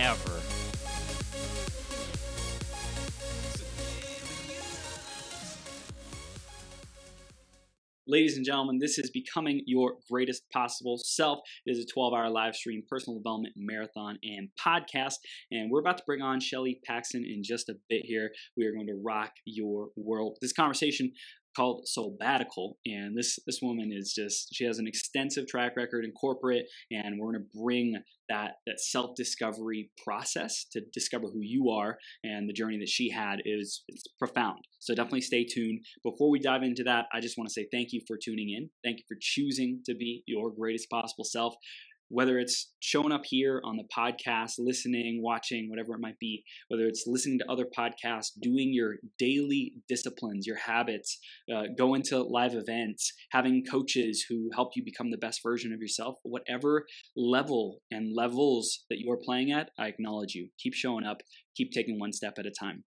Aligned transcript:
ever. 0.00 0.40
Ladies 8.10 8.36
and 8.36 8.44
gentlemen, 8.44 8.78
this 8.80 8.98
is 8.98 9.08
Becoming 9.10 9.62
Your 9.66 9.92
Greatest 10.10 10.42
Possible 10.50 10.98
Self. 10.98 11.38
It 11.64 11.70
is 11.70 11.84
a 11.84 11.86
12 11.86 12.12
hour 12.12 12.28
live 12.28 12.56
stream 12.56 12.82
personal 12.88 13.20
development 13.20 13.54
marathon 13.56 14.18
and 14.24 14.48
podcast. 14.58 15.14
And 15.52 15.70
we're 15.70 15.78
about 15.78 15.98
to 15.98 16.04
bring 16.06 16.20
on 16.20 16.40
Shelly 16.40 16.80
Paxton 16.84 17.24
in 17.24 17.44
just 17.44 17.68
a 17.68 17.74
bit 17.88 18.02
here. 18.04 18.32
We 18.56 18.66
are 18.66 18.72
going 18.72 18.88
to 18.88 19.00
rock 19.00 19.30
your 19.44 19.90
world. 19.96 20.38
This 20.40 20.52
conversation 20.52 21.12
called 21.56 21.86
Soulbatical, 21.86 22.74
and 22.86 23.16
this 23.16 23.38
this 23.46 23.60
woman 23.62 23.90
is 23.92 24.12
just 24.12 24.54
she 24.54 24.64
has 24.64 24.78
an 24.78 24.86
extensive 24.86 25.46
track 25.46 25.76
record 25.76 26.04
in 26.04 26.12
corporate, 26.12 26.66
and 26.90 27.18
we're 27.18 27.32
going 27.32 27.42
to 27.42 27.58
bring 27.58 27.96
that 28.28 28.52
that 28.66 28.80
self 28.80 29.14
discovery 29.16 29.90
process 30.04 30.64
to 30.72 30.80
discover 30.92 31.26
who 31.26 31.40
you 31.42 31.70
are, 31.70 31.98
and 32.24 32.48
the 32.48 32.52
journey 32.52 32.78
that 32.78 32.88
she 32.88 33.10
had 33.10 33.40
is 33.44 33.82
it's 33.88 34.04
profound. 34.18 34.60
So 34.78 34.94
definitely 34.94 35.20
stay 35.22 35.44
tuned. 35.44 35.80
Before 36.02 36.30
we 36.30 36.38
dive 36.38 36.62
into 36.62 36.84
that, 36.84 37.06
I 37.12 37.20
just 37.20 37.36
want 37.36 37.48
to 37.48 37.52
say 37.52 37.66
thank 37.70 37.92
you 37.92 38.00
for 38.06 38.16
tuning 38.16 38.50
in. 38.50 38.70
Thank 38.82 38.98
you 38.98 39.04
for 39.08 39.16
choosing 39.20 39.82
to 39.86 39.94
be 39.94 40.22
your 40.26 40.50
greatest 40.50 40.88
possible 40.90 41.24
self 41.24 41.54
whether 42.10 42.38
it's 42.38 42.72
showing 42.80 43.12
up 43.12 43.22
here 43.24 43.62
on 43.64 43.76
the 43.76 43.84
podcast, 43.96 44.54
listening, 44.58 45.20
watching, 45.22 45.70
whatever 45.70 45.94
it 45.94 46.00
might 46.00 46.18
be, 46.18 46.44
whether 46.68 46.86
it's 46.86 47.04
listening 47.06 47.38
to 47.38 47.50
other 47.50 47.66
podcasts, 47.76 48.30
doing 48.40 48.72
your 48.72 48.96
daily 49.18 49.72
disciplines, 49.88 50.46
your 50.46 50.58
habits, 50.58 51.18
uh, 51.54 51.64
going 51.78 52.02
to 52.02 52.22
live 52.22 52.54
events, 52.54 53.12
having 53.30 53.64
coaches 53.64 54.26
who 54.28 54.50
help 54.54 54.70
you 54.74 54.84
become 54.84 55.10
the 55.10 55.16
best 55.18 55.40
version 55.42 55.72
of 55.72 55.80
yourself, 55.80 56.16
whatever 56.22 56.84
level 57.16 57.80
and 57.90 58.14
levels 58.14 58.84
that 58.90 58.98
you're 58.98 59.20
playing 59.24 59.52
at, 59.52 59.70
I 59.78 59.86
acknowledge 59.86 60.34
you. 60.34 60.48
Keep 60.58 60.74
showing 60.74 61.04
up, 61.04 61.18
keep 61.56 61.70
taking 61.72 61.98
one 61.98 62.12
step 62.12 62.34
at 62.38 62.46
a 62.46 62.50
time. 62.50 62.84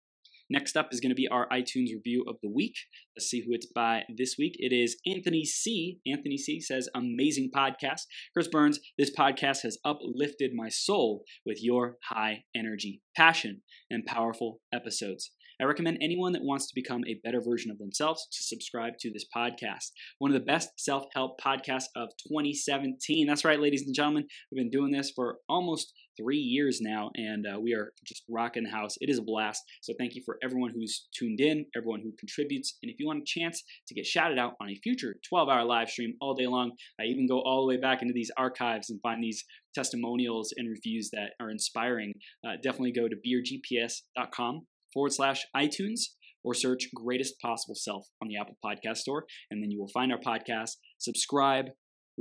Next 0.51 0.75
up 0.75 0.89
is 0.91 0.99
going 0.99 1.11
to 1.11 1.15
be 1.15 1.29
our 1.29 1.47
iTunes 1.47 1.93
review 1.95 2.25
of 2.27 2.35
the 2.43 2.49
week. 2.49 2.75
Let's 3.15 3.27
see 3.27 3.39
who 3.39 3.53
it's 3.53 3.67
by 3.67 4.03
this 4.13 4.35
week. 4.37 4.57
It 4.59 4.73
is 4.73 4.97
Anthony 5.07 5.45
C. 5.45 5.99
Anthony 6.05 6.37
C 6.37 6.59
says, 6.59 6.89
Amazing 6.93 7.51
podcast. 7.55 8.01
Chris 8.33 8.49
Burns, 8.49 8.81
this 8.97 9.15
podcast 9.15 9.61
has 9.61 9.77
uplifted 9.85 10.51
my 10.53 10.67
soul 10.67 11.23
with 11.45 11.63
your 11.63 11.95
high 12.09 12.43
energy, 12.53 13.01
passion, 13.15 13.61
and 13.89 14.05
powerful 14.05 14.59
episodes. 14.73 15.31
I 15.61 15.65
recommend 15.65 15.99
anyone 16.01 16.33
that 16.33 16.43
wants 16.43 16.67
to 16.67 16.75
become 16.75 17.03
a 17.05 17.21
better 17.23 17.39
version 17.39 17.69
of 17.71 17.77
themselves 17.77 18.27
to 18.31 18.43
subscribe 18.43 18.93
to 18.99 19.11
this 19.13 19.25
podcast. 19.33 19.91
One 20.17 20.31
of 20.31 20.33
the 20.33 20.45
best 20.45 20.71
self 20.77 21.05
help 21.13 21.39
podcasts 21.39 21.85
of 21.95 22.09
2017. 22.27 23.27
That's 23.27 23.45
right, 23.45 23.59
ladies 23.59 23.83
and 23.85 23.95
gentlemen. 23.95 24.25
We've 24.51 24.57
been 24.57 24.71
doing 24.71 24.91
this 24.91 25.11
for 25.15 25.37
almost 25.47 25.93
three 26.17 26.37
years 26.37 26.79
now, 26.81 27.11
and 27.15 27.45
uh, 27.45 27.59
we 27.59 27.73
are 27.73 27.93
just 28.05 28.23
rocking 28.29 28.63
the 28.63 28.69
house. 28.69 28.95
It 29.01 29.09
is 29.09 29.19
a 29.19 29.23
blast. 29.23 29.61
So 29.81 29.93
thank 29.97 30.15
you 30.15 30.21
for 30.25 30.37
everyone 30.43 30.71
who's 30.73 31.07
tuned 31.17 31.39
in, 31.39 31.65
everyone 31.75 32.01
who 32.01 32.11
contributes. 32.19 32.77
And 32.81 32.91
if 32.91 32.97
you 32.99 33.07
want 33.07 33.21
a 33.21 33.25
chance 33.25 33.63
to 33.87 33.93
get 33.93 34.05
shouted 34.05 34.37
out 34.37 34.53
on 34.61 34.69
a 34.69 34.75
future 34.75 35.15
12 35.27 35.49
hour 35.49 35.63
live 35.63 35.89
stream 35.89 36.13
all 36.21 36.33
day 36.33 36.47
long, 36.47 36.71
I 36.99 37.05
even 37.05 37.27
go 37.27 37.41
all 37.41 37.61
the 37.61 37.67
way 37.67 37.77
back 37.77 38.01
into 38.01 38.13
these 38.13 38.31
archives 38.37 38.89
and 38.89 38.99
find 39.01 39.23
these 39.23 39.43
testimonials 39.73 40.53
and 40.57 40.69
reviews 40.69 41.09
that 41.11 41.31
are 41.39 41.49
inspiring. 41.49 42.13
Uh, 42.45 42.53
definitely 42.61 42.91
go 42.91 43.07
to 43.07 43.15
beyourgps.com 43.15 44.65
forward 44.93 45.13
slash 45.13 45.45
iTunes 45.55 46.01
or 46.43 46.53
search 46.53 46.89
Greatest 46.95 47.39
Possible 47.39 47.75
Self 47.75 48.07
on 48.21 48.27
the 48.27 48.37
Apple 48.37 48.57
Podcast 48.63 48.97
Store, 48.97 49.25
and 49.49 49.61
then 49.61 49.71
you 49.71 49.79
will 49.79 49.87
find 49.89 50.11
our 50.11 50.19
podcast. 50.19 50.71
Subscribe, 50.97 51.67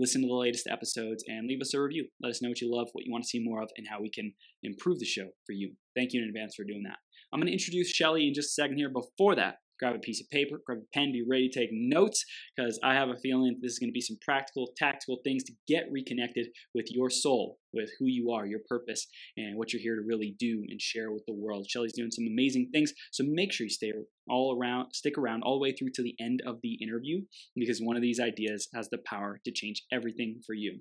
listen 0.01 0.23
to 0.23 0.29
the 0.29 0.35
latest 0.35 0.67
episodes, 0.67 1.23
and 1.29 1.47
leave 1.47 1.61
us 1.61 1.75
a 1.75 1.81
review. 1.81 2.09
Let 2.23 2.31
us 2.31 2.43
know 2.43 2.49
what 2.49 2.61
you 2.61 2.75
love, 2.75 2.89
what 2.93 3.05
you 3.05 3.13
want 3.13 3.25
to 3.25 3.29
see 3.29 3.45
more 3.45 3.63
of, 3.63 3.71
and 3.77 3.87
how 3.89 4.01
we 4.01 4.11
can 4.11 4.33
improve 4.63 4.99
the 4.99 5.05
show 5.05 5.29
for 5.47 5.53
you. 5.53 5.75
Thank 5.95 6.13
you 6.13 6.23
in 6.23 6.29
advance 6.29 6.55
for 6.57 6.65
doing 6.65 6.83
that. 6.85 6.97
I'm 7.33 7.39
going 7.39 7.47
to 7.47 7.53
introduce 7.53 7.91
Shelly 7.91 8.27
in 8.27 8.35
just 8.35 8.49
a 8.49 8.63
second 8.63 8.79
here. 8.79 8.91
Before 8.91 9.37
that, 9.37 9.57
grab 9.81 9.97
a 9.97 9.99
piece 9.99 10.21
of 10.21 10.29
paper, 10.31 10.61
grab 10.65 10.79
a 10.79 10.99
pen, 10.99 11.13
be 11.13 11.25
ready 11.29 11.49
to 11.49 11.59
take 11.59 11.71
notes 11.73 12.25
because 12.57 12.79
I 12.85 12.95
have 12.95 13.09
a 13.09 13.17
feeling 13.17 13.59
this 13.61 13.73
is 13.73 13.79
going 13.79 13.89
to 13.89 13.95
be 13.95 14.01
some 14.01 14.19
practical, 14.25 14.73
tactical 14.77 15.19
things 15.25 15.43
to 15.45 15.53
get 15.67 15.89
reconnected 15.91 16.49
with 16.75 16.87
your 16.91 17.11
soul, 17.11 17.59
with 17.73 17.91
who 17.99 18.07
you 18.07 18.31
are, 18.31 18.47
your 18.47 18.61
purpose, 18.69 19.07
and 19.37 19.57
what 19.57 19.73
you're 19.73 19.83
here 19.83 19.97
to 19.97 20.07
really 20.07 20.37
do 20.39 20.63
and 20.69 20.81
share 20.81 21.11
with 21.11 21.25
the 21.27 21.35
world. 21.35 21.67
Shelly's 21.69 21.95
doing 21.95 22.11
some 22.11 22.27
amazing 22.31 22.69
things, 22.73 22.93
so 23.11 23.25
make 23.27 23.53
sure 23.53 23.65
you 23.65 23.71
stay 23.71 23.93
all 24.29 24.57
around, 24.61 24.93
stick 24.93 25.17
around 25.19 25.43
all 25.43 25.55
the 25.55 25.63
way 25.63 25.73
through 25.73 25.91
to 25.95 26.03
the 26.03 26.15
end 26.21 26.43
of 26.47 26.59
the 26.63 26.75
interview 26.83 27.23
because 27.57 27.81
one 27.81 27.97
of 27.97 28.03
these 28.03 28.21
ideas 28.21 28.69
has 28.75 28.89
the 28.91 28.99
power 29.07 29.41
to 29.45 29.53
change 29.53 29.83
everything 29.93 30.41
for 30.47 30.55
you. 30.55 30.81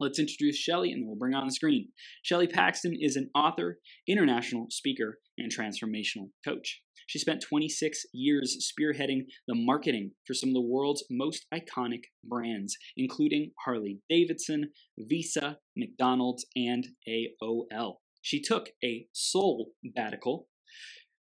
Let's 0.00 0.20
introduce 0.20 0.56
Shelly 0.56 0.92
and 0.92 1.02
then 1.02 1.08
we'll 1.08 1.16
bring 1.16 1.34
on 1.34 1.46
the 1.46 1.52
screen. 1.52 1.88
Shelly 2.22 2.46
Paxton 2.46 2.96
is 3.00 3.16
an 3.16 3.30
author, 3.34 3.80
international 4.06 4.66
speaker, 4.70 5.18
and 5.36 5.50
transformational 5.52 6.30
coach. 6.44 6.82
She 7.08 7.18
spent 7.18 7.40
26 7.40 8.04
years 8.12 8.70
spearheading 8.70 9.20
the 9.46 9.54
marketing 9.54 10.10
for 10.26 10.34
some 10.34 10.50
of 10.50 10.54
the 10.54 10.60
world's 10.60 11.04
most 11.10 11.46
iconic 11.52 12.02
brands, 12.22 12.76
including 12.98 13.52
Harley 13.64 14.00
Davidson, 14.10 14.72
Visa, 14.98 15.56
McDonald's, 15.74 16.44
and 16.54 16.86
AOL. 17.08 17.94
She 18.20 18.42
took 18.42 18.68
a 18.84 19.06
soul 19.14 19.70
batical, 19.96 20.44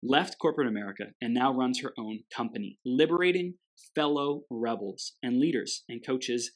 left 0.01 0.39
corporate 0.39 0.67
America, 0.67 1.09
and 1.21 1.35
now 1.35 1.53
runs 1.53 1.81
her 1.81 1.93
own 1.99 2.21
company, 2.35 2.79
liberating 2.83 3.53
fellow 3.93 4.41
rebels 4.49 5.13
and 5.21 5.39
leaders 5.39 5.83
and 5.87 6.03
coaches, 6.03 6.51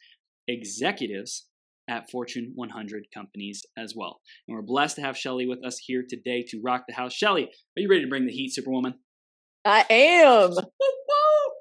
executives 0.48 1.46
at 1.88 2.10
Fortune 2.10 2.54
100 2.56 3.06
companies 3.14 3.64
as 3.78 3.94
well. 3.96 4.22
And 4.48 4.56
we're 4.56 4.64
blessed 4.64 4.96
to 4.96 5.04
have 5.04 5.16
Shelly 5.16 5.46
with 5.46 5.64
us 5.64 5.78
here 5.78 6.04
today 6.08 6.44
to 6.50 6.62
rock 6.64 6.86
the 6.88 6.96
house. 6.96 7.14
Shelly, 7.14 7.44
are 7.44 7.82
you 7.82 7.90
ready 7.90 8.02
to 8.02 8.10
bring 8.10 8.26
the 8.26 8.34
heat, 8.34 8.56
Superwoman? 8.56 8.96
I 9.70 9.86
am. 9.90 10.52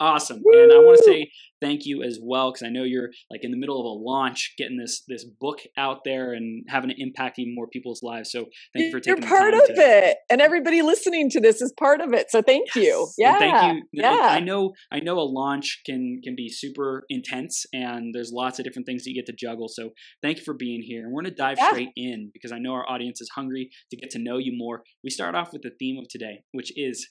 Awesome. 0.00 0.41
Woo! 0.44 0.62
And 0.62 0.72
I 0.72 0.76
want 0.76 0.98
to 0.98 1.04
say 1.04 1.30
thank 1.60 1.84
you 1.84 2.02
as 2.02 2.19
well 2.22 2.52
because 2.52 2.64
I 2.64 2.70
know 2.70 2.84
you're 2.84 3.10
like 3.30 3.41
in 3.42 3.50
the 3.50 3.56
middle 3.56 3.80
of 3.80 3.84
a 3.84 4.02
launch, 4.02 4.54
getting 4.56 4.78
this 4.78 5.02
this 5.08 5.24
book 5.24 5.58
out 5.76 6.04
there 6.04 6.32
and 6.32 6.64
having 6.68 6.91
an 6.91 6.97
impact 6.98 7.38
even 7.38 7.54
more 7.54 7.66
people's 7.66 8.02
lives. 8.02 8.30
So 8.30 8.47
thank 8.72 8.86
you 8.86 8.91
for 8.92 9.00
taking. 9.00 9.22
You're 9.22 9.28
part 9.28 9.54
of 9.54 9.66
to... 9.66 9.74
it, 9.76 10.18
and 10.30 10.41
everybody 10.41 10.82
listening 10.82 11.28
to 11.30 11.41
this 11.41 11.60
is 11.60 11.72
part 11.78 12.00
of 12.00 12.12
it. 12.12 12.30
So 12.30 12.42
thank 12.42 12.68
yes. 12.74 12.76
you. 12.76 13.08
Yeah, 13.18 13.30
and 13.32 13.38
thank 13.38 13.74
you. 13.74 14.02
Yeah. 14.02 14.28
I 14.30 14.41
know. 14.41 14.72
I 14.92 15.00
know 15.00 15.18
a 15.18 15.28
launch 15.28 15.82
can 15.84 16.20
can 16.22 16.34
be 16.36 16.48
super 16.48 17.04
intense, 17.08 17.66
and 17.72 18.14
there's 18.14 18.30
lots 18.32 18.58
of 18.58 18.64
different 18.64 18.86
things 18.86 19.04
that 19.04 19.10
you 19.10 19.16
get 19.16 19.26
to 19.26 19.36
juggle. 19.36 19.68
So 19.68 19.91
thank 20.22 20.38
you 20.38 20.44
for 20.44 20.54
being 20.54 20.82
here, 20.82 21.04
and 21.04 21.12
we're 21.12 21.22
to 21.22 21.30
dive 21.30 21.58
yeah. 21.58 21.70
straight 21.70 21.91
in 21.97 22.30
because 22.32 22.52
I 22.52 22.58
know 22.58 22.72
our 22.72 22.88
audience 22.88 23.20
is 23.20 23.30
hungry 23.34 23.70
to 23.91 23.97
get 23.97 24.10
to 24.10 24.18
know 24.18 24.38
you 24.38 24.52
more. 24.56 24.84
We 25.02 25.10
start 25.10 25.34
off 25.34 25.52
with 25.52 25.62
the 25.62 25.72
theme 25.78 25.98
of 25.98 26.08
today, 26.08 26.44
which 26.52 26.72
is 26.78 27.08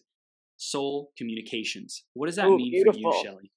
soul 0.57 1.11
communications. 1.17 2.03
What 2.13 2.27
does 2.27 2.35
that 2.35 2.47
Ooh, 2.47 2.57
mean 2.57 2.71
beautiful. 2.71 3.01
for 3.01 3.17
you, 3.17 3.23
Shelly? 3.23 3.51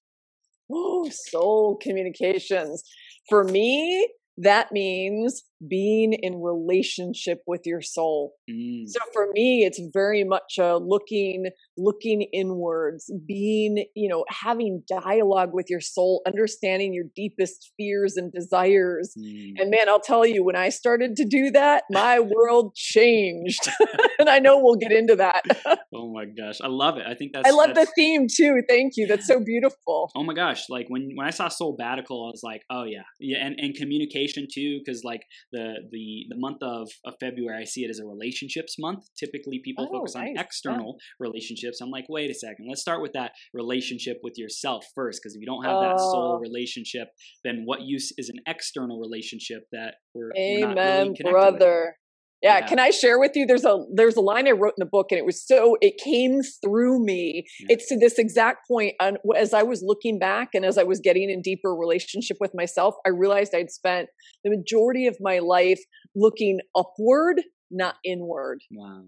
Oh, 0.71 1.09
soul 1.11 1.77
communications. 1.83 2.83
For 3.29 3.45
me, 3.45 4.09
that 4.39 4.73
means 4.73 5.45
being 5.69 6.13
in 6.13 6.41
relationship 6.41 7.43
with 7.47 7.63
your 7.65 7.83
soul. 7.83 8.35
Mm. 8.51 8.85
So 8.89 9.01
for 9.13 9.29
me, 9.33 9.65
it's 9.65 9.81
very 9.93 10.25
much 10.25 10.59
a 10.59 10.77
looking, 10.77 11.51
looking 11.77 12.23
inwards, 12.33 13.13
being, 13.27 13.85
you 13.95 14.09
know, 14.09 14.25
having 14.29 14.83
dialogue 14.89 15.51
with 15.53 15.67
your 15.69 15.81
soul, 15.81 16.23
understanding 16.27 16.95
your 16.95 17.05
deepest 17.15 17.73
fears 17.77 18.17
and 18.17 18.33
desires. 18.33 19.13
Mm. 19.19 19.61
And 19.61 19.71
man, 19.71 19.89
I'll 19.89 20.01
tell 20.01 20.25
you, 20.25 20.45
when 20.45 20.57
I 20.57 20.71
started 20.71 21.17
to 21.17 21.25
do 21.25 21.51
that, 21.51 21.85
my 21.91 22.21
world 22.21 22.75
changed. 22.75 23.69
and 24.19 24.29
I 24.29 24.39
know 24.39 24.59
we'll 24.61 24.77
get 24.77 24.93
into 24.93 25.17
that. 25.17 25.43
oh 25.95 26.13
my 26.13 26.25
gosh. 26.25 26.61
I 26.63 26.69
love 26.69 26.97
it. 26.97 27.05
I 27.07 27.15
think 27.15 27.33
that's 27.35 27.47
I 27.47 27.53
love 27.53 27.75
that's, 27.75 27.91
the 27.91 27.93
theme 27.97 28.27
too. 28.35 28.63
Thank 28.69 28.95
you. 28.97 29.07
That's 29.07 29.27
so 29.27 29.41
beautiful. 29.41 30.11
Oh 30.17 30.23
my 30.23 30.35
gosh. 30.35 30.69
Like 30.69 30.87
when 30.89 31.11
when 31.15 31.27
I 31.27 31.31
saw 31.31 31.49
Soulbatical, 31.49 32.29
I 32.29 32.31
was 32.31 32.41
like, 32.43 32.63
oh 32.71 32.85
yeah. 32.85 33.03
Yeah, 33.19 33.45
and, 33.45 33.57
and 33.59 33.75
communication 33.75 34.47
too, 34.53 34.81
because 34.85 35.05
like 35.05 35.23
the 35.53 35.75
the 35.91 36.27
the 36.29 36.37
month 36.37 36.63
of, 36.63 36.89
of 37.05 37.15
February, 37.21 37.63
I 37.63 37.65
see 37.65 37.83
it 37.83 37.91
as 37.91 37.99
a 37.99 38.07
relationships 38.07 38.77
month. 38.79 39.05
Typically, 39.19 39.61
people 39.65 39.89
oh, 39.89 39.99
focus 39.99 40.15
nice. 40.15 40.31
on 40.31 40.45
external 40.45 40.97
yeah. 40.99 41.27
relationships. 41.27 41.81
I'm 41.81 41.91
like, 41.91 42.07
wait 42.09 42.31
a 42.31 42.35
second, 42.35 42.67
let's 42.69 42.81
start 42.81 43.03
with 43.03 43.13
that 43.13 43.33
relationship 43.55 44.19
with 44.23 44.35
yourself 44.37 44.85
first, 44.95 45.21
because 45.21 45.35
if 45.35 45.41
you 45.41 45.47
don't 45.47 45.65
have 45.65 45.81
that 45.81 45.99
soul 45.99 46.37
oh. 46.37 46.41
relationship, 46.41 47.09
then 47.45 47.63
what 47.65 47.83
use 47.83 48.13
is 48.17 48.29
an 48.29 48.41
external 48.47 49.01
relationship 49.01 49.63
that 49.73 49.95
we're, 50.15 50.33
Amen, 50.37 50.65
we're 50.65 50.73
not 50.73 50.85
really 50.85 51.31
brother. 51.33 51.85
With? 51.87 51.95
Yeah, 52.43 52.59
yeah, 52.59 52.67
can 52.67 52.79
I 52.79 52.91
share 52.91 53.19
with 53.19 53.33
you? 53.35 53.45
There's 53.47 53.65
a 53.65 53.85
there's 53.93 54.17
a 54.17 54.21
line 54.21 54.49
I 54.49 54.53
wrote 54.53 54.75
in 54.79 54.81
the 54.81 54.87
book, 54.87 55.09
and 55.11 55.19
it 55.19 55.27
was 55.27 55.47
so 55.47 55.77
it 55.81 55.99
came 55.99 56.41
through 56.43 57.05
me. 57.05 57.45
Yeah. 57.61 57.67
It's 57.71 57.89
to 57.89 57.99
this 57.99 58.19
exact 58.19 58.67
point. 58.67 58.95
On, 59.01 59.19
as 59.37 59.53
I 59.53 59.63
was 59.63 59.83
looking 59.83 60.19
back, 60.19 60.51
and 60.55 60.65
as 60.65 60.79
I 60.79 60.85
was 60.85 61.01
getting 61.01 61.29
in 61.29 61.43
deeper 61.43 61.75
relationship 61.75 62.39
with 62.41 62.53
myself, 62.55 62.95
I 63.07 63.11
realized 63.11 63.55
I'd 63.55 63.71
spent 63.71 64.09
the 64.43 64.51
majority 64.51 65.07
of 65.07 65.17
my 65.21 65.39
life 65.41 65.81
looking 66.17 66.61
upward, 66.75 67.43
not 67.71 67.97
inward. 68.05 68.61
Wow. 68.71 69.05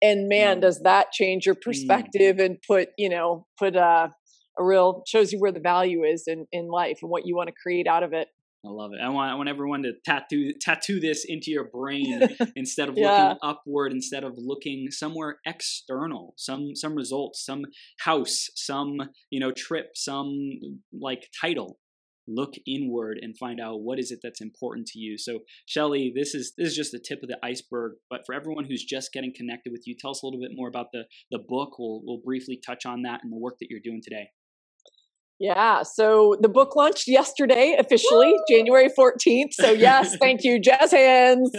And 0.00 0.28
man, 0.28 0.60
does 0.60 0.80
that 0.82 1.12
change 1.12 1.46
your 1.46 1.54
mm. 1.54 1.62
perspective 1.62 2.36
mm. 2.36 2.44
and 2.44 2.58
put 2.66 2.90
you 2.96 3.08
know 3.08 3.46
put 3.58 3.76
uh, 3.76 4.08
a 4.58 4.64
real 4.64 5.02
shows 5.06 5.32
you 5.32 5.40
where 5.40 5.52
the 5.52 5.60
value 5.60 6.04
is 6.04 6.24
in 6.28 6.46
in 6.52 6.68
life 6.68 6.98
and 7.02 7.10
what 7.10 7.26
you 7.26 7.34
want 7.34 7.48
to 7.48 7.54
create 7.60 7.88
out 7.88 8.04
of 8.04 8.12
it. 8.12 8.28
I 8.64 8.68
love 8.70 8.92
it. 8.92 9.00
I 9.02 9.08
want 9.08 9.32
I 9.32 9.34
want 9.34 9.48
everyone 9.48 9.82
to 9.82 9.92
tattoo 10.04 10.52
tattoo 10.60 11.00
this 11.00 11.24
into 11.26 11.50
your 11.50 11.64
brain 11.64 12.28
instead 12.56 12.88
of 12.88 12.96
yeah. 12.96 13.10
looking 13.30 13.38
upward, 13.42 13.92
instead 13.92 14.22
of 14.22 14.34
looking 14.36 14.88
somewhere 14.90 15.38
external, 15.44 16.34
some 16.36 16.76
some 16.76 16.94
results, 16.94 17.44
some 17.44 17.64
house, 18.00 18.50
some 18.54 18.98
you 19.30 19.40
know 19.40 19.52
trip, 19.52 19.90
some 19.96 20.32
like 20.92 21.28
title. 21.40 21.78
Look 22.28 22.54
inward 22.68 23.18
and 23.20 23.36
find 23.36 23.60
out 23.60 23.80
what 23.80 23.98
is 23.98 24.12
it 24.12 24.20
that's 24.22 24.40
important 24.40 24.86
to 24.88 25.00
you. 25.00 25.18
So, 25.18 25.40
Shelly, 25.66 26.12
this 26.14 26.36
is 26.36 26.52
this 26.56 26.68
is 26.68 26.76
just 26.76 26.92
the 26.92 27.00
tip 27.00 27.20
of 27.20 27.28
the 27.28 27.38
iceberg. 27.42 27.94
But 28.08 28.20
for 28.24 28.32
everyone 28.32 28.64
who's 28.64 28.84
just 28.84 29.12
getting 29.12 29.32
connected 29.34 29.72
with 29.72 29.82
you, 29.88 29.96
tell 29.98 30.12
us 30.12 30.22
a 30.22 30.26
little 30.26 30.40
bit 30.40 30.52
more 30.54 30.68
about 30.68 30.92
the 30.92 31.06
the 31.32 31.40
book. 31.40 31.80
We'll 31.80 32.00
we'll 32.04 32.22
briefly 32.24 32.60
touch 32.64 32.86
on 32.86 33.02
that 33.02 33.24
and 33.24 33.32
the 33.32 33.38
work 33.38 33.56
that 33.58 33.66
you're 33.70 33.80
doing 33.82 34.02
today. 34.04 34.28
Yeah, 35.38 35.82
so 35.82 36.36
the 36.40 36.48
book 36.48 36.76
launched 36.76 37.08
yesterday 37.08 37.74
officially, 37.76 38.32
Woo! 38.32 38.44
January 38.48 38.88
14th. 38.96 39.52
So 39.52 39.72
yes, 39.72 40.16
thank 40.20 40.44
you, 40.44 40.60
jazz 40.60 40.92
hands. 40.92 41.50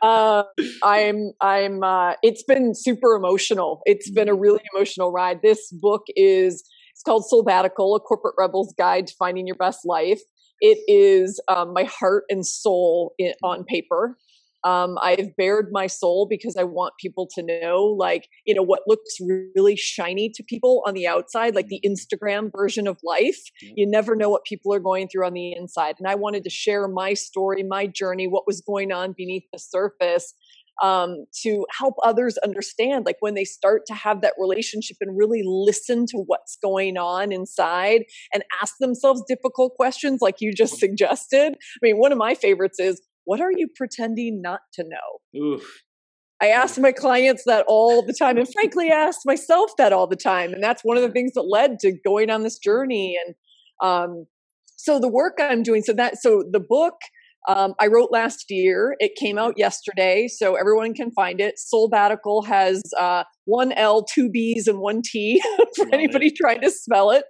Uh, 0.00 0.44
I'm 0.84 1.32
I'm 1.40 1.82
uh, 1.82 2.14
it's 2.22 2.44
been 2.44 2.74
super 2.74 3.16
emotional. 3.16 3.80
It's 3.84 4.10
been 4.10 4.28
a 4.28 4.34
really 4.34 4.60
emotional 4.74 5.10
ride. 5.10 5.40
This 5.42 5.72
book 5.72 6.02
is 6.14 6.62
it's 6.92 7.02
called 7.02 7.24
Soulbatical, 7.32 7.96
a 7.96 8.00
corporate 8.00 8.34
rebel's 8.38 8.72
guide 8.78 9.08
to 9.08 9.14
finding 9.18 9.46
your 9.46 9.56
best 9.56 9.80
life. 9.84 10.20
It 10.60 10.78
is 10.86 11.40
um, 11.48 11.72
my 11.72 11.82
heart 11.84 12.24
and 12.28 12.46
soul 12.46 13.14
in, 13.18 13.32
on 13.42 13.64
paper. 13.64 14.16
Um, 14.64 14.96
I've 15.00 15.36
bared 15.36 15.68
my 15.72 15.86
soul 15.86 16.26
because 16.28 16.56
I 16.56 16.64
want 16.64 16.94
people 17.00 17.28
to 17.34 17.42
know, 17.42 17.84
like, 17.84 18.28
you 18.46 18.54
know, 18.54 18.62
what 18.62 18.82
looks 18.86 19.16
really 19.56 19.76
shiny 19.76 20.30
to 20.34 20.42
people 20.42 20.82
on 20.86 20.94
the 20.94 21.06
outside, 21.06 21.54
like 21.54 21.68
the 21.68 21.80
mm-hmm. 21.84 21.92
Instagram 21.92 22.50
version 22.54 22.86
of 22.86 22.98
life. 23.02 23.40
You 23.60 23.88
never 23.88 24.14
know 24.14 24.28
what 24.28 24.44
people 24.44 24.72
are 24.72 24.80
going 24.80 25.08
through 25.08 25.26
on 25.26 25.32
the 25.32 25.52
inside. 25.52 25.96
And 25.98 26.08
I 26.08 26.14
wanted 26.14 26.44
to 26.44 26.50
share 26.50 26.86
my 26.88 27.14
story, 27.14 27.62
my 27.62 27.86
journey, 27.86 28.26
what 28.26 28.46
was 28.46 28.60
going 28.60 28.92
on 28.92 29.14
beneath 29.16 29.44
the 29.52 29.58
surface 29.58 30.34
um, 30.82 31.26
to 31.42 31.66
help 31.76 31.94
others 32.04 32.38
understand 32.38 33.04
like 33.04 33.16
when 33.20 33.34
they 33.34 33.44
start 33.44 33.82
to 33.86 33.94
have 33.94 34.20
that 34.22 34.34
relationship 34.38 34.96
and 35.00 35.16
really 35.16 35.42
listen 35.44 36.06
to 36.06 36.18
what's 36.26 36.56
going 36.62 36.96
on 36.96 37.32
inside 37.32 38.04
and 38.32 38.42
ask 38.62 38.74
themselves 38.80 39.22
difficult 39.28 39.74
questions 39.74 40.20
like 40.22 40.36
you 40.40 40.52
just 40.52 40.78
suggested 40.78 41.54
i 41.54 41.78
mean 41.82 41.98
one 41.98 42.12
of 42.12 42.18
my 42.18 42.34
favorites 42.34 42.80
is 42.80 43.00
what 43.24 43.40
are 43.40 43.52
you 43.52 43.68
pretending 43.74 44.40
not 44.42 44.60
to 44.74 44.84
know? 44.84 45.40
Oof. 45.40 45.82
I 46.40 46.48
ask 46.48 46.78
my 46.78 46.90
clients 46.90 47.44
that 47.46 47.64
all 47.68 48.04
the 48.04 48.14
time, 48.18 48.36
and 48.36 48.48
frankly, 48.52 48.90
I 48.90 48.96
ask 48.96 49.20
myself 49.24 49.70
that 49.78 49.92
all 49.92 50.08
the 50.08 50.16
time. 50.16 50.52
And 50.52 50.62
that's 50.62 50.82
one 50.82 50.96
of 50.96 51.02
the 51.04 51.10
things 51.10 51.32
that 51.34 51.42
led 51.42 51.78
to 51.80 51.92
going 52.04 52.30
on 52.30 52.42
this 52.42 52.58
journey. 52.58 53.16
And 53.24 53.34
um, 53.80 54.26
so 54.76 54.98
the 54.98 55.08
work 55.08 55.38
I'm 55.40 55.62
doing, 55.62 55.82
so 55.82 55.92
that 55.92 56.18
so 56.20 56.42
the 56.50 56.58
book 56.60 56.94
um, 57.48 57.74
I 57.80 57.88
wrote 57.88 58.10
last 58.12 58.46
year. 58.50 58.94
It 59.00 59.12
came 59.16 59.38
out 59.38 59.54
yesterday, 59.56 60.28
so 60.28 60.54
everyone 60.54 60.94
can 60.94 61.10
find 61.10 61.40
it. 61.40 61.56
Soulbatical 61.72 62.46
has 62.46 62.80
uh, 62.98 63.24
one 63.44 63.72
L, 63.72 64.04
two 64.04 64.30
B's, 64.30 64.68
and 64.68 64.78
one 64.78 65.02
T 65.04 65.42
for 65.76 65.84
Love 65.84 65.92
anybody 65.92 66.28
it. 66.28 66.36
trying 66.36 66.60
to 66.60 66.70
spell 66.70 67.10
it. 67.10 67.24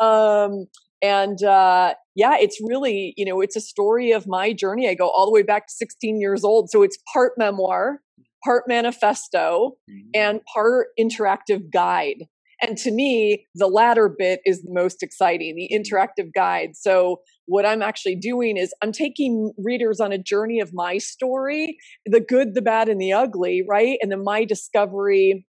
Um, 0.00 0.66
and 1.04 1.42
uh, 1.42 1.94
yeah 2.14 2.36
it's 2.38 2.58
really 2.62 3.12
you 3.16 3.24
know 3.24 3.40
it's 3.40 3.56
a 3.56 3.60
story 3.60 4.12
of 4.12 4.26
my 4.26 4.52
journey 4.52 4.88
i 4.88 4.94
go 4.94 5.08
all 5.10 5.26
the 5.26 5.32
way 5.32 5.42
back 5.42 5.66
to 5.66 5.72
16 5.74 6.20
years 6.20 6.44
old 6.44 6.70
so 6.70 6.82
it's 6.82 6.98
part 7.12 7.32
memoir 7.36 8.00
part 8.42 8.64
manifesto 8.66 9.72
mm-hmm. 9.90 10.08
and 10.14 10.40
part 10.52 10.88
interactive 10.98 11.70
guide 11.72 12.24
and 12.62 12.78
to 12.78 12.90
me 12.90 13.46
the 13.54 13.66
latter 13.66 14.08
bit 14.08 14.40
is 14.46 14.62
the 14.62 14.72
most 14.72 15.02
exciting 15.02 15.54
the 15.56 15.68
mm-hmm. 15.70 15.82
interactive 15.82 16.32
guide 16.34 16.70
so 16.74 17.20
what 17.46 17.66
i'm 17.66 17.82
actually 17.82 18.16
doing 18.16 18.56
is 18.56 18.72
i'm 18.82 18.92
taking 18.92 19.52
readers 19.58 20.00
on 20.00 20.12
a 20.12 20.18
journey 20.18 20.60
of 20.60 20.72
my 20.72 20.96
story 20.96 21.76
the 22.06 22.20
good 22.20 22.54
the 22.54 22.62
bad 22.62 22.88
and 22.88 23.00
the 23.00 23.12
ugly 23.12 23.62
right 23.68 23.98
and 24.00 24.10
then 24.10 24.24
my 24.24 24.44
discovery 24.44 25.46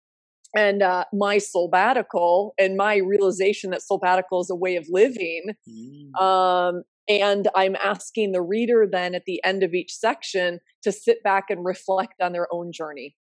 and 0.56 0.82
uh, 0.82 1.06
my 1.14 1.38
sabbatical 1.38 2.54
and 2.58 2.78
my 2.78 2.98
realization 2.98 3.72
that 3.72 3.82
sabbatical 3.82 4.42
is 4.42 4.50
a 4.50 4.56
way 4.56 4.78
of 4.78 4.86
living. 4.90 5.54
Mm. 5.70 6.22
Um, 6.22 6.84
and 7.08 7.48
I'm 7.56 7.76
asking 7.76 8.32
the 8.32 8.42
reader 8.42 8.88
then 8.90 9.14
at 9.14 9.26
the 9.26 9.44
end 9.44 9.64
of 9.64 9.74
each 9.74 9.94
section 9.94 10.60
to 10.84 10.92
sit 10.92 11.22
back 11.24 11.46
and 11.50 11.64
reflect 11.64 12.22
on 12.22 12.32
their 12.32 12.48
own 12.52 12.72
journey. 12.72 13.16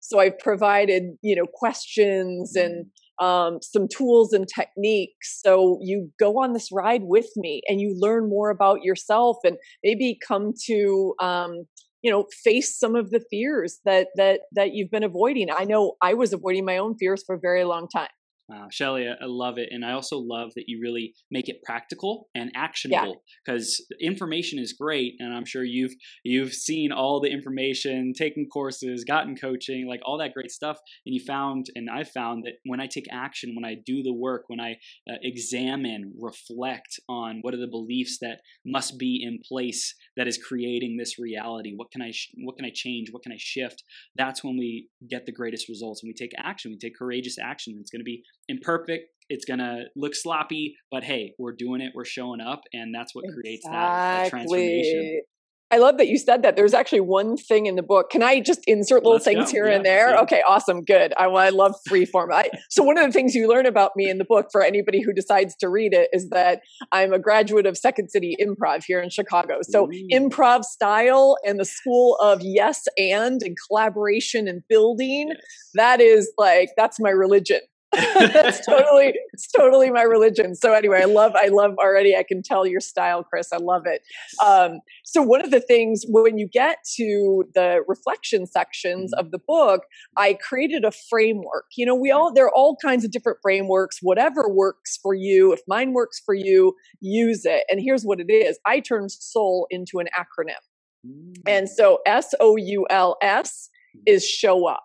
So 0.00 0.18
I've 0.18 0.38
provided, 0.38 1.02
you 1.22 1.36
know, 1.36 1.44
questions 1.52 2.56
and 2.56 2.86
mm. 3.20 3.24
um, 3.24 3.58
some 3.60 3.86
tools 3.86 4.32
and 4.32 4.48
techniques. 4.48 5.40
So 5.44 5.78
you 5.82 6.10
go 6.18 6.42
on 6.42 6.54
this 6.54 6.70
ride 6.72 7.02
with 7.04 7.28
me 7.36 7.60
and 7.68 7.80
you 7.80 7.94
learn 7.96 8.28
more 8.28 8.50
about 8.50 8.82
yourself 8.82 9.36
and 9.44 9.58
maybe 9.84 10.18
come 10.26 10.54
to 10.66 11.14
um, 11.20 11.66
you 12.02 12.10
know 12.10 12.26
face 12.44 12.78
some 12.78 12.94
of 12.96 13.10
the 13.10 13.22
fears 13.30 13.80
that 13.84 14.08
that 14.16 14.40
that 14.52 14.72
you've 14.72 14.90
been 14.90 15.04
avoiding. 15.04 15.48
I 15.50 15.64
know 15.64 15.96
i 16.02 16.14
was 16.14 16.32
avoiding 16.32 16.64
my 16.64 16.76
own 16.78 16.96
fears 16.96 17.22
for 17.26 17.34
a 17.34 17.40
very 17.40 17.64
long 17.64 17.88
time 17.88 18.08
Wow, 18.50 18.66
Shelly, 18.68 19.06
I 19.06 19.26
love 19.26 19.58
it, 19.58 19.68
and 19.70 19.84
I 19.84 19.92
also 19.92 20.18
love 20.18 20.50
that 20.56 20.64
you 20.66 20.80
really 20.82 21.14
make 21.30 21.48
it 21.48 21.62
practical 21.62 22.28
and 22.34 22.50
actionable. 22.56 23.22
Because 23.46 23.80
yeah. 24.00 24.08
information 24.08 24.58
is 24.58 24.72
great, 24.72 25.14
and 25.20 25.32
I'm 25.32 25.44
sure 25.44 25.62
you've 25.62 25.94
you've 26.24 26.52
seen 26.52 26.90
all 26.90 27.20
the 27.20 27.30
information, 27.30 28.12
taken 28.12 28.48
courses, 28.52 29.04
gotten 29.04 29.36
coaching, 29.36 29.86
like 29.86 30.00
all 30.04 30.18
that 30.18 30.34
great 30.34 30.50
stuff, 30.50 30.78
and 31.06 31.14
you 31.14 31.20
found, 31.24 31.66
and 31.76 31.88
I 31.88 32.02
found 32.02 32.42
that 32.42 32.54
when 32.64 32.80
I 32.80 32.88
take 32.88 33.04
action, 33.12 33.54
when 33.54 33.64
I 33.64 33.76
do 33.86 34.02
the 34.02 34.12
work, 34.12 34.46
when 34.48 34.58
I 34.58 34.72
uh, 35.08 35.14
examine, 35.22 36.12
reflect 36.18 36.98
on 37.08 37.38
what 37.42 37.54
are 37.54 37.60
the 37.60 37.68
beliefs 37.68 38.18
that 38.20 38.40
must 38.66 38.98
be 38.98 39.22
in 39.24 39.38
place 39.46 39.94
that 40.16 40.26
is 40.26 40.38
creating 40.38 40.96
this 40.96 41.20
reality. 41.20 41.74
What 41.76 41.92
can 41.92 42.02
I 42.02 42.10
sh- 42.10 42.34
what 42.38 42.56
can 42.56 42.64
I 42.64 42.72
change? 42.74 43.12
What 43.12 43.22
can 43.22 43.30
I 43.30 43.38
shift? 43.38 43.84
That's 44.16 44.42
when 44.42 44.56
we 44.58 44.88
get 45.08 45.24
the 45.24 45.32
greatest 45.32 45.68
results, 45.68 46.02
and 46.02 46.08
we 46.08 46.14
take 46.14 46.32
action. 46.36 46.72
We 46.72 46.78
take 46.78 46.98
courageous 46.98 47.38
action. 47.38 47.76
It's 47.80 47.92
going 47.92 48.00
to 48.00 48.04
be 48.04 48.24
imperfect. 48.50 49.04
It's 49.28 49.44
gonna 49.44 49.84
look 49.94 50.14
sloppy, 50.14 50.76
but 50.90 51.04
hey, 51.04 51.34
we're 51.38 51.54
doing 51.54 51.80
it. 51.80 51.92
We're 51.94 52.04
showing 52.04 52.40
up, 52.40 52.62
and 52.72 52.92
that's 52.94 53.14
what 53.14 53.24
creates 53.32 53.64
that, 53.64 53.72
that 53.72 54.30
transformation. 54.30 55.22
I 55.72 55.78
love 55.78 55.98
that 55.98 56.08
you 56.08 56.18
said 56.18 56.42
that. 56.42 56.56
There's 56.56 56.74
actually 56.74 57.00
one 57.00 57.36
thing 57.36 57.66
in 57.66 57.76
the 57.76 57.82
book. 57.82 58.10
Can 58.10 58.24
I 58.24 58.40
just 58.40 58.60
insert 58.66 59.04
little 59.04 59.12
Let's 59.12 59.24
things 59.24 59.44
go. 59.46 59.50
here 59.52 59.68
yeah, 59.68 59.76
and 59.76 59.84
there? 59.84 60.18
Okay, 60.22 60.42
awesome, 60.48 60.82
good. 60.82 61.14
I, 61.16 61.26
I 61.26 61.50
love 61.50 61.76
free 61.86 62.04
form. 62.04 62.32
I, 62.32 62.50
so 62.70 62.82
one 62.82 62.98
of 62.98 63.06
the 63.06 63.12
things 63.12 63.36
you 63.36 63.48
learn 63.48 63.66
about 63.66 63.92
me 63.94 64.10
in 64.10 64.18
the 64.18 64.24
book 64.24 64.48
for 64.50 64.64
anybody 64.64 65.00
who 65.00 65.12
decides 65.12 65.54
to 65.60 65.68
read 65.68 65.94
it 65.94 66.08
is 66.12 66.28
that 66.30 66.60
I'm 66.90 67.12
a 67.12 67.20
graduate 67.20 67.66
of 67.66 67.78
Second 67.78 68.10
City 68.10 68.36
Improv 68.40 68.82
here 68.84 69.00
in 69.00 69.10
Chicago. 69.10 69.58
So 69.62 69.84
Ooh. 69.84 70.08
improv 70.12 70.64
style 70.64 71.36
and 71.46 71.60
the 71.60 71.64
school 71.64 72.16
of 72.16 72.40
yes 72.42 72.88
and 72.98 73.40
and 73.40 73.56
collaboration 73.68 74.48
and 74.48 74.62
building. 74.68 75.28
Yes. 75.28 75.38
That 75.74 76.00
is 76.00 76.32
like 76.36 76.70
that's 76.76 76.98
my 76.98 77.10
religion. 77.10 77.60
That's 77.92 78.64
totally 78.64 79.14
it's 79.32 79.50
totally 79.50 79.90
my 79.90 80.02
religion. 80.02 80.54
So 80.54 80.72
anyway 80.72 81.00
i 81.02 81.06
love 81.06 81.32
i 81.34 81.48
love 81.48 81.72
already 81.78 82.14
i 82.16 82.22
can 82.22 82.42
tell 82.42 82.66
your 82.66 82.80
style 82.80 83.24
chris. 83.24 83.48
I 83.52 83.56
love 83.56 83.82
it. 83.86 84.02
Um, 84.44 84.80
so 85.04 85.22
one 85.22 85.42
of 85.42 85.50
the 85.50 85.60
things 85.60 86.04
when 86.08 86.38
you 86.38 86.48
get 86.48 86.78
to 86.96 87.44
the 87.54 87.82
reflection 87.88 88.46
sections 88.46 89.12
mm-hmm. 89.12 89.26
of 89.26 89.32
the 89.32 89.38
book 89.38 89.82
i 90.16 90.34
created 90.34 90.84
a 90.84 90.92
framework. 91.08 91.66
You 91.76 91.86
know 91.86 91.94
we 91.94 92.10
all 92.10 92.32
there 92.32 92.46
are 92.46 92.54
all 92.54 92.76
kinds 92.76 93.04
of 93.04 93.10
different 93.10 93.38
frameworks. 93.42 93.98
Whatever 94.02 94.48
works 94.48 94.98
for 95.02 95.14
you 95.14 95.52
if 95.52 95.60
mine 95.66 95.92
works 95.92 96.20
for 96.24 96.34
you 96.34 96.74
use 97.00 97.44
it. 97.44 97.64
And 97.68 97.80
here's 97.80 98.04
what 98.04 98.20
it 98.20 98.32
is. 98.32 98.58
I 98.66 98.80
turned 98.80 99.10
soul 99.10 99.66
into 99.70 99.98
an 99.98 100.08
acronym. 100.16 100.54
And 101.46 101.66
mm. 101.66 101.68
so 101.68 102.00
s-o-u-l-s 102.06 103.70
is 104.06 104.28
show 104.28 104.68
up 104.68 104.84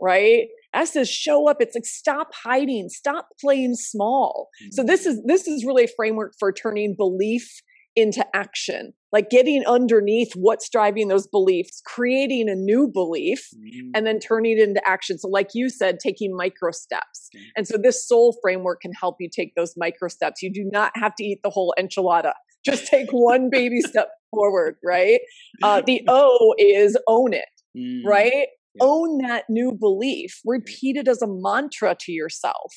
right 0.00 0.48
S 0.74 0.92
says 0.92 1.08
show 1.08 1.48
up. 1.48 1.58
It's 1.60 1.74
like 1.74 1.86
stop 1.86 2.28
hiding, 2.34 2.88
stop 2.88 3.28
playing 3.40 3.74
small. 3.74 4.48
Mm-hmm. 4.62 4.70
So 4.72 4.82
this 4.82 5.06
is 5.06 5.22
this 5.24 5.46
is 5.46 5.64
really 5.64 5.84
a 5.84 5.88
framework 5.96 6.34
for 6.38 6.52
turning 6.52 6.94
belief 6.96 7.60
into 7.96 8.24
action, 8.32 8.92
like 9.12 9.28
getting 9.28 9.64
underneath 9.66 10.32
what's 10.34 10.68
driving 10.68 11.08
those 11.08 11.26
beliefs, 11.26 11.82
creating 11.84 12.48
a 12.48 12.54
new 12.54 12.88
belief, 12.92 13.48
mm-hmm. 13.56 13.90
and 13.94 14.06
then 14.06 14.20
turning 14.20 14.58
it 14.58 14.68
into 14.68 14.80
action. 14.86 15.18
So, 15.18 15.28
like 15.28 15.50
you 15.54 15.68
said, 15.68 15.98
taking 15.98 16.36
micro 16.36 16.70
steps. 16.70 17.28
Mm-hmm. 17.34 17.44
And 17.56 17.66
so, 17.66 17.76
this 17.76 18.06
soul 18.06 18.36
framework 18.40 18.82
can 18.82 18.92
help 18.92 19.16
you 19.18 19.28
take 19.28 19.54
those 19.56 19.74
micro 19.76 20.08
steps. 20.08 20.42
You 20.42 20.52
do 20.52 20.68
not 20.70 20.92
have 20.94 21.14
to 21.16 21.24
eat 21.24 21.40
the 21.42 21.50
whole 21.50 21.74
enchilada. 21.78 22.32
Just 22.64 22.86
take 22.86 23.10
one 23.10 23.50
baby 23.50 23.80
step 23.80 24.10
forward, 24.30 24.76
right? 24.84 25.20
Uh, 25.62 25.80
the 25.84 26.02
O 26.08 26.54
is 26.58 26.96
own 27.08 27.32
it 27.32 27.48
mm. 27.76 28.04
right? 28.04 28.48
Own 28.80 29.18
that 29.18 29.44
new 29.48 29.72
belief, 29.72 30.40
repeat 30.44 30.96
it 30.96 31.08
as 31.08 31.22
a 31.22 31.26
mantra 31.26 31.96
to 32.00 32.12
yourself. 32.12 32.74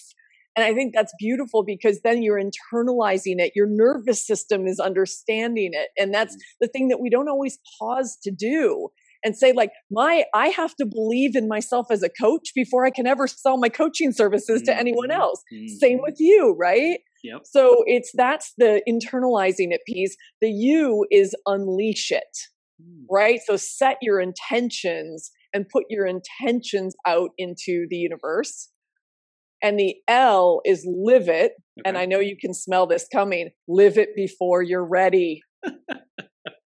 And 0.56 0.66
I 0.66 0.74
think 0.74 0.94
that's 0.94 1.14
beautiful 1.18 1.64
because 1.64 2.02
then 2.04 2.22
you're 2.22 2.42
internalizing 2.42 3.40
it. 3.40 3.54
Your 3.56 3.68
nervous 3.68 4.26
system 4.26 4.68
is 4.68 4.80
understanding 4.80 5.72
it. 5.74 5.90
And 5.98 6.14
that's 6.14 6.36
mm. 6.36 6.40
the 6.60 6.68
thing 6.68 6.90
that 6.90 7.00
we 7.00 7.10
don't 7.10 7.30
always 7.30 7.58
pause 7.80 8.18
to 8.24 8.32
do 8.32 8.90
and 9.24 9.38
say 9.38 9.54
like 9.54 9.70
my 9.92 10.24
i 10.34 10.48
have 10.48 10.76
to 10.76 10.84
believe 10.84 11.36
in 11.36 11.48
myself 11.48 11.92
as 11.92 12.02
a 12.02 12.10
coach 12.10 12.54
before 12.56 12.88
i 12.88 12.90
can 12.90 13.06
ever 13.06 13.28
sell 13.28 13.56
my 13.56 13.70
coaching 13.70 14.12
services 14.12 14.64
to 14.64 14.76
anyone 14.76 15.10
mm-hmm. 15.10 15.22
else 15.22 15.44
mm-hmm. 15.54 15.68
same 15.68 16.00
with 16.02 16.16
you 16.18 16.56
right 16.58 17.02
Yep. 17.24 17.42
So 17.46 17.84
it's 17.86 18.12
that's 18.14 18.54
the 18.58 18.82
internalizing 18.88 19.72
it 19.72 19.82
piece. 19.86 20.16
The 20.42 20.50
you 20.50 21.06
is 21.12 21.36
unleash 21.46 22.12
it, 22.12 22.38
mm. 22.82 23.06
right? 23.10 23.40
So 23.46 23.58
set 23.58 23.98
your 24.02 24.20
intentions 24.20 25.32
and 25.54 25.68
put 25.70 25.86
your 25.90 26.06
intentions 26.06 26.96
out 27.06 27.32
into 27.38 27.88
the 27.90 27.98
universe. 27.98 28.70
And 29.64 29.78
the 29.78 29.96
L 30.08 30.62
is 30.66 30.86
live 30.88 31.30
it. 31.30 31.52
Okay. 31.80 31.84
And 31.86 31.98
I 31.98 32.06
know 32.06 32.20
you 32.20 32.36
can 32.40 32.54
smell 32.54 32.88
this 32.88 33.08
coming. 33.12 33.52
Live 33.68 33.98
it 33.98 34.16
before 34.16 34.64
you're 34.64 34.86
ready. 34.86 35.42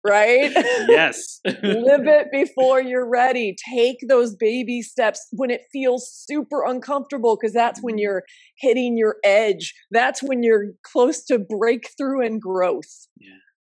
right? 0.05 0.53
Yes. 0.89 1.41
Live 1.45 2.07
it 2.07 2.29
before 2.31 2.81
you're 2.81 3.09
ready. 3.09 3.57
Take 3.75 3.97
those 4.09 4.37
baby 4.37 4.83
steps 4.83 5.27
when 5.33 5.51
it 5.51 5.63
feels 5.73 6.09
super 6.13 6.63
uncomfortable 6.65 7.37
because 7.41 7.55
that's 7.55 7.81
when 7.83 7.95
mm-hmm. 7.95 8.03
you're 8.03 8.23
hitting 8.59 8.97
your 8.97 9.17
edge. 9.25 9.75
That's 9.91 10.23
when 10.23 10.43
you're 10.43 10.73
close 10.85 11.25
to 11.25 11.39
breakthrough 11.39 12.25
and 12.25 12.41
growth. 12.41 13.09
Yeah. 13.19 13.31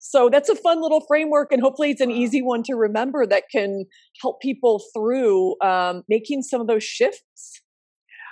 So 0.08 0.28
that's 0.30 0.48
a 0.48 0.54
fun 0.54 0.80
little 0.80 1.00
framework, 1.08 1.50
and 1.50 1.60
hopefully 1.60 1.90
it's 1.90 2.00
an 2.00 2.12
easy 2.12 2.40
one 2.40 2.62
to 2.64 2.74
remember 2.74 3.26
that 3.26 3.44
can 3.50 3.86
help 4.22 4.40
people 4.40 4.80
through 4.94 5.56
um, 5.62 6.02
making 6.08 6.42
some 6.42 6.60
of 6.60 6.68
those 6.68 6.84
shifts. 6.84 7.60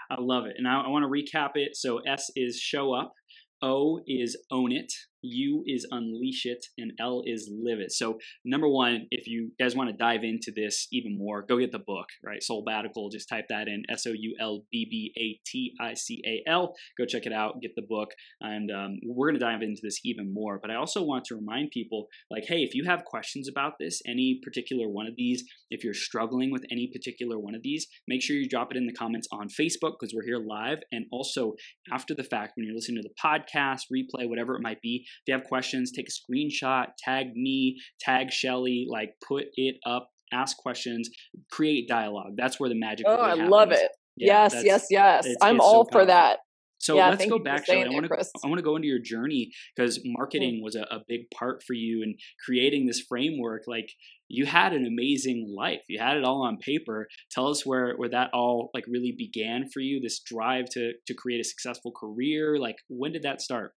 I 0.09 0.17
love 0.21 0.45
it. 0.47 0.55
And 0.57 0.69
I, 0.69 0.83
I 0.83 0.89
want 0.89 1.03
to 1.03 1.09
recap 1.09 1.51
it. 1.55 1.75
So 1.75 1.99
S 1.99 2.31
is 2.37 2.59
show 2.59 2.95
up, 2.95 3.13
O 3.61 4.01
is 4.07 4.37
own 4.53 4.71
it, 4.71 4.93
U 5.25 5.63
is 5.67 5.87
unleash 5.91 6.47
it, 6.47 6.67
and 6.79 6.93
L 7.01 7.23
is 7.25 7.51
live 7.53 7.81
it. 7.81 7.93
So, 7.93 8.19
number 8.45 8.69
one, 8.69 9.07
if 9.11 9.27
you 9.27 9.53
guys 9.59 9.75
want 9.75 9.91
to 9.91 9.97
dive 9.97 10.23
into 10.23 10.53
this 10.55 10.87
even 10.93 11.17
more, 11.19 11.43
go 11.43 11.59
get 11.59 11.73
the 11.73 11.79
book, 11.79 12.07
right? 12.25 12.43
Soulbatical, 12.49 13.11
just 13.11 13.29
type 13.29 13.47
that 13.49 13.69
in 13.69 13.83
S 13.89 14.07
O 14.07 14.13
U 14.13 14.37
L 14.41 14.65
B 14.71 14.87
B 14.91 15.13
A 15.19 15.41
T 15.47 15.73
I 15.81 15.95
C 15.95 16.23
A 16.27 16.49
L. 16.49 16.75
Go 16.99 17.05
check 17.07 17.27
it 17.27 17.33
out, 17.33 17.61
get 17.61 17.75
the 17.75 17.87
book, 17.89 18.11
and 18.41 18.71
um, 18.71 18.99
we're 19.07 19.29
going 19.29 19.39
to 19.39 19.45
dive 19.45 19.63
into 19.63 19.81
this 19.83 20.01
even 20.05 20.33
more. 20.33 20.59
But 20.61 20.71
I 20.71 20.77
also 20.77 21.03
want 21.03 21.25
to 21.27 21.37
remind 21.37 21.71
people 21.71 22.09
like, 22.31 22.45
hey, 22.47 22.59
if 22.59 22.75
you 22.75 22.85
have 22.85 23.05
questions 23.05 23.49
about 23.49 23.75
this, 23.79 24.01
any 24.07 24.41
particular 24.43 24.89
one 24.89 25.07
of 25.07 25.15
these, 25.17 25.45
if 25.71 25.85
you're 25.85 25.95
struggling 25.95 26.51
with 26.51 26.65
any 26.71 26.89
particular 26.93 27.39
one 27.39 27.55
of 27.55 27.63
these, 27.63 27.87
make 28.07 28.23
sure 28.23 28.37
you 28.37 28.49
drop 28.49 28.71
it 28.71 28.77
in 28.77 28.87
the 28.87 28.93
comments 28.93 29.29
on 29.33 29.49
Facebook 29.49 29.95
because 29.99 30.15
we're 30.15 30.25
here 30.25 30.39
live. 30.39 30.79
And 30.93 31.07
also 31.11 31.55
after 31.93 32.15
the 32.15 32.25
fact, 32.25 32.53
when 32.57 32.67
you're 32.67 32.75
listening 32.75 33.03
to 33.03 33.09
the 33.09 33.15
podcast, 33.23 33.83
replay, 33.93 34.29
whatever 34.29 34.55
it 34.55 34.63
might 34.63 34.81
be, 34.81 35.07
if 35.23 35.29
you 35.29 35.35
have 35.35 35.45
questions, 35.45 35.93
take 35.93 36.07
a 36.09 36.33
screenshot, 36.33 36.87
tag 36.99 37.35
me, 37.35 37.81
tag 38.01 38.31
Shelly, 38.31 38.87
like 38.89 39.15
put 39.27 39.45
it 39.55 39.77
up, 39.87 40.11
ask 40.33 40.57
questions, 40.57 41.09
create 41.51 41.89
dialogue. 41.89 42.33
That's 42.37 42.59
where 42.59 42.69
the 42.69 42.79
magic. 42.79 43.07
Oh, 43.09 43.27
really 43.27 43.43
I 43.43 43.47
love 43.47 43.73
it. 43.73 43.91
Yeah, 44.17 44.49
yes, 44.53 44.63
yes, 44.65 44.87
yes. 44.91 45.27
It's, 45.27 45.43
I'm 45.43 45.57
it's 45.57 45.65
all 45.65 45.85
so 45.85 45.91
for 45.91 46.07
that. 46.07 46.39
So 46.85 46.97
yeah, 46.97 47.09
let's 47.09 47.25
go 47.25 47.39
back. 47.39 47.65
Shelly. 47.65 47.85
I 47.85 47.89
want 47.89 48.05
to 48.07 48.15
I 48.45 48.47
want 48.47 48.59
to 48.59 48.63
go 48.63 48.77
into 48.77 48.89
your 48.89 48.99
journey 48.99 49.53
because 49.75 50.01
marketing 50.05 50.61
was 50.63 50.77
a, 50.77 50.83
a, 50.83 51.01
big 51.09 51.31
part 51.35 51.63
for 51.67 51.73
you 51.73 52.03
and 52.03 52.15
creating 52.45 52.85
this 52.85 53.01
framework. 53.09 53.63
Like 53.67 53.89
you 54.29 54.45
had 54.45 54.75
an 54.75 54.85
amazing 54.85 55.55
life. 55.57 55.81
You 55.89 55.99
had 55.99 56.19
it 56.19 56.25
all 56.25 56.43
on 56.43 56.59
paper. 56.59 57.09
Tell 57.31 57.49
us 57.49 57.65
where 57.65 57.95
where 57.97 58.11
that 58.11 58.29
all 58.35 58.69
like 58.75 58.85
really 58.87 59.15
began 59.17 59.71
for 59.73 59.81
you. 59.81 59.99
This 59.99 60.21
drive 60.21 60.67
to 60.73 60.93
to 61.07 61.15
create 61.15 61.41
a 61.41 61.45
successful 61.45 61.91
career. 61.91 62.59
Like 62.59 62.77
when 62.89 63.13
did 63.13 63.23
that 63.23 63.41
start? 63.41 63.73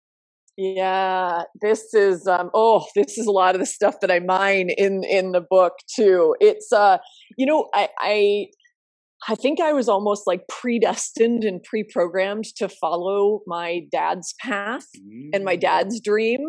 Yeah, 0.58 1.44
this 1.62 1.94
is 1.94 2.28
um 2.28 2.50
oh, 2.54 2.86
this 2.96 3.18
is 3.18 3.28
a 3.28 3.32
lot 3.32 3.56
of 3.56 3.60
the 3.60 3.66
stuff 3.66 3.96
that 4.02 4.12
I 4.12 4.20
mine 4.20 4.70
in 4.70 5.04
in 5.04 5.32
the 5.32 5.42
book 5.42 5.74
too. 5.94 6.36
It's 6.40 6.72
uh 6.72 6.98
you 7.38 7.46
know, 7.46 7.68
I 7.74 7.90
I 8.00 8.46
I 9.28 9.36
think 9.36 9.60
I 9.60 9.74
was 9.74 9.90
almost 9.90 10.24
like 10.28 10.48
predestined 10.48 11.44
and 11.44 11.64
pre-programmed 11.64 12.46
to 12.58 12.70
follow 12.70 13.42
my 13.48 13.82
dad's 13.92 14.36
path 14.40 14.86
mm. 14.96 15.30
and 15.34 15.44
my 15.44 15.58
mm. 15.58 15.62
dad's 15.62 16.00
dream. 16.00 16.40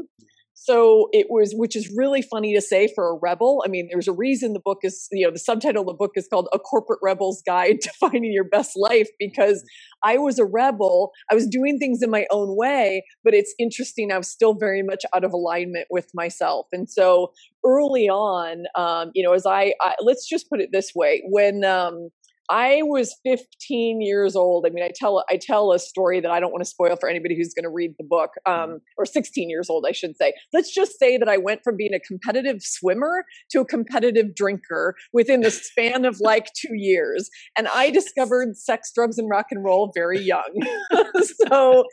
So 0.66 1.08
it 1.12 1.28
was, 1.30 1.54
which 1.56 1.76
is 1.76 1.92
really 1.96 2.23
funny 2.23 2.52
to 2.52 2.61
say 2.61 2.88
for 2.92 3.08
a 3.08 3.14
rebel. 3.14 3.62
I 3.64 3.68
mean, 3.68 3.88
there's 3.88 4.08
a 4.08 4.12
reason 4.12 4.52
the 4.52 4.58
book 4.58 4.78
is, 4.82 5.06
you 5.12 5.25
know, 5.25 5.30
the 5.30 5.38
subtitle 5.38 5.82
of 5.82 5.87
the 5.87 5.94
book 5.94 6.11
is 6.16 6.26
called 6.26 6.49
A 6.52 6.58
Corporate 6.58 6.99
Rebel's 7.00 7.40
Guide 7.46 7.80
to 7.82 7.90
Finding 8.00 8.32
Your 8.32 8.42
Best 8.42 8.73
Life 8.75 9.08
because 9.20 9.62
I 10.02 10.18
was 10.18 10.40
a 10.40 10.44
rebel. 10.44 11.12
I 11.30 11.37
was 11.37 11.46
doing 11.46 11.78
things 11.78 12.02
in 12.02 12.11
my 12.11 12.26
own 12.32 12.56
way, 12.56 13.04
but 13.23 13.32
it's 13.32 13.54
interesting. 13.61 14.11
I 14.11 14.18
was 14.18 14.28
still 14.28 14.54
very 14.54 14.82
much 14.82 15.04
out 15.14 15.23
of 15.23 15.32
alignment 15.32 15.87
with 15.88 16.11
myself. 16.14 16.66
And 16.73 16.90
so 16.90 17.32
early 17.64 18.08
on, 18.08 18.64
um, 18.75 19.12
you 19.14 19.23
know, 19.23 19.35
as 19.35 19.46
I, 19.46 19.73
I, 19.80 19.94
let's 20.00 20.28
just 20.28 20.50
put 20.50 20.61
it 20.61 20.70
this 20.73 20.90
way 20.96 21.23
when, 21.28 21.64
um, 21.64 22.11
I 22.50 22.83
was 22.83 23.15
15 23.25 24.00
years 24.00 24.37
old. 24.37 24.67
I 24.67 24.71
mean, 24.71 24.85
I 24.85 24.91
tell 24.95 25.25
I 25.29 25.38
tell 25.41 25.73
a 25.73 25.79
story 25.79 26.21
that 26.21 26.31
I 26.31 26.41
don't 26.41 26.53
want 26.53 26.62
to 26.62 26.69
spoil 26.69 26.97
for 26.97 27.09
anybody 27.09 27.37
who's 27.37 27.55
going 27.55 27.65
to 27.65 27.71
read 27.71 27.95
the 27.99 28.05
book. 28.05 28.31
Um, 28.45 28.55
mm-hmm. 28.55 28.76
or 28.99 29.07
16 29.07 29.50
years 29.50 29.69
old, 29.71 29.85
I 29.88 29.93
should 29.93 30.17
say. 30.17 30.33
Let's 30.53 30.73
just 30.73 30.99
say 30.99 31.17
that 31.17 31.29
I 31.29 31.37
went 31.37 31.62
from 31.65 31.76
being 31.76 31.95
a 31.95 32.00
competitive 32.00 32.62
swimmer 32.62 33.25
to 33.50 33.61
a 33.61 33.65
competitive 33.65 34.35
drinker 34.35 34.95
within 35.12 35.41
the 35.41 35.50
span 35.50 36.05
of 36.05 36.21
like 36.21 36.49
two 36.55 36.75
years, 36.75 37.31
and 37.57 37.69
I 37.69 37.91
discovered 37.91 38.57
sex, 38.57 38.93
drugs, 38.95 39.19
and 39.19 39.29
rock 39.29 39.47
and 39.50 39.65
roll 39.65 39.93
very 39.95 40.21
young. 40.21 40.53
so 41.49 41.85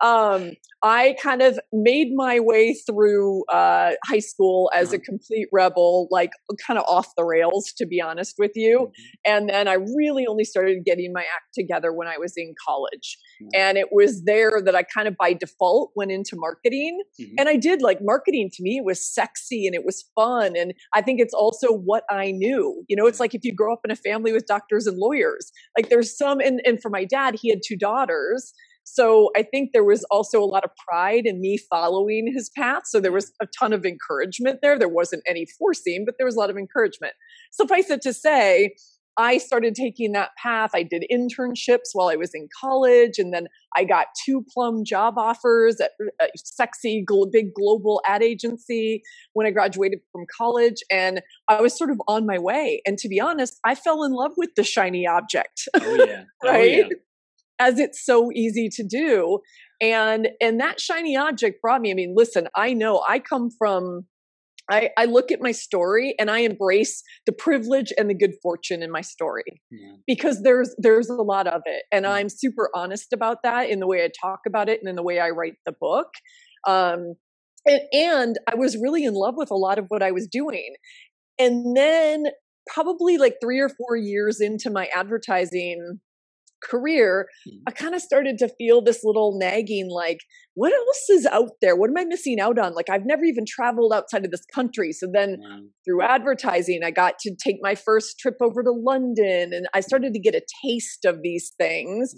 um, 0.00 0.52
I 0.82 1.16
kind 1.20 1.42
of 1.42 1.58
made 1.72 2.12
my 2.14 2.38
way 2.38 2.72
through 2.72 3.44
uh, 3.52 3.92
high 4.06 4.20
school 4.20 4.70
as 4.74 4.92
a 4.92 4.96
uh-huh. 4.96 5.04
complete 5.04 5.48
rebel, 5.52 6.06
like 6.10 6.30
kind 6.64 6.78
of 6.78 6.84
off 6.88 7.08
the 7.16 7.24
rails, 7.24 7.72
to 7.78 7.86
be 7.86 8.00
honest 8.00 8.36
with 8.38 8.52
you. 8.54 8.78
Mm-hmm. 8.78 9.32
And 9.32 9.48
then 9.48 9.66
I 9.66 9.74
really 9.74 10.26
only 10.26 10.44
started 10.44 10.84
getting 10.84 11.12
my 11.12 11.22
act 11.22 11.52
together 11.52 11.92
when 11.92 12.06
I 12.06 12.16
was 12.18 12.34
in 12.36 12.54
college. 12.64 13.18
Mm-hmm. 13.42 13.60
And 13.60 13.78
it 13.78 13.88
was 13.90 14.22
there 14.24 14.62
that 14.64 14.76
I 14.76 14.84
kind 14.84 15.08
of 15.08 15.16
by 15.16 15.32
default 15.32 15.90
went 15.96 16.12
into 16.12 16.36
marketing. 16.36 17.02
Mm-hmm. 17.20 17.34
And 17.38 17.48
I 17.48 17.56
did 17.56 17.82
like 17.82 17.98
marketing 18.00 18.50
to 18.54 18.62
me 18.62 18.80
was 18.80 19.04
sexy 19.04 19.66
and 19.66 19.74
it 19.74 19.84
was 19.84 20.04
fun. 20.14 20.56
And 20.56 20.74
I 20.94 21.02
think 21.02 21.20
it's 21.20 21.34
also 21.34 21.72
what 21.72 22.04
I 22.08 22.30
knew. 22.30 22.84
You 22.88 22.94
know, 22.94 23.06
it's 23.06 23.18
like 23.18 23.34
if 23.34 23.44
you 23.44 23.52
grow 23.52 23.72
up 23.72 23.80
in 23.84 23.90
a 23.90 23.96
family 23.96 24.32
with 24.32 24.46
doctors 24.46 24.86
and 24.86 24.96
lawyers, 24.96 25.50
like 25.76 25.88
there's 25.88 26.16
some, 26.16 26.38
and, 26.38 26.60
and 26.64 26.80
for 26.80 26.88
my 26.88 27.04
dad, 27.04 27.36
he 27.40 27.50
had 27.50 27.60
two 27.66 27.76
daughters. 27.76 28.54
So 28.94 29.30
I 29.36 29.42
think 29.42 29.70
there 29.72 29.84
was 29.84 30.04
also 30.04 30.42
a 30.42 30.46
lot 30.46 30.64
of 30.64 30.70
pride 30.88 31.26
in 31.26 31.40
me 31.40 31.58
following 31.58 32.32
his 32.34 32.50
path. 32.56 32.82
So 32.86 33.00
there 33.00 33.12
was 33.12 33.32
a 33.40 33.46
ton 33.46 33.72
of 33.72 33.84
encouragement 33.84 34.60
there. 34.62 34.78
There 34.78 34.88
wasn't 34.88 35.22
any 35.28 35.46
forcing, 35.58 36.04
but 36.06 36.14
there 36.18 36.26
was 36.26 36.36
a 36.36 36.38
lot 36.38 36.50
of 36.50 36.56
encouragement. 36.56 37.12
Suffice 37.52 37.90
it 37.90 38.00
to 38.02 38.14
say, 38.14 38.74
I 39.18 39.38
started 39.38 39.74
taking 39.74 40.12
that 40.12 40.30
path. 40.40 40.70
I 40.74 40.84
did 40.84 41.04
internships 41.12 41.90
while 41.92 42.08
I 42.08 42.14
was 42.14 42.30
in 42.34 42.48
college, 42.58 43.18
and 43.18 43.34
then 43.34 43.48
I 43.76 43.82
got 43.82 44.06
two 44.24 44.44
plum 44.54 44.84
job 44.84 45.18
offers 45.18 45.80
at 45.80 45.90
a 46.20 46.28
sexy, 46.36 47.04
big 47.32 47.52
global 47.52 48.00
ad 48.06 48.22
agency 48.22 49.02
when 49.32 49.44
I 49.44 49.50
graduated 49.50 49.98
from 50.12 50.24
college. 50.34 50.76
And 50.90 51.20
I 51.48 51.60
was 51.60 51.76
sort 51.76 51.90
of 51.90 52.00
on 52.06 52.26
my 52.26 52.38
way. 52.38 52.80
And 52.86 52.96
to 52.98 53.08
be 53.08 53.20
honest, 53.20 53.58
I 53.64 53.74
fell 53.74 54.04
in 54.04 54.12
love 54.12 54.32
with 54.36 54.50
the 54.54 54.62
shiny 54.62 55.04
object. 55.04 55.68
Oh, 55.74 55.94
yeah. 55.94 56.24
Oh, 56.44 56.48
right? 56.48 56.76
Yeah 56.76 56.96
as 57.58 57.78
it's 57.78 58.04
so 58.04 58.30
easy 58.32 58.68
to 58.68 58.84
do 58.84 59.38
and 59.80 60.28
and 60.40 60.60
that 60.60 60.80
shiny 60.80 61.16
object 61.16 61.60
brought 61.62 61.80
me 61.80 61.90
i 61.90 61.94
mean 61.94 62.14
listen 62.16 62.48
i 62.54 62.72
know 62.72 63.02
i 63.08 63.18
come 63.18 63.48
from 63.56 64.04
I, 64.70 64.90
I 64.98 65.06
look 65.06 65.32
at 65.32 65.40
my 65.40 65.52
story 65.52 66.14
and 66.18 66.30
I 66.30 66.40
embrace 66.40 67.02
the 67.26 67.32
privilege 67.32 67.92
and 67.96 68.10
the 68.10 68.14
good 68.14 68.34
fortune 68.42 68.82
in 68.82 68.90
my 68.90 69.00
story 69.00 69.44
yeah. 69.70 69.94
because 70.06 70.42
there's 70.42 70.74
there's 70.78 71.08
a 71.08 71.14
lot 71.14 71.46
of 71.46 71.62
it, 71.64 71.84
and 71.90 72.04
yeah. 72.04 72.12
I'm 72.12 72.28
super 72.28 72.68
honest 72.74 73.12
about 73.12 73.38
that 73.44 73.70
in 73.70 73.80
the 73.80 73.86
way 73.86 74.04
I 74.04 74.10
talk 74.20 74.40
about 74.46 74.68
it 74.68 74.80
and 74.80 74.88
in 74.88 74.96
the 74.96 75.02
way 75.02 75.20
I 75.20 75.30
write 75.30 75.54
the 75.64 75.72
book. 75.72 76.08
Um, 76.66 77.14
and, 77.64 77.80
and 77.92 78.38
I 78.50 78.56
was 78.56 78.76
really 78.76 79.04
in 79.04 79.14
love 79.14 79.34
with 79.36 79.50
a 79.50 79.56
lot 79.56 79.78
of 79.78 79.86
what 79.88 80.02
I 80.02 80.10
was 80.10 80.26
doing, 80.26 80.74
and 81.38 81.76
then 81.76 82.26
probably 82.66 83.16
like 83.16 83.36
three 83.40 83.60
or 83.60 83.70
four 83.70 83.96
years 83.96 84.40
into 84.40 84.70
my 84.70 84.88
advertising 84.94 86.00
career, 86.62 87.28
mm-hmm. 87.48 87.62
I 87.66 87.70
kind 87.70 87.94
of 87.94 88.00
started 88.00 88.38
to 88.38 88.48
feel 88.58 88.82
this 88.82 89.04
little 89.04 89.38
nagging 89.38 89.88
like, 89.90 90.20
what 90.54 90.72
else 90.72 91.10
is 91.10 91.26
out 91.26 91.50
there? 91.62 91.76
What 91.76 91.90
am 91.90 91.96
I 91.96 92.04
missing 92.04 92.40
out 92.40 92.58
on? 92.58 92.74
Like, 92.74 92.90
I've 92.90 93.06
never 93.06 93.24
even 93.24 93.44
traveled 93.46 93.92
outside 93.92 94.24
of 94.24 94.30
this 94.30 94.44
country. 94.52 94.92
So 94.92 95.06
then 95.12 95.36
wow. 95.40 95.60
through 95.84 96.02
advertising, 96.02 96.80
I 96.84 96.90
got 96.90 97.18
to 97.20 97.34
take 97.34 97.58
my 97.60 97.74
first 97.74 98.18
trip 98.18 98.36
over 98.40 98.62
to 98.62 98.72
London 98.72 99.52
and 99.52 99.66
I 99.72 99.80
started 99.80 100.12
to 100.14 100.20
get 100.20 100.34
a 100.34 100.42
taste 100.64 101.04
of 101.04 101.22
these 101.22 101.52
things. 101.58 102.14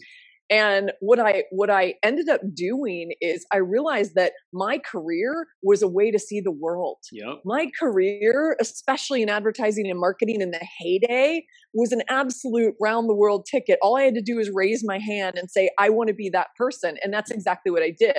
And 0.50 0.90
what 0.98 1.20
I 1.20 1.44
what 1.50 1.70
I 1.70 1.94
ended 2.02 2.28
up 2.28 2.40
doing 2.52 3.12
is 3.20 3.46
I 3.52 3.58
realized 3.58 4.16
that 4.16 4.32
my 4.52 4.78
career 4.78 5.46
was 5.62 5.80
a 5.80 5.88
way 5.88 6.10
to 6.10 6.18
see 6.18 6.40
the 6.40 6.50
world. 6.50 6.98
Yep. 7.12 7.42
My 7.44 7.70
career, 7.78 8.56
especially 8.60 9.22
in 9.22 9.28
advertising 9.28 9.88
and 9.88 10.00
marketing 10.00 10.40
in 10.40 10.50
the 10.50 10.66
heyday, 10.78 11.46
was 11.72 11.92
an 11.92 12.02
absolute 12.08 12.74
round 12.80 13.08
the 13.08 13.14
world 13.14 13.46
ticket. 13.48 13.78
All 13.80 13.96
I 13.96 14.02
had 14.02 14.14
to 14.14 14.22
do 14.22 14.36
was 14.36 14.50
raise 14.52 14.82
my 14.84 14.98
hand 14.98 15.38
and 15.38 15.48
say, 15.48 15.70
I 15.78 15.88
want 15.88 16.08
to 16.08 16.14
be 16.14 16.28
that 16.30 16.48
person. 16.58 16.96
And 17.04 17.14
that's 17.14 17.30
exactly 17.30 17.70
what 17.70 17.84
I 17.84 17.94
did. 17.96 18.16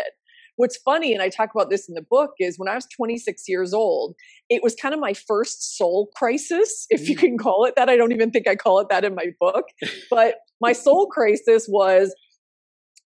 What's 0.57 0.77
funny, 0.77 1.13
and 1.13 1.23
I 1.23 1.29
talk 1.29 1.49
about 1.55 1.69
this 1.69 1.87
in 1.87 1.95
the 1.95 2.05
book, 2.07 2.31
is 2.39 2.59
when 2.59 2.69
I 2.69 2.75
was 2.75 2.85
26 2.95 3.43
years 3.47 3.73
old, 3.73 4.15
it 4.49 4.61
was 4.61 4.75
kind 4.75 4.93
of 4.93 4.99
my 4.99 5.13
first 5.13 5.77
soul 5.77 6.09
crisis, 6.15 6.85
if 6.89 7.07
you 7.09 7.15
mm. 7.15 7.19
can 7.19 7.37
call 7.37 7.65
it 7.65 7.73
that. 7.77 7.89
I 7.89 7.97
don't 7.97 8.11
even 8.11 8.31
think 8.31 8.47
I 8.47 8.55
call 8.55 8.79
it 8.79 8.87
that 8.89 9.03
in 9.03 9.15
my 9.15 9.27
book. 9.39 9.65
But 10.09 10.35
my 10.61 10.73
soul 10.73 11.07
crisis 11.07 11.65
was 11.67 12.13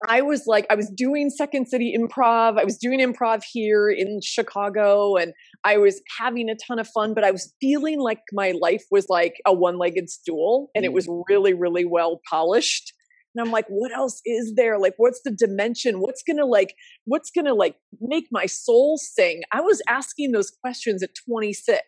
I 0.08 0.20
was 0.22 0.44
like, 0.46 0.66
I 0.70 0.74
was 0.74 0.90
doing 0.90 1.30
Second 1.30 1.66
City 1.66 1.96
improv. 1.96 2.58
I 2.58 2.64
was 2.64 2.76
doing 2.76 3.00
improv 3.00 3.42
here 3.50 3.88
in 3.88 4.20
Chicago 4.22 5.16
and 5.16 5.32
I 5.64 5.78
was 5.78 6.00
having 6.18 6.48
a 6.48 6.54
ton 6.54 6.78
of 6.78 6.88
fun, 6.88 7.14
but 7.14 7.24
I 7.24 7.30
was 7.30 7.54
feeling 7.60 8.00
like 8.00 8.20
my 8.32 8.52
life 8.60 8.84
was 8.90 9.06
like 9.08 9.34
a 9.46 9.52
one 9.52 9.78
legged 9.78 10.10
stool 10.10 10.70
and 10.74 10.84
it 10.84 10.92
was 10.92 11.06
mm. 11.06 11.22
really, 11.28 11.54
really 11.54 11.84
well 11.84 12.20
polished. 12.28 12.92
And 13.34 13.44
I'm 13.44 13.52
like, 13.52 13.66
what 13.68 13.92
else 13.92 14.20
is 14.24 14.54
there? 14.56 14.78
Like, 14.78 14.94
what's 14.96 15.20
the 15.24 15.32
dimension? 15.32 16.00
What's 16.00 16.22
gonna 16.22 16.46
like, 16.46 16.74
what's 17.04 17.30
gonna 17.30 17.54
like 17.54 17.76
make 18.00 18.26
my 18.30 18.46
soul 18.46 18.98
sing? 18.98 19.42
I 19.52 19.60
was 19.60 19.82
asking 19.88 20.32
those 20.32 20.50
questions 20.50 21.02
at 21.02 21.10
26. 21.28 21.82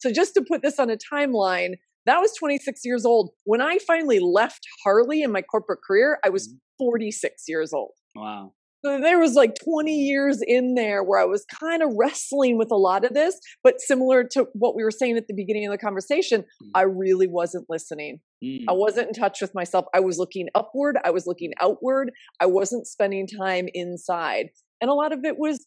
So 0.00 0.12
just 0.12 0.34
to 0.34 0.44
put 0.46 0.62
this 0.62 0.78
on 0.78 0.90
a 0.90 0.96
timeline, 0.96 1.74
that 2.06 2.20
was 2.20 2.32
26 2.38 2.80
years 2.84 3.04
old. 3.04 3.30
When 3.44 3.60
I 3.60 3.78
finally 3.78 4.20
left 4.20 4.66
Harley 4.84 5.22
in 5.22 5.32
my 5.32 5.42
corporate 5.42 5.80
career, 5.86 6.18
I 6.24 6.30
was 6.30 6.48
mm-hmm. 6.48 6.56
46 6.78 7.44
years 7.48 7.72
old. 7.72 7.92
Wow. 8.14 8.52
So 8.84 9.00
there 9.00 9.18
was 9.18 9.34
like 9.34 9.54
20 9.64 9.92
years 9.92 10.40
in 10.46 10.74
there 10.74 11.02
where 11.02 11.18
I 11.18 11.24
was 11.24 11.44
kind 11.46 11.82
of 11.82 11.90
wrestling 11.98 12.56
with 12.56 12.70
a 12.70 12.76
lot 12.76 13.04
of 13.04 13.14
this, 13.14 13.36
but 13.64 13.80
similar 13.80 14.22
to 14.32 14.46
what 14.52 14.76
we 14.76 14.84
were 14.84 14.92
saying 14.92 15.16
at 15.16 15.26
the 15.26 15.34
beginning 15.34 15.66
of 15.66 15.72
the 15.72 15.78
conversation, 15.78 16.42
mm. 16.42 16.70
I 16.74 16.82
really 16.82 17.26
wasn't 17.26 17.66
listening. 17.68 18.20
Mm. 18.44 18.64
I 18.68 18.72
wasn't 18.72 19.08
in 19.08 19.12
touch 19.14 19.40
with 19.40 19.54
myself. 19.54 19.86
I 19.92 20.00
was 20.00 20.18
looking 20.18 20.48
upward, 20.54 20.98
I 21.04 21.10
was 21.10 21.26
looking 21.26 21.52
outward, 21.60 22.12
I 22.38 22.46
wasn't 22.46 22.86
spending 22.86 23.26
time 23.26 23.66
inside. 23.74 24.50
And 24.80 24.88
a 24.88 24.94
lot 24.94 25.12
of 25.12 25.24
it 25.24 25.36
was 25.36 25.66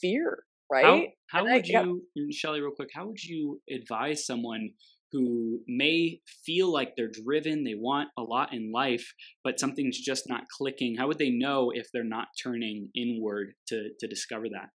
fear, 0.00 0.44
right? 0.70 1.08
How, 1.26 1.38
how 1.38 1.44
would 1.44 1.52
I, 1.52 1.62
you, 1.64 2.02
yeah. 2.14 2.26
Shelly, 2.30 2.60
real 2.60 2.70
quick, 2.70 2.90
how 2.94 3.06
would 3.06 3.22
you 3.24 3.60
advise 3.68 4.26
someone 4.26 4.70
who 5.14 5.60
may 5.68 6.20
feel 6.44 6.72
like 6.72 6.96
they're 6.96 7.08
driven, 7.08 7.62
they 7.62 7.76
want 7.76 8.08
a 8.18 8.22
lot 8.22 8.52
in 8.52 8.72
life, 8.72 9.14
but 9.44 9.60
something's 9.60 10.00
just 10.00 10.28
not 10.28 10.42
clicking? 10.48 10.96
How 10.96 11.06
would 11.06 11.18
they 11.18 11.30
know 11.30 11.70
if 11.72 11.86
they're 11.92 12.02
not 12.02 12.28
turning 12.42 12.88
inward 12.96 13.54
to, 13.68 13.90
to 14.00 14.08
discover 14.08 14.46
that? 14.50 14.70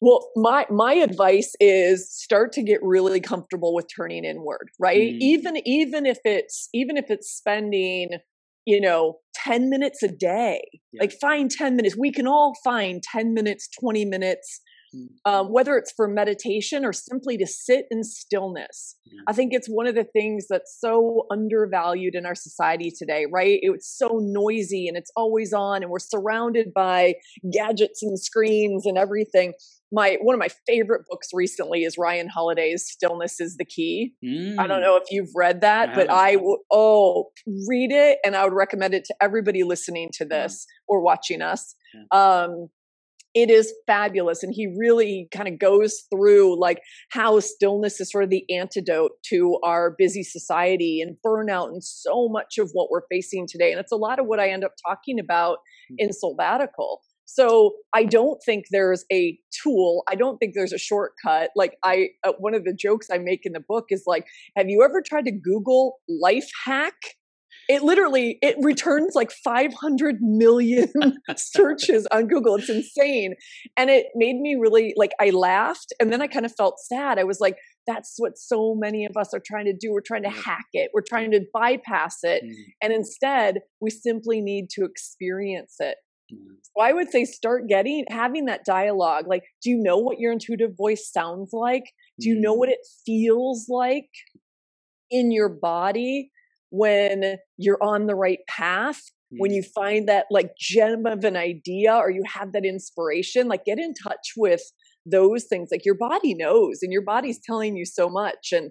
Well, 0.00 0.30
my 0.36 0.66
my 0.70 0.94
advice 0.94 1.54
is 1.58 2.10
start 2.10 2.52
to 2.52 2.62
get 2.62 2.80
really 2.82 3.20
comfortable 3.20 3.74
with 3.74 3.86
turning 3.94 4.24
inward, 4.24 4.68
right? 4.78 5.14
Mm. 5.14 5.18
Even 5.20 5.56
even 5.66 6.06
if 6.06 6.18
it's 6.24 6.68
even 6.74 6.98
if 6.98 7.06
it's 7.10 7.30
spending, 7.30 8.10
you 8.66 8.80
know, 8.80 9.20
10 9.34 9.70
minutes 9.70 10.02
a 10.02 10.08
day. 10.08 10.62
Yeah. 10.92 11.02
Like 11.02 11.12
find 11.18 11.50
10 11.50 11.76
minutes. 11.76 11.96
We 11.96 12.12
can 12.12 12.26
all 12.26 12.54
find 12.62 13.02
10 13.02 13.32
minutes, 13.32 13.68
20 13.80 14.04
minutes 14.04 14.60
um, 15.24 15.52
whether 15.52 15.76
it's 15.76 15.92
for 15.92 16.08
meditation 16.08 16.84
or 16.84 16.92
simply 16.92 17.36
to 17.38 17.46
sit 17.46 17.86
in 17.90 18.04
stillness. 18.04 18.96
Yeah. 19.06 19.20
I 19.26 19.32
think 19.32 19.52
it's 19.52 19.68
one 19.68 19.86
of 19.86 19.94
the 19.94 20.04
things 20.04 20.46
that's 20.48 20.76
so 20.80 21.26
undervalued 21.30 22.14
in 22.14 22.26
our 22.26 22.34
society 22.34 22.92
today, 22.96 23.26
right? 23.30 23.58
It's 23.62 23.88
so 23.88 24.20
noisy 24.22 24.88
and 24.88 24.96
it's 24.96 25.10
always 25.16 25.52
on, 25.52 25.82
and 25.82 25.90
we're 25.90 25.98
surrounded 25.98 26.72
by 26.74 27.14
gadgets 27.52 28.02
and 28.02 28.18
screens 28.18 28.86
and 28.86 28.98
everything. 28.98 29.54
My 29.92 30.18
one 30.20 30.34
of 30.34 30.40
my 30.40 30.48
favorite 30.66 31.02
books 31.08 31.28
recently 31.32 31.84
is 31.84 31.96
Ryan 31.96 32.28
Holiday's 32.28 32.86
"Stillness 32.88 33.40
Is 33.40 33.56
the 33.56 33.64
Key." 33.64 34.14
Mm. 34.24 34.58
I 34.58 34.66
don't 34.66 34.80
mm. 34.80 34.82
know 34.82 34.96
if 34.96 35.04
you've 35.10 35.30
read 35.34 35.60
that, 35.60 35.90
I 35.90 35.94
but 35.94 36.10
I 36.10 36.36
will. 36.36 36.58
Oh, 36.72 37.26
read 37.68 37.92
it, 37.92 38.18
and 38.24 38.34
I 38.34 38.44
would 38.44 38.52
recommend 38.52 38.94
it 38.94 39.04
to 39.04 39.14
everybody 39.20 39.62
listening 39.62 40.10
to 40.14 40.24
this 40.24 40.66
yeah. 40.68 40.82
or 40.88 41.00
watching 41.02 41.40
us. 41.40 41.76
Yeah. 41.94 42.42
Um, 42.42 42.68
it 43.36 43.50
is 43.50 43.74
fabulous 43.86 44.42
and 44.42 44.54
he 44.54 44.66
really 44.78 45.28
kind 45.30 45.46
of 45.46 45.58
goes 45.58 46.04
through 46.10 46.58
like 46.58 46.80
how 47.10 47.38
stillness 47.38 48.00
is 48.00 48.10
sort 48.10 48.24
of 48.24 48.30
the 48.30 48.44
antidote 48.50 49.10
to 49.22 49.58
our 49.62 49.94
busy 49.98 50.22
society 50.22 51.02
and 51.02 51.18
burnout 51.24 51.68
and 51.68 51.84
so 51.84 52.30
much 52.30 52.56
of 52.56 52.70
what 52.72 52.90
we're 52.90 53.06
facing 53.10 53.46
today 53.46 53.70
and 53.70 53.78
it's 53.78 53.92
a 53.92 53.96
lot 53.96 54.18
of 54.18 54.26
what 54.26 54.40
i 54.40 54.48
end 54.48 54.64
up 54.64 54.72
talking 54.84 55.20
about 55.20 55.58
hmm. 55.90 55.96
in 55.98 56.08
soulbatical 56.10 56.96
so 57.26 57.72
i 57.94 58.04
don't 58.04 58.40
think 58.42 58.64
there's 58.70 59.04
a 59.12 59.38
tool 59.62 60.02
i 60.08 60.14
don't 60.14 60.38
think 60.38 60.54
there's 60.54 60.72
a 60.72 60.78
shortcut 60.78 61.50
like 61.54 61.76
i 61.84 62.08
uh, 62.26 62.32
one 62.38 62.54
of 62.54 62.64
the 62.64 62.72
jokes 62.72 63.08
i 63.12 63.18
make 63.18 63.44
in 63.44 63.52
the 63.52 63.60
book 63.60 63.84
is 63.90 64.04
like 64.06 64.24
have 64.56 64.70
you 64.70 64.82
ever 64.82 65.02
tried 65.06 65.26
to 65.26 65.32
google 65.32 65.98
life 66.08 66.48
hack 66.64 66.94
it 67.68 67.82
literally 67.82 68.38
it 68.42 68.56
returns 68.60 69.14
like 69.14 69.30
500 69.30 70.16
million 70.20 70.92
searches 71.36 72.06
on 72.10 72.26
google. 72.28 72.56
It's 72.56 72.68
insane. 72.68 73.34
And 73.76 73.90
it 73.90 74.06
made 74.14 74.36
me 74.36 74.56
really 74.58 74.94
like 74.96 75.12
i 75.20 75.30
laughed 75.30 75.92
and 76.00 76.12
then 76.12 76.22
i 76.22 76.26
kind 76.26 76.46
of 76.46 76.52
felt 76.56 76.78
sad. 76.78 77.18
I 77.18 77.24
was 77.24 77.40
like 77.40 77.56
that's 77.86 78.14
what 78.18 78.36
so 78.36 78.74
many 78.74 79.04
of 79.04 79.16
us 79.16 79.32
are 79.32 79.42
trying 79.44 79.66
to 79.66 79.72
do. 79.72 79.92
We're 79.92 80.00
trying 80.00 80.24
to 80.24 80.30
hack 80.30 80.66
it. 80.72 80.90
We're 80.92 81.02
trying 81.08 81.30
to 81.32 81.42
bypass 81.52 82.18
it. 82.22 82.42
Mm. 82.44 82.52
and 82.82 82.92
instead 82.92 83.60
we 83.80 83.90
simply 83.90 84.40
need 84.40 84.70
to 84.70 84.84
experience 84.84 85.76
it. 85.80 85.96
Mm. 86.32 86.56
so 86.60 86.82
i 86.82 86.92
would 86.92 87.08
say 87.08 87.24
start 87.24 87.68
getting 87.68 88.04
having 88.10 88.46
that 88.46 88.64
dialogue 88.64 89.28
like 89.28 89.44
do 89.62 89.70
you 89.70 89.76
know 89.80 89.98
what 89.98 90.18
your 90.18 90.32
intuitive 90.32 90.76
voice 90.76 91.08
sounds 91.12 91.50
like? 91.52 91.84
Do 92.18 92.28
you 92.28 92.40
know 92.40 92.54
mm. 92.54 92.58
what 92.58 92.68
it 92.68 92.78
feels 93.04 93.66
like 93.68 94.08
in 95.10 95.30
your 95.30 95.48
body 95.48 96.30
when 96.70 97.36
you're 97.56 97.82
on 97.82 98.06
the 98.06 98.14
right 98.14 98.40
path 98.48 99.00
when 99.30 99.50
mm-hmm. 99.50 99.56
you 99.56 99.62
find 99.62 100.08
that 100.08 100.26
like 100.30 100.56
gem 100.58 101.06
of 101.06 101.24
an 101.24 101.36
idea 101.36 101.94
or 101.94 102.10
you 102.10 102.22
have 102.26 102.52
that 102.52 102.64
inspiration 102.64 103.48
like 103.48 103.64
get 103.64 103.78
in 103.78 103.92
touch 103.94 104.32
with 104.36 104.62
those 105.04 105.44
things 105.44 105.68
like 105.70 105.84
your 105.84 105.96
body 105.96 106.34
knows 106.34 106.78
and 106.82 106.92
your 106.92 107.02
body's 107.02 107.40
telling 107.44 107.76
you 107.76 107.84
so 107.84 108.08
much 108.08 108.52
and 108.52 108.70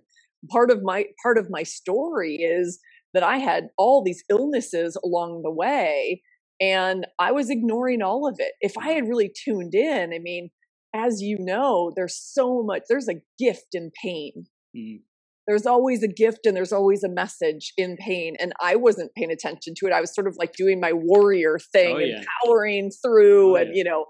part 0.50 0.70
of 0.70 0.84
my 0.84 1.06
part 1.22 1.38
of 1.38 1.50
my 1.50 1.64
story 1.64 2.36
is 2.36 2.80
that 3.14 3.24
i 3.24 3.38
had 3.38 3.68
all 3.78 4.04
these 4.04 4.24
illnesses 4.30 4.98
along 5.04 5.42
the 5.44 5.52
way 5.52 6.22
and 6.62 7.06
i 7.20 7.32
was 7.32 7.50
ignoring 7.50 8.02
all 8.02 8.28
of 8.28 8.36
it. 8.40 8.54
If 8.62 8.78
i 8.78 8.92
had 8.92 9.08
really 9.08 9.32
tuned 9.44 9.76
in 9.76 10.14
i 10.14 10.20
mean 10.20 10.50
as 10.94 11.22
you 11.22 11.38
know 11.40 11.92
there's 11.96 12.18
so 12.18 12.64
much 12.64 12.84
there's 12.88 13.10
a 13.10 13.22
gift 13.38 13.68
in 13.74 13.92
pain. 14.02 14.46
Mm 14.76 15.00
there's 15.48 15.66
always 15.66 16.04
a 16.04 16.08
gift 16.08 16.46
and 16.46 16.56
there's 16.56 16.74
always 16.74 17.04
a 17.04 17.10
message 17.10 17.74
in 17.78 17.98
pain 17.98 18.36
and 18.40 18.54
i 18.62 18.76
wasn't 18.76 19.12
paying 19.16 19.32
attention 19.32 19.74
to 19.78 19.88
it. 19.88 19.94
I 19.94 20.02
was 20.02 20.14
sort 20.14 20.28
of 20.28 20.36
like 20.38 20.54
doing 20.54 20.80
my 20.80 20.92
warrior 20.94 21.60
thing 21.72 21.96
oh, 21.96 22.00
yeah. 22.00 22.18
and 22.18 22.28
powering 22.44 22.92
through 22.92 23.54
oh, 23.54 23.56
and 23.56 23.70
yeah. 23.70 23.76
you 23.76 23.84
know 23.84 24.06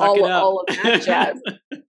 all, 0.00 0.24
all 0.24 0.64
of 0.68 0.76
that 0.82 1.02
jazz. 1.02 1.40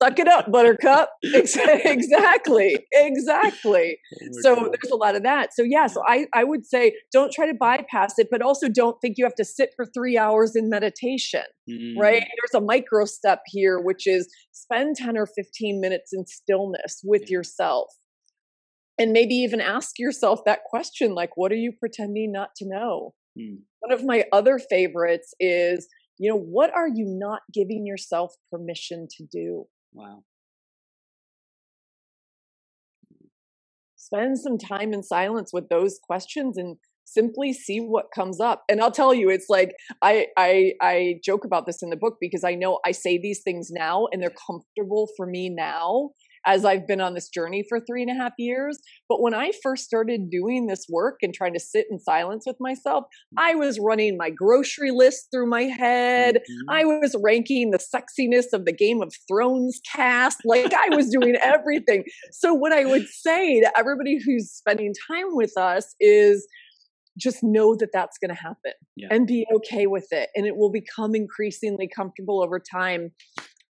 Suck 0.03 0.19
it 0.19 0.27
up 0.27 0.51
buttercup. 0.51 1.09
Exactly 1.23 2.77
exactly. 2.91 3.97
Oh 4.21 4.27
so 4.41 4.55
there's 4.55 4.91
a 4.91 4.95
lot 4.95 5.15
of 5.15 5.23
that. 5.23 5.53
So 5.53 5.63
yeah 5.63 5.87
so 5.87 6.01
I, 6.07 6.27
I 6.33 6.43
would 6.43 6.65
say 6.65 6.93
don't 7.11 7.31
try 7.31 7.47
to 7.47 7.53
bypass 7.53 8.17
it 8.17 8.27
but 8.29 8.41
also 8.41 8.67
don't 8.67 8.97
think 9.01 9.15
you 9.17 9.25
have 9.25 9.35
to 9.35 9.45
sit 9.45 9.71
for 9.75 9.85
three 9.85 10.17
hours 10.17 10.55
in 10.55 10.69
meditation 10.69 11.43
mm. 11.69 11.93
right 11.97 12.21
there's 12.21 12.61
a 12.61 12.63
micro 12.63 13.05
step 13.05 13.41
here 13.47 13.79
which 13.79 14.07
is 14.07 14.27
spend 14.51 14.95
10 14.95 15.17
or 15.17 15.25
15 15.25 15.81
minutes 15.81 16.11
in 16.13 16.25
stillness 16.25 17.01
with 17.03 17.23
yeah. 17.23 17.37
yourself 17.37 17.87
and 18.97 19.11
maybe 19.11 19.35
even 19.35 19.61
ask 19.61 19.99
yourself 19.99 20.41
that 20.45 20.63
question 20.65 21.13
like 21.13 21.35
what 21.35 21.51
are 21.51 21.57
you 21.57 21.71
pretending 21.71 22.31
not 22.31 22.49
to 22.57 22.65
know? 22.67 23.13
Mm. 23.37 23.57
one 23.81 23.91
of 23.91 24.05
my 24.05 24.23
other 24.31 24.57
favorites 24.57 25.33
is 25.41 25.89
you 26.17 26.29
know 26.29 26.39
what 26.39 26.73
are 26.73 26.87
you 26.87 27.05
not 27.05 27.41
giving 27.53 27.85
yourself 27.85 28.33
permission 28.49 29.07
to 29.17 29.25
do? 29.29 29.65
Wow. 29.93 30.23
Spend 33.97 34.39
some 34.39 34.57
time 34.57 34.93
in 34.93 35.03
silence 35.03 35.51
with 35.51 35.67
those 35.67 35.99
questions 36.01 36.57
and 36.57 36.77
simply 37.05 37.53
see 37.53 37.79
what 37.79 38.11
comes 38.13 38.39
up. 38.39 38.63
And 38.69 38.81
i'll 38.81 38.91
tell 38.91 39.13
you 39.13 39.29
it's 39.29 39.49
like 39.49 39.75
i 40.01 40.27
i 40.37 40.73
i 40.81 41.19
joke 41.23 41.45
about 41.45 41.65
this 41.65 41.81
in 41.83 41.89
the 41.89 41.95
book 41.95 42.17
because 42.19 42.43
i 42.43 42.55
know 42.55 42.79
i 42.85 42.91
say 42.91 43.17
these 43.17 43.41
things 43.41 43.69
now 43.71 44.07
and 44.11 44.21
they're 44.21 44.33
comfortable 44.47 45.09
for 45.15 45.25
me 45.25 45.49
now 45.49 46.11
as 46.45 46.65
I've 46.65 46.87
been 46.87 47.01
on 47.01 47.13
this 47.13 47.29
journey 47.29 47.65
for 47.67 47.79
three 47.79 48.01
and 48.01 48.11
a 48.11 48.13
half 48.13 48.33
years. 48.37 48.79
But 49.09 49.21
when 49.21 49.33
I 49.33 49.51
first 49.63 49.85
started 49.85 50.29
doing 50.29 50.67
this 50.67 50.85
work 50.89 51.17
and 51.21 51.33
trying 51.33 51.53
to 51.53 51.59
sit 51.59 51.87
in 51.89 51.99
silence 51.99 52.45
with 52.45 52.57
myself, 52.59 53.05
I 53.37 53.55
was 53.55 53.79
running 53.79 54.17
my 54.17 54.29
grocery 54.29 54.91
list 54.91 55.27
through 55.31 55.47
my 55.47 55.63
head. 55.63 56.35
Mm-hmm. 56.35 56.69
I 56.69 56.85
was 56.85 57.15
ranking 57.21 57.71
the 57.71 57.79
sexiness 57.79 58.53
of 58.53 58.65
the 58.65 58.73
Game 58.73 59.01
of 59.01 59.13
Thrones 59.27 59.79
cast. 59.91 60.39
Like 60.45 60.73
I 60.73 60.95
was 60.95 61.09
doing 61.09 61.35
everything. 61.43 62.03
So, 62.31 62.53
what 62.53 62.71
I 62.71 62.85
would 62.85 63.07
say 63.07 63.61
to 63.61 63.71
everybody 63.77 64.19
who's 64.23 64.51
spending 64.51 64.93
time 65.09 65.35
with 65.35 65.57
us 65.57 65.95
is, 65.99 66.47
just 67.17 67.43
know 67.43 67.75
that 67.75 67.89
that's 67.93 68.17
going 68.17 68.29
to 68.35 68.41
happen 68.41 68.73
Yeah. 68.95 69.07
and 69.09 69.25
be 69.25 69.45
okay 69.55 69.87
with 69.87 70.07
it. 70.11 70.29
And 70.35 70.45
it 70.45 70.57
will 70.57 70.71
become 70.71 71.15
increasingly 71.15 71.87
comfortable 71.87 72.43
over 72.43 72.59
time. 72.59 73.11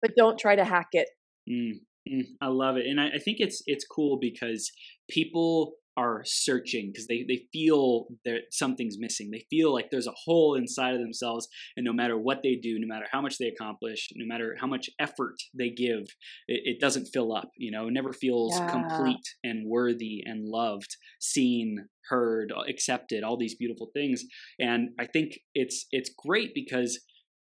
But 0.02 0.12
don't 0.18 0.38
try 0.38 0.56
to 0.56 0.66
hack 0.66 0.88
it. 0.94 1.10
Mm, 1.50 1.54
mm, 1.56 1.74
Mm, 2.12 2.24
I 2.42 2.48
love 2.48 2.78
it, 2.78 2.86
and 2.86 3.00
I, 3.02 3.10
I 3.16 3.18
think 3.20 3.38
it's 3.40 3.64
it's 3.66 3.86
cool 3.86 4.18
because 4.20 4.72
people 5.10 5.74
are 5.98 6.22
searching 6.26 6.92
because 6.92 7.08
they 7.08 7.24
they 7.28 7.48
feel 7.52 8.08
that 8.26 8.42
something's 8.52 9.00
missing. 9.00 9.32
They 9.32 9.46
feel 9.50 9.74
like 9.74 9.90
there's 9.90 10.06
a 10.08 10.14
hole 10.26 10.54
inside 10.56 10.94
of 10.94 11.00
themselves, 11.02 11.48
and 11.76 11.84
no 11.84 11.94
matter 11.94 12.18
what 12.18 12.44
they 12.44 12.56
do, 12.56 12.78
no 12.80 12.86
matter 12.88 13.08
how 13.12 13.22
much 13.22 13.38
they 13.40 13.48
accomplish, 13.48 14.10
no 14.16 14.26
matter 14.26 14.56
how 14.60 14.68
much 14.68 14.90
effort 15.00 15.38
they 15.58 15.70
give, 15.70 16.04
it, 16.48 16.62
it 16.66 16.80
doesn't 16.80 17.08
fill 17.14 17.34
up. 17.36 17.50
You 17.58 17.72
know, 17.72 17.88
it 17.88 17.94
never 17.94 18.14
feels 18.14 18.62
Yeah. 18.62 18.70
complete 18.70 19.26
and 19.44 19.66
worthy 19.68 20.22
and 20.26 20.46
loved, 20.46 20.96
seen, 21.20 21.88
heard, 22.10 22.54
accepted. 22.70 23.24
All 23.24 23.38
these 23.38 23.56
beautiful 23.56 23.90
things, 23.96 24.26
and 24.60 24.90
I 25.00 25.08
think 25.08 25.40
it's 25.56 25.88
it's 25.92 26.12
great 26.16 26.54
because 26.54 27.00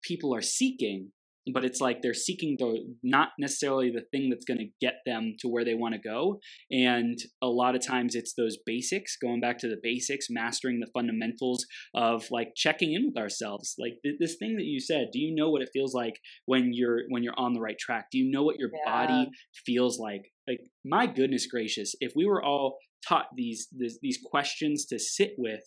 people 0.03 0.33
are 0.35 0.41
seeking 0.41 1.11
but 1.53 1.63
it's 1.63 1.79
like 1.81 2.01
they're 2.01 2.13
seeking 2.13 2.55
the 2.59 2.95
not 3.03 3.29
necessarily 3.39 3.91
the 3.91 4.05
thing 4.11 4.29
that's 4.29 4.45
going 4.45 4.57
to 4.59 4.69
get 4.81 4.95
them 5.05 5.35
to 5.39 5.47
where 5.47 5.63
they 5.65 5.75
want 5.75 5.93
to 5.93 5.99
go. 5.99 6.39
And 6.71 7.17
a 7.41 7.47
lot 7.47 7.75
of 7.75 7.85
times 7.85 8.15
it's 8.15 8.33
those 8.33 8.57
basics 8.65 9.15
going 9.17 9.41
back 9.41 9.57
to 9.59 9.67
the 9.67 9.79
basics 9.81 10.27
mastering 10.29 10.79
the 10.79 10.89
fundamentals 10.93 11.65
of 11.93 12.25
like 12.31 12.53
checking 12.55 12.93
in 12.93 13.05
with 13.05 13.17
ourselves. 13.17 13.75
Like 13.77 13.93
th- 14.03 14.15
this 14.19 14.35
thing 14.37 14.55
that 14.57 14.65
you 14.65 14.79
said 14.79 15.09
do 15.11 15.19
you 15.19 15.33
know 15.35 15.49
what 15.49 15.61
it 15.61 15.69
feels 15.73 15.93
like 15.93 16.19
when 16.45 16.71
you're 16.73 17.01
when 17.09 17.23
you're 17.23 17.39
on 17.39 17.53
the 17.53 17.61
right 17.61 17.77
track? 17.77 18.07
Do 18.11 18.17
you 18.17 18.29
know 18.29 18.43
what 18.43 18.57
your 18.57 18.71
Yeah. 18.73 18.91
body 18.91 19.29
feels 19.65 19.99
like? 19.99 20.31
Like 20.47 20.61
my 20.83 21.07
goodness 21.07 21.47
gracious 21.47 21.95
if 21.99 22.13
we 22.15 22.25
were 22.25 22.43
all 22.43 22.77
taught 23.07 23.27
these 23.35 23.67
these, 23.75 23.99
these 24.01 24.19
questions 24.23 24.85
to 24.87 24.99
sit 24.99 25.33
with 25.37 25.61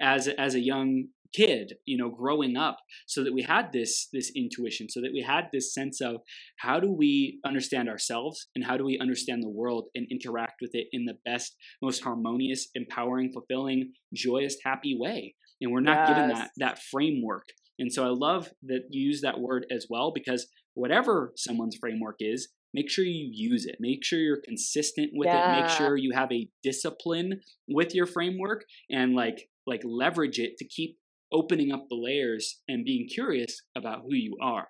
as 0.00 0.28
as 0.28 0.54
a 0.54 0.60
young 0.60 1.06
kid 1.34 1.74
you 1.84 1.96
know 1.96 2.08
growing 2.08 2.56
up 2.56 2.78
so 3.06 3.24
that 3.24 3.32
we 3.32 3.42
had 3.42 3.72
this 3.72 4.08
this 4.12 4.30
intuition 4.36 4.88
so 4.88 5.00
that 5.00 5.12
we 5.12 5.22
had 5.22 5.48
this 5.52 5.74
sense 5.74 6.00
of 6.00 6.16
how 6.58 6.78
do 6.78 6.90
we 6.90 7.40
understand 7.44 7.88
ourselves 7.88 8.48
and 8.54 8.64
how 8.64 8.76
do 8.76 8.84
we 8.84 8.98
understand 8.98 9.42
the 9.42 9.48
world 9.48 9.86
and 9.94 10.06
interact 10.10 10.54
with 10.60 10.70
it 10.74 10.86
in 10.92 11.04
the 11.04 11.16
best 11.24 11.56
most 11.82 12.02
harmonious 12.02 12.68
empowering 12.74 13.32
fulfilling 13.32 13.92
joyous 14.12 14.56
happy 14.64 14.96
way. 14.98 15.34
And 15.60 15.72
we're 15.72 15.80
not 15.80 16.08
given 16.08 16.28
that 16.28 16.50
that 16.58 16.78
framework. 16.90 17.48
And 17.78 17.92
so 17.92 18.04
i 18.04 18.08
love 18.08 18.50
that 18.64 18.82
you 18.90 19.06
use 19.08 19.20
that 19.22 19.40
word 19.40 19.66
as 19.70 19.86
well 19.90 20.12
because 20.14 20.46
whatever 20.74 21.32
someone's 21.36 21.76
framework 21.76 22.16
is 22.20 22.48
make 22.72 22.90
sure 22.90 23.04
you 23.04 23.30
use 23.32 23.66
it. 23.66 23.76
Make 23.78 24.04
sure 24.04 24.18
you're 24.18 24.42
consistent 24.44 25.10
with 25.14 25.28
it. 25.28 25.60
Make 25.62 25.70
sure 25.70 25.96
you 25.96 26.10
have 26.12 26.32
a 26.32 26.48
discipline 26.64 27.40
with 27.68 27.94
your 27.94 28.06
framework 28.06 28.64
and 28.90 29.14
like 29.14 29.48
like 29.66 29.82
leverage 29.84 30.38
it 30.40 30.58
to 30.58 30.66
keep 30.66 30.98
opening 31.34 31.72
up 31.72 31.84
the 31.90 31.96
layers 31.96 32.60
and 32.68 32.84
being 32.84 33.06
curious 33.08 33.60
about 33.76 34.02
who 34.02 34.14
you 34.14 34.36
are 34.40 34.68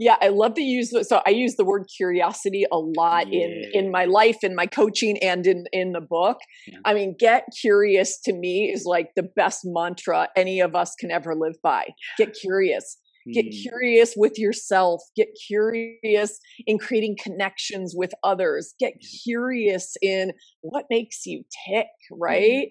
Yeah, 0.00 0.16
I 0.20 0.28
love 0.28 0.54
to 0.54 0.62
use 0.62 0.90
the, 0.90 1.02
so 1.04 1.20
I 1.26 1.30
use 1.30 1.56
the 1.56 1.64
word 1.64 1.84
curiosity 1.96 2.64
a 2.70 2.78
lot 2.78 3.24
in 3.32 3.50
Yeah. 3.50 3.80
in 3.80 3.90
my 3.90 4.04
life, 4.04 4.38
in 4.48 4.54
my 4.54 4.66
coaching, 4.66 5.18
and 5.30 5.44
in 5.52 5.64
in 5.72 5.88
the 5.92 6.00
book. 6.00 6.38
Yeah. 6.70 6.78
I 6.84 6.94
mean, 6.94 7.10
get 7.18 7.42
curious 7.60 8.10
to 8.26 8.32
me 8.44 8.54
is 8.74 8.84
like 8.94 9.08
the 9.16 9.26
best 9.40 9.60
mantra 9.64 10.28
any 10.36 10.60
of 10.66 10.72
us 10.82 10.90
can 11.00 11.10
ever 11.18 11.34
live 11.34 11.58
by. 11.72 11.82
Get 12.16 12.30
curious. 12.44 12.86
Get 13.34 13.46
Mm, 13.46 13.62
curious 13.66 14.10
with 14.24 14.38
yourself. 14.38 15.02
Get 15.20 15.28
curious 15.50 16.30
in 16.70 16.78
creating 16.78 17.16
connections 17.26 17.88
with 18.00 18.12
others. 18.22 18.64
Get 18.84 18.94
curious 19.24 19.96
in 20.00 20.32
what 20.62 20.84
makes 20.96 21.26
you 21.26 21.38
tick, 21.66 21.88
right? 22.28 22.68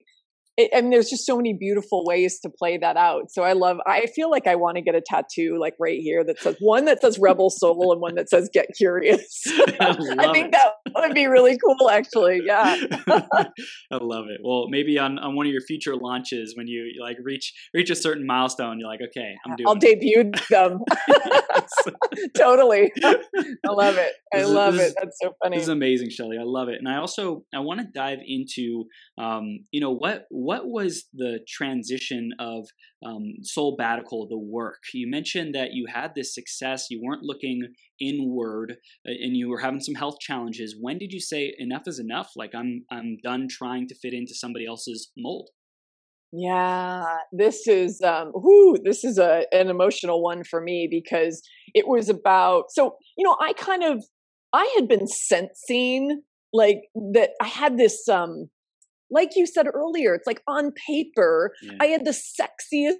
It, 0.57 0.71
and 0.73 0.91
there's 0.91 1.09
just 1.09 1.25
so 1.25 1.37
many 1.37 1.53
beautiful 1.53 2.03
ways 2.03 2.39
to 2.39 2.49
play 2.49 2.77
that 2.79 2.97
out. 2.97 3.29
So 3.31 3.43
I 3.43 3.53
love, 3.53 3.77
I 3.85 4.07
feel 4.07 4.31
like 4.31 4.47
I 4.47 4.55
want 4.55 4.75
to 4.77 4.81
get 4.81 4.95
a 4.95 5.01
tattoo 5.01 5.57
like 5.59 5.75
right 5.79 5.99
here 5.99 6.23
that 6.23 6.39
says 6.39 6.55
one 6.59 6.85
that 6.85 6.99
says 7.01 7.19
rebel 7.19 7.51
soul 7.51 7.91
and 7.91 8.01
one 8.01 8.15
that 8.15 8.27
says 8.29 8.49
get 8.51 8.67
curious. 8.75 9.43
I 9.47 9.95
I 10.19 10.33
think 10.33 10.47
it. 10.47 10.51
that 10.53 10.71
would 10.95 11.13
be 11.13 11.27
really 11.27 11.57
cool, 11.59 11.89
actually. 11.91 12.41
Yeah. 12.43 12.75
I 13.07 13.97
love 14.01 14.25
it. 14.29 14.41
Well, 14.43 14.67
maybe 14.69 14.97
on, 14.97 15.19
on 15.19 15.35
one 15.35 15.45
of 15.45 15.51
your 15.51 15.61
future 15.61 15.95
launches, 15.95 16.55
when 16.57 16.67
you 16.67 16.91
like 16.99 17.17
reach 17.21 17.53
reach 17.73 17.89
a 17.91 17.95
certain 17.95 18.25
milestone, 18.25 18.79
you're 18.79 18.89
like, 18.89 19.01
okay, 19.09 19.35
I'm 19.45 19.55
doing. 19.55 19.67
I'll 19.67 19.75
it. 19.75 19.81
debut 19.81 20.31
them. 20.49 20.79
totally. 22.35 22.91
I 23.03 23.15
love 23.69 23.97
it. 23.97 24.13
I 24.33 24.39
This 24.39 24.49
love 24.49 24.73
this 24.73 24.81
it. 24.81 24.85
is- 24.87 24.95
That's 24.95 25.17
so 25.21 25.33
funny. 25.43 25.57
This 25.57 25.63
is 25.63 25.69
amazing, 25.69 26.09
Shelly. 26.09 26.37
I 26.39 26.43
love 26.43 26.69
it. 26.69 26.75
And 26.79 26.87
I 26.87 26.97
also 26.97 27.43
I 27.53 27.59
want 27.59 27.79
to 27.81 27.87
dive 27.93 28.19
into 28.25 28.85
um, 29.17 29.59
you 29.71 29.81
know 29.81 29.93
what 29.93 30.25
what 30.47 30.69
was 30.69 31.10
the 31.13 31.39
transition 31.45 32.31
of 32.39 32.69
um, 33.05 33.33
Soulbatical, 33.43 34.29
the 34.29 34.38
work. 34.38 34.79
You 34.93 35.12
mentioned 35.12 35.53
that 35.55 35.73
you 35.73 35.88
had 35.93 36.13
this 36.15 36.33
success. 36.33 36.88
You 36.89 37.01
weren't 37.03 37.23
looking 37.23 37.67
inward, 37.99 38.77
uh, 39.05 39.12
and 39.12 39.36
you 39.36 39.49
were 39.49 39.60
having 39.60 39.81
some 39.81 39.95
health 39.95 40.19
challenges. 40.21 40.73
When 40.79 40.97
did 40.99 41.12
you 41.12 41.19
say 41.19 41.53
enough 41.57 41.81
is 41.86 41.99
enough? 41.99 42.31
Like 42.38 42.55
I'm 42.55 42.86
I'm 42.89 43.17
done 43.21 43.49
trying 43.49 43.89
to 43.89 43.95
fit 43.95 44.13
into 44.13 44.33
somebody 44.33 44.65
else's 44.65 45.12
mold. 45.17 45.49
Yeah, 46.31 47.03
this 47.33 47.67
is 47.67 48.01
um 48.01 48.31
whoo, 48.33 48.77
this 48.81 49.03
is 49.03 49.17
a 49.17 49.43
an 49.51 49.67
emotional 49.69 50.23
one 50.23 50.45
for 50.45 50.62
me 50.62 50.88
because 50.89 51.41
it 51.73 51.89
was 51.89 52.07
about 52.07 52.71
so 52.71 52.95
you 53.17 53.25
know, 53.25 53.36
I 53.41 53.51
kind 53.51 53.83
of 53.83 54.05
I 54.53 54.73
had 54.77 54.88
been 54.88 55.07
sensing 55.07 56.21
like 56.53 56.83
that 57.13 57.31
I 57.41 57.47
had 57.47 57.77
this 57.77 58.07
um 58.07 58.49
like 59.09 59.31
you 59.35 59.45
said 59.45 59.67
earlier, 59.73 60.13
it's 60.13 60.27
like 60.27 60.41
on 60.47 60.71
paper, 60.87 61.53
Yeah. 61.61 61.73
I 61.79 61.87
had 61.87 62.05
the 62.05 62.11
sexiest, 62.11 62.95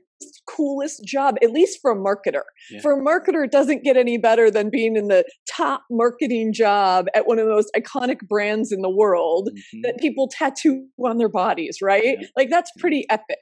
coolest 0.48 1.04
job, 1.06 1.36
at 1.44 1.52
least 1.52 1.78
for 1.82 1.92
a 1.92 1.96
marketer. 1.96 2.42
Yeah. 2.72 2.82
For 2.82 2.94
a 2.94 3.00
marketer, 3.04 3.46
it 3.46 3.52
doesn't 3.52 3.84
get 3.84 3.98
any 3.98 4.18
better 4.18 4.50
than 4.50 4.70
being 4.72 4.96
in 4.96 5.10
the 5.10 5.24
top 5.56 5.84
marketing 5.92 6.54
job 6.54 7.06
at 7.14 7.28
one 7.28 7.38
of 7.38 7.46
the 7.46 7.52
most 7.54 7.70
iconic 7.78 8.20
brands 8.28 8.72
in 8.72 8.82
the 8.82 8.90
world 8.90 9.50
Mhm. 9.54 9.84
that 9.84 9.98
people 10.00 10.28
tattoo 10.28 10.88
on 11.06 11.18
their 11.20 11.30
bodies, 11.30 11.78
right? 11.84 12.18
Yeah. 12.20 12.28
Like 12.36 12.50
that's 12.50 12.72
pretty 12.80 13.06
epic. 13.12 13.38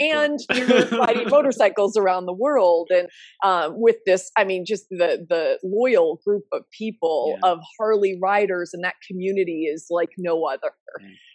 And 0.00 0.38
you're 0.54 0.86
riding 0.98 1.28
motorcycles 1.28 1.94
around 1.94 2.24
the 2.24 2.32
world, 2.32 2.88
and 2.90 3.08
um, 3.44 3.74
with 3.78 3.96
this, 4.06 4.30
I 4.38 4.44
mean, 4.44 4.64
just 4.66 4.86
the 4.88 5.26
the 5.28 5.58
loyal 5.62 6.20
group 6.24 6.44
of 6.52 6.62
people 6.78 7.36
of 7.42 7.58
Harley 7.78 8.18
riders, 8.22 8.70
and 8.72 8.82
that 8.82 8.94
community 9.06 9.64
is 9.70 9.88
like 9.90 10.10
no 10.16 10.46
other. 10.46 10.72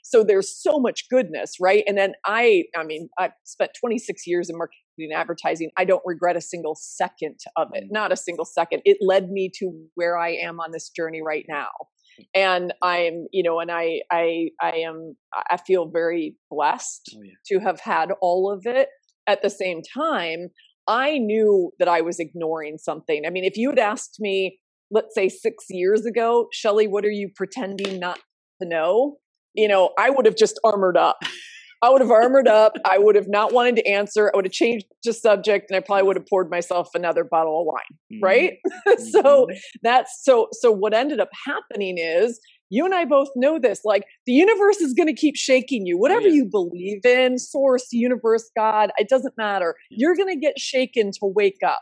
So 0.03 0.23
there's 0.23 0.55
so 0.55 0.79
much 0.79 1.07
goodness, 1.09 1.55
right? 1.59 1.83
And 1.87 1.97
then 1.97 2.13
I, 2.25 2.63
I 2.77 2.83
mean, 2.83 3.09
I've 3.17 3.31
spent 3.43 3.71
26 3.79 4.25
years 4.27 4.49
in 4.49 4.57
marketing 4.57 4.77
and 4.99 5.13
advertising. 5.13 5.69
I 5.77 5.85
don't 5.85 6.01
regret 6.05 6.35
a 6.35 6.41
single 6.41 6.75
second 6.79 7.39
of 7.55 7.69
it, 7.73 7.85
Mm. 7.85 7.91
not 7.91 8.11
a 8.11 8.17
single 8.17 8.45
second. 8.45 8.81
It 8.85 8.97
led 9.01 9.29
me 9.29 9.49
to 9.59 9.71
where 9.95 10.17
I 10.17 10.31
am 10.31 10.59
on 10.59 10.71
this 10.71 10.89
journey 10.89 11.21
right 11.25 11.45
now 11.47 11.69
and 12.35 12.73
i'm 12.81 13.27
you 13.31 13.41
know 13.43 13.59
and 13.59 13.71
i 13.71 14.01
i 14.11 14.49
i 14.61 14.71
am 14.71 15.15
i 15.49 15.57
feel 15.57 15.89
very 15.89 16.35
blessed 16.49 17.15
oh 17.15 17.21
yeah. 17.23 17.31
to 17.45 17.59
have 17.59 17.79
had 17.79 18.09
all 18.21 18.51
of 18.51 18.63
it 18.65 18.89
at 19.27 19.41
the 19.41 19.49
same 19.49 19.81
time 19.81 20.49
i 20.87 21.17
knew 21.17 21.71
that 21.79 21.87
i 21.87 22.01
was 22.01 22.19
ignoring 22.19 22.77
something 22.77 23.23
i 23.25 23.29
mean 23.29 23.45
if 23.45 23.55
you 23.55 23.69
had 23.69 23.79
asked 23.79 24.17
me 24.19 24.59
let's 24.91 25.15
say 25.15 25.29
6 25.29 25.65
years 25.69 26.05
ago 26.05 26.47
shelly 26.51 26.87
what 26.87 27.05
are 27.05 27.11
you 27.11 27.29
pretending 27.35 27.99
not 27.99 28.19
to 28.61 28.67
know 28.67 29.17
you 29.59 29.67
know 29.67 29.91
i 29.97 30.09
would 30.09 30.25
have 30.25 30.35
just 30.35 30.59
armored 30.63 30.97
up 30.97 31.17
I 31.81 31.89
would 31.89 32.01
have 32.01 32.11
armored 32.11 32.49
up. 32.49 32.73
I 32.83 32.97
would 32.97 33.15
have 33.15 33.29
not 33.29 33.53
wanted 33.53 33.77
to 33.77 33.87
answer. 33.87 34.29
I 34.33 34.35
would 34.35 34.43
have 34.43 34.51
changed 34.51 34.85
the 35.05 35.13
subject, 35.13 35.71
and 35.71 35.77
I 35.77 35.79
probably 35.79 36.03
would 36.07 36.17
have 36.17 36.27
poured 36.27 36.49
myself 36.49 36.89
another 36.93 37.23
bottle 37.23 37.61
of 37.61 37.67
wine. 37.67 38.21
Right? 38.21 38.57
so 39.13 39.23
Mhm. 39.47 39.57
that's 39.81 40.11
so 40.25 40.49
so 40.51 40.73
what 40.73 40.93
ended 40.93 41.21
up 41.21 41.29
happening 41.45 41.95
is 41.97 42.37
you 42.69 42.83
and 42.83 42.93
I 42.93 43.05
both 43.05 43.29
know 43.37 43.59
this 43.59 43.79
like 43.85 44.03
the 44.25 44.33
universe 44.33 44.81
is 44.81 44.93
going 44.93 45.07
to 45.07 45.13
keep 45.13 45.37
shaking 45.37 45.85
you 45.85 45.97
whatever 45.97 46.27
yeah. 46.27 46.33
you 46.39 46.45
believe 46.59 47.05
in 47.05 47.37
source 47.39 47.87
universe 47.93 48.51
god 48.57 48.91
it 48.97 49.07
doesn't 49.07 49.35
matter 49.37 49.69
Yeah. 49.89 49.97
you're 50.01 50.17
going 50.17 50.33
to 50.35 50.39
get 50.47 50.59
shaken 50.59 51.11
to 51.19 51.19
wake 51.23 51.61
up 51.65 51.81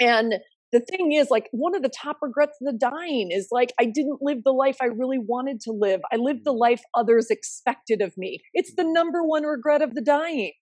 and 0.00 0.34
the 0.72 0.80
thing 0.80 1.12
is 1.12 1.28
like 1.30 1.48
one 1.52 1.74
of 1.74 1.82
the 1.82 1.88
top 1.88 2.18
regrets 2.22 2.56
of 2.60 2.66
the 2.72 2.78
dying 2.78 3.30
is 3.32 3.48
like 3.50 3.72
i 3.80 3.84
didn't 3.84 4.18
live 4.20 4.38
the 4.44 4.52
life 4.52 4.76
i 4.82 4.86
really 4.86 5.18
wanted 5.18 5.60
to 5.60 5.72
live. 5.72 6.00
I 6.12 6.16
lived 6.16 6.44
the 6.44 6.52
Mhm. 6.54 6.58
life 6.58 6.82
others 6.94 7.28
expected 7.30 8.00
of 8.02 8.12
me. 8.16 8.40
It's 8.54 8.74
the 8.74 8.84
number 8.84 9.22
one 9.24 9.44
regret 9.44 9.82
of 9.82 9.94
the 9.94 10.02
dying. 10.02 10.52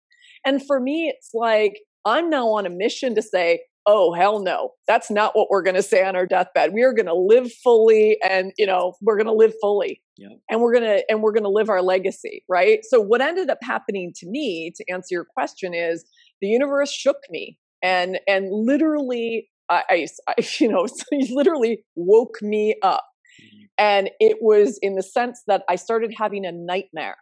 And 0.44 0.64
for 0.66 0.80
me 0.80 1.12
it's 1.14 1.30
like 1.34 1.80
i'm 2.04 2.30
now 2.30 2.48
on 2.48 2.66
a 2.66 2.70
mission 2.70 3.14
to 3.14 3.22
say 3.22 3.60
oh 3.88 4.12
hell 4.12 4.40
no. 4.40 4.72
That's 4.88 5.12
not 5.12 5.36
what 5.36 5.48
we're 5.48 5.62
going 5.62 5.76
to 5.76 5.82
say 5.82 6.04
on 6.04 6.16
our 6.16 6.26
deathbed. 6.26 6.72
We 6.72 6.82
are 6.82 6.92
going 6.92 7.06
to 7.06 7.14
live 7.14 7.52
fully 7.62 8.18
and 8.28 8.52
you 8.58 8.66
know 8.66 8.94
we're 9.00 9.16
going 9.16 9.26
to 9.28 9.32
live 9.32 9.54
fully. 9.60 10.02
Yep. 10.18 10.32
and 10.50 10.60
we're 10.62 10.72
going 10.72 10.84
to 10.84 11.04
and 11.10 11.22
we're 11.22 11.32
going 11.32 11.44
to 11.44 11.50
live 11.50 11.68
our 11.68 11.82
legacy 11.82 12.42
right? 12.48 12.78
So 12.84 13.00
what 13.00 13.20
ended 13.20 13.50
up 13.50 13.58
happening 13.62 14.12
to 14.16 14.26
me 14.28 14.72
to 14.76 14.84
answer 14.90 15.08
your 15.12 15.26
question 15.26 15.74
is 15.74 16.04
the 16.40 16.48
universe 16.48 16.90
shook 16.90 17.18
me 17.30 17.58
and 17.82 18.18
and 18.26 18.48
literally 18.50 19.48
i, 19.70 19.82
I 19.90 20.06
I- 20.28 20.34
you 20.60 20.68
know 20.68 20.86
so 20.86 21.04
he 21.10 21.34
literally 21.34 21.84
woke 21.96 22.42
me 22.42 22.76
up 22.82 23.04
Mhm. 23.42 23.66
and 23.78 24.10
it 24.20 24.38
was 24.40 24.78
in 24.82 24.94
the 24.96 25.02
sense 25.02 25.42
that 25.46 25.62
i 25.68 25.76
started 25.76 26.14
having 26.18 26.46
a 26.46 26.52
nightmare 26.52 27.16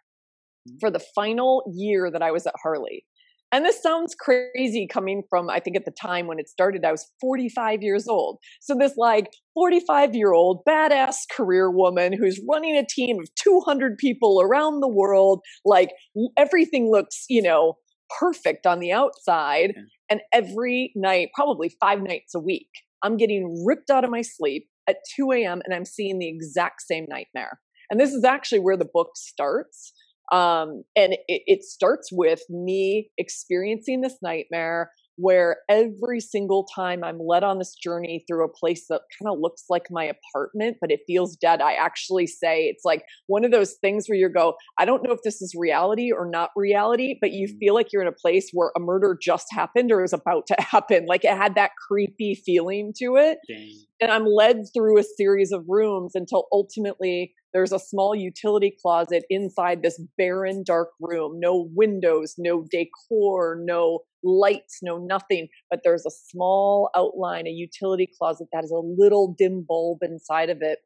mm-hmm. 0.69 0.79
for 0.81 0.91
the 0.91 1.01
final 1.15 1.63
year 1.75 2.11
that 2.11 2.23
I 2.23 2.31
was 2.31 2.47
at 2.47 2.55
Harley. 2.63 3.05
And 3.53 3.65
this 3.65 3.83
sounds 3.83 4.17
crazy 4.17 4.89
coming 4.91 5.23
from, 5.31 5.51
I 5.51 5.61
think 5.61 5.77
at 5.77 5.85
the 5.85 5.93
time 5.93 6.27
when 6.27 6.41
it 6.41 6.49
started, 6.49 6.85
I 6.85 6.93
was 6.93 7.07
45 7.21 7.83
years 7.83 8.09
old. 8.09 8.39
So 8.61 8.75
this 8.75 8.95
like 8.97 9.29
45 9.55 10.15
year 10.17 10.33
old 10.33 10.63
badass 10.69 11.17
career 11.31 11.71
woman 11.71 12.13
who's 12.13 12.41
running 12.51 12.77
a 12.77 12.85
team 12.85 13.21
of 13.21 13.29
200 13.37 13.99
people 13.99 14.41
around 14.43 14.81
the 14.81 14.89
world, 14.89 15.43
like 15.65 15.91
everything 16.37 16.91
looks, 16.91 17.27
you 17.31 17.43
know, 17.43 17.75
perfect 18.19 18.67
on 18.67 18.81
the 18.81 18.93
outside. 18.93 19.75
Yeah. 19.77 19.83
And 20.11 20.21
every 20.33 20.93
night, 20.95 21.29
probably 21.35 21.75
five 21.81 22.03
nights 22.03 22.35
a 22.35 22.41
week, 22.41 22.69
I'm 23.03 23.17
getting 23.17 23.65
ripped 23.67 23.91
out 23.91 24.05
of 24.05 24.11
my 24.11 24.23
sleep 24.23 24.69
at 24.89 24.97
2 25.17 25.33
a.m. 25.33 25.63
and 25.65 25.75
I'm 25.75 25.85
seeing 25.85 26.19
the 26.19 26.29
exact 26.29 26.83
same 26.83 27.07
nightmare. 27.09 27.61
And 27.91 28.01
this 28.01 28.13
is 28.13 28.25
actually 28.25 28.61
where 28.61 28.77
the 28.77 28.89
book 28.93 29.11
starts. 29.17 29.93
Um, 30.33 30.85
and 30.97 31.15
it, 31.29 31.43
it 31.47 31.65
starts 31.65 32.11
with 32.11 32.43
me 32.49 33.11
experiencing 33.19 34.01
this 34.01 34.17
nightmare 34.23 34.91
where 35.17 35.59
every 35.69 36.21
single 36.21 36.67
time 36.75 37.05
I'm 37.05 37.19
led 37.19 37.45
on 37.45 37.59
this 37.59 37.75
journey 37.75 38.25
through 38.27 38.45
a 38.45 38.49
place 38.49 38.87
that 38.89 39.03
kind 39.19 39.33
of 39.33 39.39
looks 39.41 39.65
like 39.69 39.85
my 39.91 40.05
apartment, 40.05 40.79
but 40.81 40.91
it 40.91 41.01
feels 41.07 41.37
dead, 41.37 41.61
I 41.61 41.75
actually 41.75 42.27
say 42.27 42.65
it's 42.65 42.85
like 42.85 43.05
one 43.27 43.45
of 43.45 43.51
those 43.51 43.75
things 43.81 44.07
where 44.09 44.19
you 44.19 44.29
go, 44.29 44.55
I 44.79 44.85
don't 44.85 45.03
know 45.03 45.13
if 45.13 45.21
this 45.23 45.41
is 45.41 45.55
reality 45.57 46.11
or 46.13 46.29
not 46.29 46.51
reality, 46.57 47.17
but 47.21 47.33
you 47.33 47.49
mm. 47.49 47.59
feel 47.59 47.75
like 47.75 47.93
you're 47.93 48.03
in 48.03 48.09
a 48.09 48.13
place 48.13 48.51
where 48.53 48.73
a 48.77 48.81
murder 48.81 49.17
just 49.21 49.47
happened 49.51 49.93
or 49.93 50.03
is 50.03 50.13
about 50.13 50.47
to 50.49 50.57
happen. 50.59 51.07
Like 51.07 51.25
it 51.25 51.37
had 51.37 51.55
that 51.55 51.73
creepy 51.89 52.35
feeling 52.35 52.93
to 52.99 53.17
it. 53.17 53.39
Dang. 53.49 53.85
And 54.01 54.11
I'm 54.11 54.27
led 54.27 54.65
through 54.75 54.99
a 54.99 55.05
series 55.17 55.53
of 55.53 55.65
rooms 55.69 56.13
until 56.15 56.47
ultimately 56.53 57.35
there's 57.55 57.73
a 57.73 57.79
small 57.79 58.17
utility 58.17 58.77
closet 58.83 59.25
inside 59.31 59.83
this 59.83 60.03
barren, 60.19 60.65
dark 60.67 60.89
room. 61.01 61.39
No 61.39 61.71
windows, 61.73 62.35
no 62.37 62.65
decor, 62.69 63.63
no 63.65 64.01
lights, 64.25 64.81
no 64.83 64.99
nothing. 64.99 65.47
But 65.71 65.81
there's 65.85 66.05
a 66.05 66.11
small 66.11 66.91
outline, 66.97 67.47
a 67.47 67.51
utility 67.51 68.09
closet 68.19 68.49
that 68.53 68.63
has 68.63 68.73
a 68.73 68.83
little 68.99 69.37
dim 69.39 69.65
bulb 69.67 69.99
inside 70.03 70.51
of 70.51 70.59
it. 70.63 70.81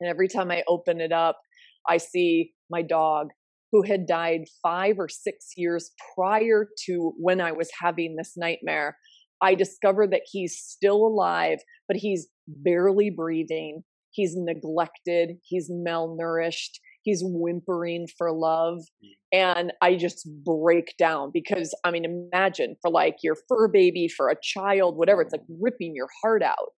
And 0.00 0.10
every 0.10 0.26
time 0.26 0.50
I 0.50 0.64
open 0.66 1.00
it 1.00 1.12
up, 1.12 1.38
I 1.88 1.98
see 1.98 2.52
my 2.68 2.82
dog 2.82 3.28
who 3.70 3.82
had 3.82 4.06
died 4.06 4.42
five 4.60 4.96
or 4.98 5.08
six 5.08 5.52
years 5.56 5.92
prior 6.16 6.66
to 6.86 7.12
when 7.16 7.40
I 7.40 7.52
was 7.52 7.70
having 7.80 8.16
this 8.16 8.32
nightmare. 8.36 8.96
I 9.40 9.54
discover 9.54 10.08
that 10.08 10.22
he's 10.30 10.58
still 10.58 11.06
alive, 11.06 11.60
but 11.86 11.96
he's 11.96 12.26
barely 12.48 13.08
breathing 13.08 13.82
he's 14.12 14.34
neglected, 14.36 15.38
he's 15.42 15.70
malnourished, 15.70 16.78
he's 17.02 17.22
whimpering 17.24 18.06
for 18.16 18.32
love. 18.32 18.78
Mm. 19.04 19.08
And 19.32 19.72
I 19.80 19.96
just 19.96 20.28
break 20.44 20.94
down 20.98 21.30
because 21.32 21.74
I 21.84 21.90
mean, 21.90 22.04
imagine 22.04 22.76
for 22.80 22.90
like 22.90 23.16
your 23.22 23.36
fur 23.48 23.68
baby, 23.68 24.08
for 24.08 24.28
a 24.28 24.36
child, 24.42 24.96
whatever, 24.96 25.22
it's 25.22 25.32
like 25.32 25.46
ripping 25.60 25.92
your 25.94 26.08
heart 26.22 26.42
out. 26.42 26.72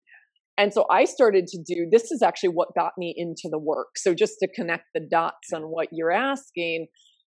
And 0.58 0.72
so 0.72 0.84
I 0.90 1.06
started 1.06 1.46
to 1.48 1.58
do 1.58 1.88
this 1.90 2.12
is 2.12 2.22
actually 2.22 2.50
what 2.50 2.74
got 2.76 2.92
me 2.98 3.14
into 3.16 3.48
the 3.50 3.58
work. 3.58 3.96
So 3.96 4.14
just 4.14 4.34
to 4.40 4.48
connect 4.54 4.84
the 4.94 5.00
dots 5.00 5.52
on 5.54 5.62
what 5.62 5.88
you're 5.92 6.12
asking, 6.12 6.88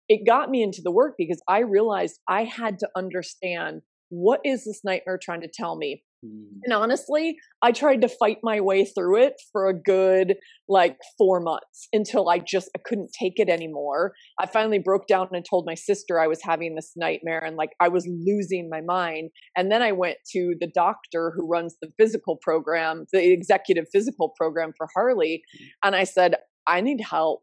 it 0.08 0.26
got 0.26 0.50
me 0.50 0.62
into 0.62 0.80
the 0.82 0.92
work 0.92 1.14
because 1.18 1.42
I 1.48 1.60
realized 1.60 2.20
I 2.28 2.44
had 2.44 2.78
to 2.78 2.88
understand 2.96 3.82
what 4.10 4.40
is 4.44 4.64
this 4.64 4.80
nightmare 4.84 5.18
trying 5.22 5.42
to 5.42 5.50
tell 5.52 5.76
me? 5.76 6.02
Mm. 6.24 6.60
And 6.64 6.72
honestly, 6.72 7.36
I 7.62 7.72
tried 7.72 8.00
to 8.00 8.08
fight 8.08 8.38
my 8.42 8.60
way 8.60 8.84
through 8.84 9.22
it 9.22 9.34
for 9.52 9.68
a 9.68 9.74
good 9.78 10.36
like 10.68 10.96
four 11.16 11.40
months 11.40 11.88
until 11.92 12.28
I 12.28 12.38
just 12.38 12.70
I 12.74 12.80
couldn't 12.84 13.10
take 13.18 13.34
it 13.36 13.48
anymore. 13.48 14.12
I 14.40 14.46
finally 14.46 14.78
broke 14.78 15.06
down 15.06 15.28
and 15.32 15.44
told 15.48 15.64
my 15.66 15.74
sister 15.74 16.18
I 16.18 16.26
was 16.26 16.40
having 16.42 16.74
this 16.74 16.92
nightmare 16.96 17.42
and 17.44 17.56
like 17.56 17.70
I 17.80 17.88
was 17.88 18.08
losing 18.08 18.68
my 18.70 18.80
mind. 18.80 19.30
And 19.56 19.70
then 19.70 19.82
I 19.82 19.92
went 19.92 20.16
to 20.32 20.54
the 20.60 20.70
doctor 20.74 21.32
who 21.36 21.46
runs 21.46 21.76
the 21.80 21.90
physical 21.98 22.38
program, 22.42 23.06
the 23.12 23.32
executive 23.32 23.86
physical 23.92 24.32
program 24.36 24.72
for 24.76 24.88
Harley, 24.94 25.42
mm. 25.60 25.66
and 25.84 25.94
I 25.94 26.04
said, 26.04 26.36
I 26.66 26.80
need 26.80 27.00
help. 27.00 27.42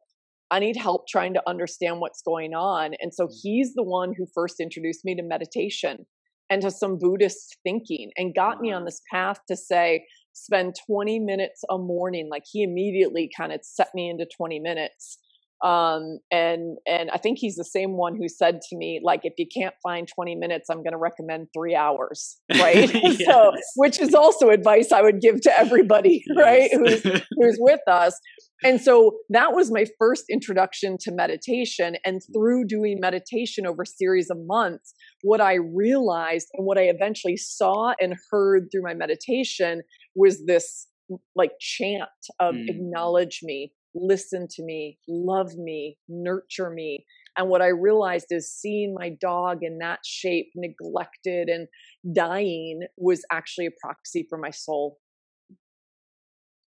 I 0.51 0.59
need 0.59 0.77
help 0.77 1.07
trying 1.07 1.33
to 1.33 1.41
understand 1.47 1.99
what's 1.99 2.21
going 2.21 2.53
on. 2.53 2.91
And 2.99 3.13
so 3.13 3.25
mm. 3.25 3.31
he's 3.41 3.73
the 3.73 3.83
one 3.83 4.13
who 4.15 4.27
first 4.33 4.59
introduced 4.59 5.03
me 5.03 5.15
to 5.15 5.23
meditation 5.23 6.05
and 6.49 6.61
to 6.61 6.71
some 6.71 6.97
Buddhist 6.97 7.57
thinking 7.63 8.11
and 8.17 8.35
got 8.35 8.61
me 8.61 8.71
on 8.71 8.85
this 8.85 9.01
path 9.11 9.39
to 9.47 9.55
say, 9.55 10.05
spend 10.33 10.75
20 10.85 11.19
minutes 11.19 11.63
a 11.69 11.77
morning. 11.77 12.29
Like 12.29 12.43
he 12.51 12.63
immediately 12.63 13.29
kind 13.35 13.51
of 13.51 13.61
set 13.63 13.89
me 13.95 14.09
into 14.09 14.25
20 14.25 14.59
minutes. 14.59 15.17
Um, 15.63 16.19
and, 16.31 16.77
and 16.85 17.09
I 17.11 17.17
think 17.17 17.39
he's 17.39 17.55
the 17.55 17.63
same 17.63 17.97
one 17.97 18.15
who 18.15 18.27
said 18.27 18.59
to 18.69 18.77
me, 18.77 18.99
like, 19.03 19.21
if 19.23 19.33
you 19.37 19.47
can't 19.47 19.73
find 19.81 20.07
20 20.07 20.35
minutes, 20.35 20.69
I'm 20.69 20.83
going 20.83 20.91
to 20.91 20.97
recommend 20.97 21.47
three 21.55 21.75
hours. 21.75 22.37
Right. 22.55 22.91
yes. 23.03 23.25
So, 23.25 23.51
which 23.75 23.99
is 23.99 24.13
also 24.13 24.49
advice 24.49 24.91
I 24.91 25.01
would 25.01 25.19
give 25.19 25.41
to 25.41 25.59
everybody, 25.59 26.23
right. 26.37 26.69
Who's, 26.71 27.03
who's 27.03 27.57
with 27.59 27.81
us. 27.87 28.17
And 28.63 28.81
so 28.81 29.17
that 29.29 29.53
was 29.53 29.71
my 29.71 29.85
first 29.99 30.25
introduction 30.31 30.97
to 31.01 31.11
meditation. 31.11 31.97
And 32.05 32.21
through 32.33 32.65
doing 32.65 32.99
meditation 32.99 33.67
over 33.67 33.83
a 33.83 33.85
series 33.85 34.29
of 34.29 34.37
months, 34.45 34.93
what 35.21 35.41
I 35.41 35.55
realized 35.55 36.47
and 36.53 36.65
what 36.65 36.77
I 36.77 36.83
eventually 36.83 37.37
saw 37.37 37.93
and 37.99 38.15
heard 38.31 38.69
through 38.71 38.83
my 38.83 38.93
meditation 38.93 39.81
was 40.15 40.45
this 40.45 40.87
like 41.35 41.51
chant 41.59 42.03
of 42.39 42.55
mm. 42.55 42.65
acknowledge 42.67 43.41
me, 43.43 43.73
listen 43.95 44.47
to 44.51 44.63
me, 44.63 44.99
love 45.07 45.55
me, 45.55 45.97
nurture 46.07 46.69
me. 46.69 47.05
And 47.37 47.49
what 47.49 47.61
I 47.61 47.67
realized 47.67 48.27
is 48.29 48.53
seeing 48.53 48.93
my 48.93 49.11
dog 49.19 49.59
in 49.61 49.79
that 49.79 49.99
shape, 50.05 50.51
neglected 50.55 51.49
and 51.49 51.67
dying, 52.13 52.81
was 52.97 53.23
actually 53.31 53.67
a 53.67 53.71
proxy 53.81 54.25
for 54.29 54.37
my 54.37 54.51
soul. 54.51 54.99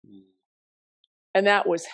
Mm. 0.06 0.22
And 1.35 1.46
that 1.46 1.68
was 1.68 1.87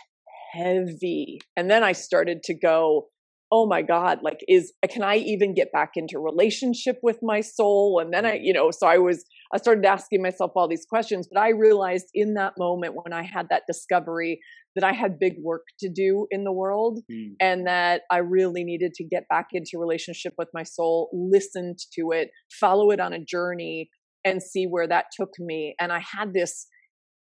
heavy. 0.53 1.39
And 1.57 1.71
then 1.71 1.85
I 1.85 1.93
started 1.93 2.43
to 2.45 2.55
go, 2.55 3.09
oh 3.51 3.67
my 3.67 3.81
god 3.81 4.19
like 4.23 4.41
is 4.47 4.73
can 4.91 5.03
i 5.03 5.17
even 5.17 5.55
get 5.55 5.73
back 5.73 5.93
into 5.95 6.19
relationship 6.19 6.99
with 7.03 7.19
my 7.23 7.41
soul 7.41 7.99
and 7.99 8.13
then 8.13 8.27
i 8.27 8.39
you 8.43 8.53
know 8.53 8.71
so 8.71 8.87
i 8.87 8.99
was 8.99 9.25
i 9.53 9.59
started 9.59 9.85
asking 9.85 10.23
myself 10.23 10.53
all 10.57 10.69
these 10.69 10.87
questions 10.89 11.29
but 11.31 11.41
i 11.41 11.51
realized 11.51 12.07
in 12.15 12.35
that 12.35 12.53
moment 12.59 12.95
when 12.95 13.13
i 13.13 13.23
had 13.23 13.47
that 13.51 13.63
discovery 13.67 14.41
that 14.75 14.85
i 14.85 14.93
had 14.93 15.19
big 15.19 15.35
work 15.43 15.63
to 15.79 15.89
do 15.89 16.27
in 16.31 16.45
the 16.45 16.53
world 16.53 17.01
mm. 17.11 17.33
and 17.41 17.67
that 17.67 18.03
i 18.11 18.19
really 18.19 18.65
needed 18.65 18.93
to 18.95 19.05
get 19.05 19.29
back 19.29 19.49
into 19.53 19.79
relationship 19.79 20.33
with 20.39 20.49
my 20.55 20.63
soul 20.63 21.09
listen 21.13 21.75
to 21.93 22.11
it 22.13 22.31
follow 22.61 22.91
it 22.91 23.01
on 23.01 23.13
a 23.13 23.25
journey 23.25 23.89
and 24.25 24.43
see 24.43 24.65
where 24.65 24.87
that 24.87 25.07
took 25.19 25.31
me 25.39 25.75
and 25.81 25.93
i 25.93 26.01
had 26.01 26.33
this 26.33 26.67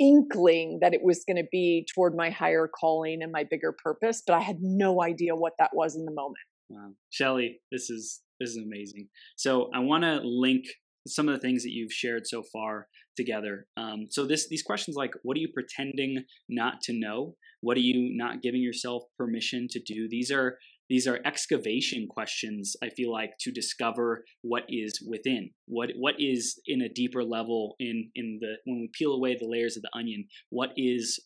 inkling 0.00 0.78
that 0.80 0.94
it 0.94 1.02
was 1.04 1.22
going 1.26 1.36
to 1.36 1.46
be 1.52 1.86
toward 1.94 2.16
my 2.16 2.30
higher 2.30 2.68
calling 2.68 3.18
and 3.22 3.30
my 3.30 3.44
bigger 3.48 3.74
purpose, 3.84 4.22
but 4.26 4.34
I 4.34 4.40
had 4.40 4.56
no 4.60 5.02
idea 5.02 5.36
what 5.36 5.52
that 5.58 5.70
was 5.74 5.94
in 5.94 6.06
the 6.06 6.12
moment. 6.12 6.38
Wow. 6.70 6.92
Shelly, 7.10 7.60
this 7.70 7.90
is 7.90 8.22
this 8.40 8.50
is 8.50 8.56
amazing. 8.56 9.08
So 9.36 9.68
I 9.74 9.80
want 9.80 10.04
to 10.04 10.20
link 10.24 10.64
some 11.10 11.28
of 11.28 11.34
the 11.34 11.40
things 11.40 11.62
that 11.62 11.72
you've 11.72 11.92
shared 11.92 12.26
so 12.26 12.42
far 12.52 12.88
together. 13.16 13.66
Um, 13.76 14.06
so 14.10 14.26
this 14.26 14.48
these 14.48 14.62
questions 14.62 14.96
like 14.96 15.12
what 15.22 15.36
are 15.36 15.40
you 15.40 15.50
pretending 15.52 16.24
not 16.48 16.80
to 16.82 16.92
know? 16.92 17.34
What 17.60 17.76
are 17.76 17.80
you 17.80 18.16
not 18.16 18.42
giving 18.42 18.62
yourself 18.62 19.02
permission 19.18 19.66
to 19.70 19.80
do? 19.80 20.08
These 20.08 20.30
are 20.30 20.56
these 20.90 21.06
are 21.06 21.20
excavation 21.24 22.06
questions 22.10 22.76
i 22.82 22.90
feel 22.90 23.10
like 23.10 23.30
to 23.38 23.50
discover 23.50 24.24
what 24.42 24.64
is 24.68 25.00
within 25.08 25.48
what 25.66 25.90
what 25.96 26.16
is 26.18 26.60
in 26.66 26.82
a 26.82 26.88
deeper 26.88 27.24
level 27.24 27.76
in 27.78 28.10
in 28.14 28.38
the 28.40 28.54
when 28.66 28.80
we 28.80 28.90
peel 28.92 29.12
away 29.12 29.34
the 29.34 29.48
layers 29.48 29.76
of 29.76 29.82
the 29.82 29.90
onion 29.96 30.26
what 30.50 30.70
is 30.76 31.24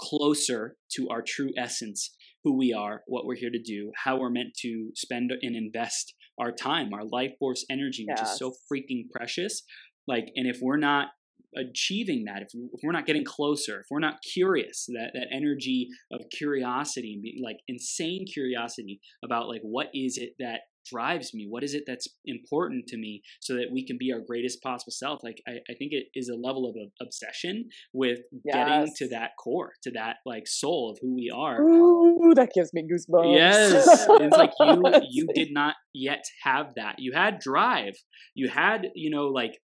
closer 0.00 0.76
to 0.92 1.08
our 1.08 1.22
true 1.26 1.50
essence 1.58 2.14
who 2.44 2.56
we 2.56 2.72
are 2.72 3.02
what 3.06 3.24
we're 3.24 3.34
here 3.34 3.50
to 3.50 3.62
do 3.62 3.90
how 4.04 4.18
we're 4.18 4.30
meant 4.30 4.54
to 4.54 4.90
spend 4.94 5.32
and 5.42 5.56
invest 5.56 6.14
our 6.38 6.52
time 6.52 6.92
our 6.92 7.04
life 7.04 7.32
force 7.38 7.64
energy 7.70 8.04
which 8.08 8.18
yes. 8.18 8.32
is 8.32 8.38
so 8.38 8.52
freaking 8.70 9.04
precious 9.10 9.62
like 10.06 10.30
and 10.36 10.46
if 10.46 10.58
we're 10.60 10.76
not 10.76 11.08
achieving 11.56 12.24
that, 12.24 12.42
if, 12.42 12.48
if 12.54 12.80
we're 12.82 12.92
not 12.92 13.06
getting 13.06 13.24
closer, 13.24 13.80
if 13.80 13.86
we're 13.90 13.98
not 13.98 14.18
curious, 14.22 14.86
that, 14.88 15.10
that 15.14 15.28
energy 15.32 15.88
of 16.12 16.20
curiosity, 16.30 17.20
like 17.42 17.56
insane 17.68 18.26
curiosity 18.32 19.00
about 19.24 19.48
like 19.48 19.62
what 19.62 19.88
is 19.94 20.18
it 20.18 20.30
that 20.38 20.60
drives 20.90 21.32
me? 21.34 21.46
What 21.48 21.64
is 21.64 21.74
it 21.74 21.84
that's 21.86 22.08
important 22.24 22.86
to 22.88 22.96
me 22.96 23.22
so 23.40 23.54
that 23.54 23.66
we 23.72 23.86
can 23.86 23.96
be 23.98 24.12
our 24.12 24.20
greatest 24.20 24.62
possible 24.62 24.92
self? 24.92 25.20
Like 25.22 25.40
i, 25.46 25.52
I 25.52 25.74
think 25.78 25.92
it 25.92 26.06
is 26.14 26.28
a 26.28 26.36
level 26.36 26.68
of 26.68 26.76
obsession 27.00 27.68
with 27.92 28.20
yes. 28.44 28.54
getting 28.54 28.92
to 28.96 29.08
that 29.10 29.30
core 29.42 29.72
to 29.82 29.90
that 29.92 30.16
like 30.24 30.46
soul 30.46 30.90
of 30.90 30.98
who 31.00 31.14
we 31.14 31.30
are. 31.34 31.62
Ooh, 31.62 32.32
that 32.34 32.50
gives 32.54 32.72
me 32.72 32.82
goosebumps. 32.82 33.36
Yes 33.36 34.06
it's 34.08 34.36
like 34.36 34.52
you 34.60 34.82
you 35.10 35.26
did 35.34 35.48
not 35.52 35.74
yet 35.94 36.24
have 36.42 36.74
that. 36.76 36.96
You 36.98 37.12
had 37.12 37.38
drive. 37.38 37.94
You 38.34 38.48
had 38.48 38.88
you 38.94 39.10
know 39.10 39.26
like 39.26 39.58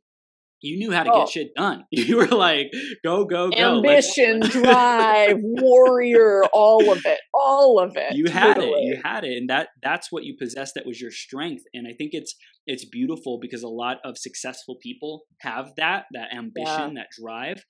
you 0.62 0.79
knew 0.79 0.92
how 0.92 1.03
to 1.03 1.12
oh. 1.12 1.18
get 1.20 1.29
shit 1.29 1.55
done. 1.55 1.85
You 1.90 2.16
were 2.16 2.27
like, 2.27 2.72
go, 3.05 3.25
go, 3.25 3.51
go. 3.51 3.77
Ambition, 3.77 4.40
drive, 4.42 5.37
warrior, 5.40 6.44
all 6.53 6.92
of 6.92 7.05
it. 7.07 7.20
All 7.33 7.79
of 7.79 7.96
it. 7.96 8.14
You 8.14 8.31
had 8.31 8.59
it. 8.59 8.68
You 8.83 9.01
had 9.03 9.25
it. 9.25 9.37
And 9.37 9.51
that 9.51 9.68
that's 9.83 10.11
what 10.11 10.25
you 10.25 10.37
possessed 10.38 10.75
that 10.75 10.85
was 10.87 11.01
your 11.01 11.11
strength. 11.11 11.64
And 11.72 11.87
I 11.87 11.92
think 11.92 12.11
it's 12.12 12.35
it's 12.66 12.85
beautiful 12.85 13.38
because 13.40 13.62
a 13.62 13.68
lot 13.68 13.98
of 14.05 14.18
successful 14.18 14.77
people 14.81 15.25
have 15.40 15.72
that, 15.77 16.05
that 16.12 16.35
ambition, 16.35 16.94
yeah. 16.96 17.03
that 17.03 17.09
drive 17.18 17.64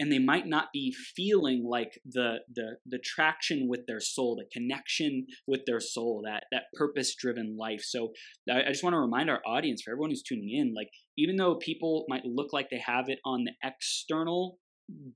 and 0.00 0.12
they 0.12 0.18
might 0.18 0.46
not 0.46 0.68
be 0.72 0.92
feeling 0.92 1.64
like 1.68 2.00
the 2.04 2.38
the 2.52 2.76
the 2.86 2.98
traction 2.98 3.68
with 3.68 3.86
their 3.86 4.00
soul 4.00 4.36
the 4.36 4.48
connection 4.52 5.26
with 5.46 5.60
their 5.66 5.80
soul 5.80 6.22
that 6.24 6.44
that 6.52 6.64
purpose 6.74 7.14
driven 7.14 7.56
life. 7.58 7.82
So 7.82 8.12
I, 8.50 8.62
I 8.62 8.68
just 8.68 8.84
want 8.84 8.94
to 8.94 9.00
remind 9.00 9.30
our 9.30 9.40
audience 9.46 9.82
for 9.82 9.92
everyone 9.92 10.10
who's 10.10 10.22
tuning 10.22 10.50
in 10.52 10.74
like 10.74 10.88
even 11.16 11.36
though 11.36 11.56
people 11.56 12.04
might 12.08 12.24
look 12.24 12.52
like 12.52 12.68
they 12.70 12.82
have 12.84 13.08
it 13.08 13.18
on 13.24 13.44
the 13.44 13.52
external 13.62 14.58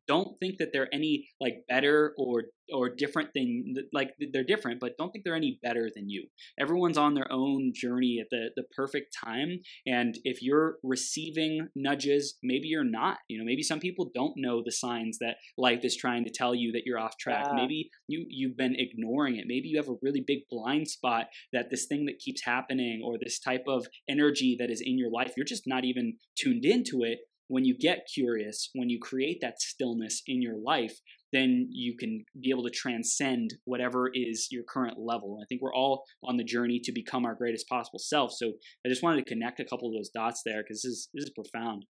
don't 0.06 0.38
think 0.38 0.58
that 0.58 0.70
they're 0.72 0.92
any 0.92 1.28
like 1.40 1.64
better 1.68 2.14
or 2.18 2.44
or 2.72 2.88
different 2.88 3.30
than 3.34 3.74
like 3.92 4.10
they're 4.32 4.44
different 4.44 4.80
but 4.80 4.96
don't 4.98 5.10
think 5.10 5.24
they're 5.24 5.36
any 5.36 5.58
better 5.62 5.90
than 5.94 6.08
you. 6.08 6.26
Everyone's 6.58 6.98
on 6.98 7.14
their 7.14 7.30
own 7.30 7.72
journey 7.74 8.18
at 8.20 8.28
the 8.30 8.50
the 8.56 8.64
perfect 8.76 9.14
time 9.24 9.60
and 9.86 10.18
if 10.24 10.42
you're 10.42 10.76
receiving 10.82 11.68
nudges 11.74 12.38
maybe 12.42 12.68
you're 12.68 12.84
not 12.84 13.18
you 13.28 13.38
know 13.38 13.44
maybe 13.44 13.62
some 13.62 13.80
people 13.80 14.10
don't 14.14 14.34
know 14.36 14.62
the 14.64 14.72
signs 14.72 15.18
that 15.18 15.36
life 15.56 15.84
is 15.84 15.96
trying 15.96 16.24
to 16.24 16.30
tell 16.30 16.54
you 16.54 16.72
that 16.72 16.82
you're 16.84 16.98
off 16.98 17.16
track. 17.18 17.46
Yeah. 17.46 17.54
maybe 17.54 17.90
you 18.08 18.24
you've 18.28 18.56
been 18.56 18.76
ignoring 18.76 19.36
it. 19.36 19.44
Maybe 19.46 19.68
you 19.68 19.78
have 19.78 19.88
a 19.88 19.98
really 20.02 20.22
big 20.26 20.40
blind 20.50 20.88
spot 20.88 21.26
that 21.52 21.70
this 21.70 21.86
thing 21.86 22.06
that 22.06 22.18
keeps 22.18 22.44
happening 22.44 23.02
or 23.04 23.16
this 23.18 23.38
type 23.38 23.64
of 23.68 23.86
energy 24.08 24.56
that 24.58 24.70
is 24.70 24.82
in 24.84 24.98
your 24.98 25.10
life 25.10 25.32
you're 25.36 25.44
just 25.44 25.64
not 25.66 25.84
even 25.84 26.14
tuned 26.36 26.64
into 26.64 27.02
it 27.02 27.18
when 27.52 27.66
you 27.66 27.76
get 27.78 28.08
curious, 28.12 28.70
when 28.74 28.88
you 28.88 28.98
create 28.98 29.36
that 29.42 29.60
stillness 29.60 30.22
in 30.26 30.40
your 30.40 30.56
life, 30.56 30.94
then 31.34 31.68
you 31.70 31.94
can 31.98 32.24
be 32.42 32.48
able 32.48 32.62
to 32.62 32.70
transcend 32.70 33.50
whatever 33.66 34.10
is 34.14 34.48
your 34.50 34.62
current 34.66 34.96
level. 34.98 35.34
And 35.34 35.44
I 35.44 35.46
think 35.50 35.60
we're 35.60 35.74
all 35.74 36.02
on 36.24 36.38
the 36.38 36.44
journey 36.44 36.80
to 36.82 36.92
become 36.92 37.26
our 37.26 37.34
greatest 37.34 37.68
possible 37.68 37.98
self. 37.98 38.32
So 38.32 38.52
I 38.86 38.88
just 38.88 39.02
wanted 39.02 39.18
to 39.18 39.28
connect 39.30 39.60
a 39.60 39.66
couple 39.66 39.86
of 39.86 39.94
those 39.94 40.08
dots 40.08 40.40
there 40.46 40.62
because 40.62 40.80
this 40.82 40.92
is 40.92 41.08
this 41.12 41.24
is 41.24 41.32
profound. 41.34 41.84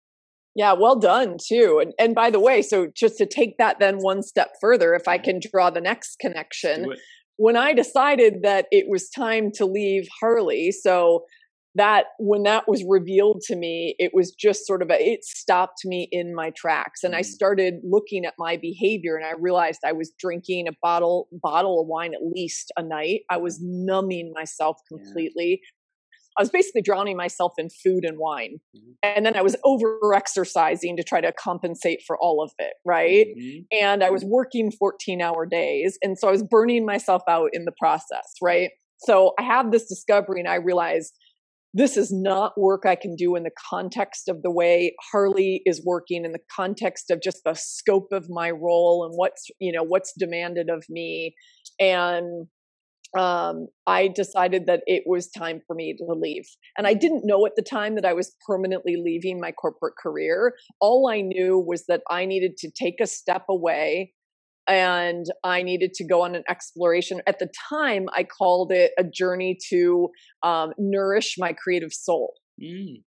Yeah, 0.56 0.74
well 0.74 0.98
done 0.98 1.38
too. 1.48 1.80
And 1.80 1.94
and 2.00 2.16
by 2.16 2.32
the 2.32 2.40
way, 2.40 2.64
so 2.64 2.88
just 2.96 3.18
to 3.20 3.28
take 3.28 3.60
that 3.60 3.78
then 3.80 3.98
one 3.98 4.24
step 4.24 4.54
further, 4.60 4.96
if 4.96 5.08
I 5.08 5.18
mm-hmm. 5.18 5.26
can 5.26 5.40
draw 5.52 5.70
the 5.70 5.80
next 5.80 6.18
connection, 6.20 6.88
when 7.38 7.56
I 7.56 7.74
decided 7.74 8.38
that 8.42 8.66
it 8.72 8.86
was 8.90 9.10
time 9.10 9.52
to 9.56 9.66
leave 9.68 10.08
Harley, 10.20 10.72
so 10.72 11.26
that 11.76 12.06
when 12.20 12.44
that 12.44 12.68
was 12.68 12.84
revealed 12.88 13.42
to 13.48 13.56
me 13.56 13.96
it 13.98 14.12
was 14.14 14.32
just 14.32 14.66
sort 14.66 14.82
of 14.82 14.90
a 14.90 14.96
it 15.00 15.24
stopped 15.24 15.80
me 15.86 16.08
in 16.12 16.36
my 16.36 16.52
tracks 16.56 17.04
and 17.04 17.16
i 17.16 17.22
mm. 17.22 17.26
started 17.26 17.76
looking 17.84 18.26
at 18.26 18.34
my 18.38 18.58
behavior 18.58 19.16
and 19.16 19.26
i 19.26 19.32
realized 19.40 19.80
i 19.86 19.92
was 19.92 20.12
drinking 20.20 20.68
a 20.68 20.72
bottle 20.82 21.28
bottle 21.42 21.82
of 21.82 21.88
wine 21.88 22.14
at 22.14 22.22
least 22.24 22.72
a 22.78 22.84
night 22.84 23.22
i 23.30 23.38
was 23.38 23.60
numbing 23.62 24.32
myself 24.36 24.78
completely 24.88 25.62
yeah. 25.62 26.38
i 26.38 26.42
was 26.42 26.50
basically 26.50 26.82
drowning 26.82 27.16
myself 27.16 27.54
in 27.58 27.70
food 27.70 28.04
and 28.04 28.18
wine 28.20 28.60
mm-hmm. 28.76 28.92
and 29.02 29.26
then 29.26 29.38
i 29.38 29.42
was 29.42 29.56
over 29.64 29.98
exercising 30.14 30.98
to 30.98 31.04
try 31.04 31.22
to 31.22 31.32
compensate 31.32 32.02
for 32.06 32.18
all 32.20 32.44
of 32.44 32.52
it 32.60 32.74
right 32.86 33.28
mm-hmm. 33.28 33.60
and 33.72 34.04
i 34.04 34.10
was 34.10 34.26
working 34.26 34.72
14 34.72 35.22
hour 35.22 35.46
days 35.46 35.98
and 36.02 36.18
so 36.18 36.28
i 36.28 36.32
was 36.32 36.44
burning 36.44 36.86
myself 36.86 37.22
out 37.30 37.50
in 37.54 37.64
the 37.64 37.74
process 37.80 38.34
right 38.42 38.72
so 39.00 39.34
i 39.40 39.42
have 39.42 39.72
this 39.72 39.88
discovery 39.88 40.42
and 40.42 40.50
i 40.50 40.56
realized 40.56 41.14
this 41.74 41.98
is 41.98 42.12
not 42.12 42.60
work 42.60 42.86
I 42.86 42.96
can 42.96 43.16
do 43.16 43.36
in 43.36 43.44
the 43.44 43.52
context 43.70 44.28
of 44.28 44.42
the 44.42 44.52
way 44.52 44.96
Harley 45.12 45.62
is 45.66 45.84
working, 45.86 46.26
in 46.26 46.32
the 46.32 46.40
context 46.54 47.10
of 47.10 47.22
just 47.22 47.44
the 47.46 47.54
scope 47.54 48.10
of 48.12 48.30
my 48.30 48.52
role 48.52 49.06
and 49.06 49.14
what's 49.16 49.48
you 49.60 49.72
know 49.72 49.84
what's 49.84 50.14
demanded 50.18 50.70
of 50.70 50.84
me. 50.90 51.36
And 51.80 52.48
um, 53.18 53.68
I 53.88 54.08
decided 54.08 54.68
that 54.68 54.84
it 54.86 55.04
was 55.06 55.30
time 55.30 55.62
for 55.68 55.76
me 55.76 55.96
to 55.98 56.06
leave. 56.14 56.46
And 56.78 56.88
I 56.88 56.94
didn't 56.94 57.26
know 57.26 57.46
at 57.46 57.58
the 57.58 57.62
time 57.62 57.96
that 57.96 58.06
I 58.06 58.14
was 58.14 58.36
permanently 58.48 58.96
leaving 58.96 59.40
my 59.40 59.52
corporate 59.52 59.96
career. 60.02 60.54
All 60.80 61.10
I 61.10 61.22
knew 61.22 61.60
was 61.60 61.86
that 61.88 62.02
I 62.10 62.26
needed 62.26 62.56
to 62.60 62.72
take 62.72 63.02
a 63.02 63.08
step 63.08 63.44
away 63.50 64.14
and 64.68 65.26
I 65.44 65.64
needed 65.64 65.94
to 65.96 66.08
go 66.08 66.22
on 66.22 66.36
an 66.36 66.44
exploration. 66.50 67.22
At 67.28 67.40
the 67.40 67.50
time, 67.70 68.08
I 68.16 68.24
called 68.24 68.72
it 68.72 68.92
a 68.98 69.04
journey 69.04 69.58
to 69.70 70.10
um, 70.44 70.74
nourish 70.78 71.36
my 71.38 71.54
creative 71.54 71.94
soul. 71.94 72.34
Mm. 72.62 73.04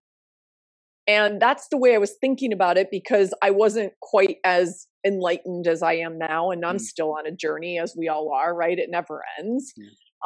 And 1.07 1.39
that's 1.39 1.67
the 1.69 1.77
way 1.77 1.93
I 1.93 1.99
was 1.99 2.15
thinking 2.19 2.51
about 2.51 2.77
it 2.77 2.87
because 2.91 3.33
I 3.41 3.51
wasn't 3.51 3.93
quite 4.01 4.37
as 4.43 4.87
enlightened 5.05 5.67
as 5.67 5.83
I 5.83 5.93
am 5.93 6.17
now. 6.17 6.49
And 6.49 6.65
I'm 6.65 6.77
mm. 6.77 6.81
still 6.81 7.11
on 7.11 7.27
a 7.27 7.31
journey, 7.31 7.79
as 7.79 7.95
we 7.97 8.07
all 8.07 8.33
are, 8.33 8.55
right? 8.55 8.77
It 8.77 8.89
never 8.89 9.21
ends. 9.39 9.73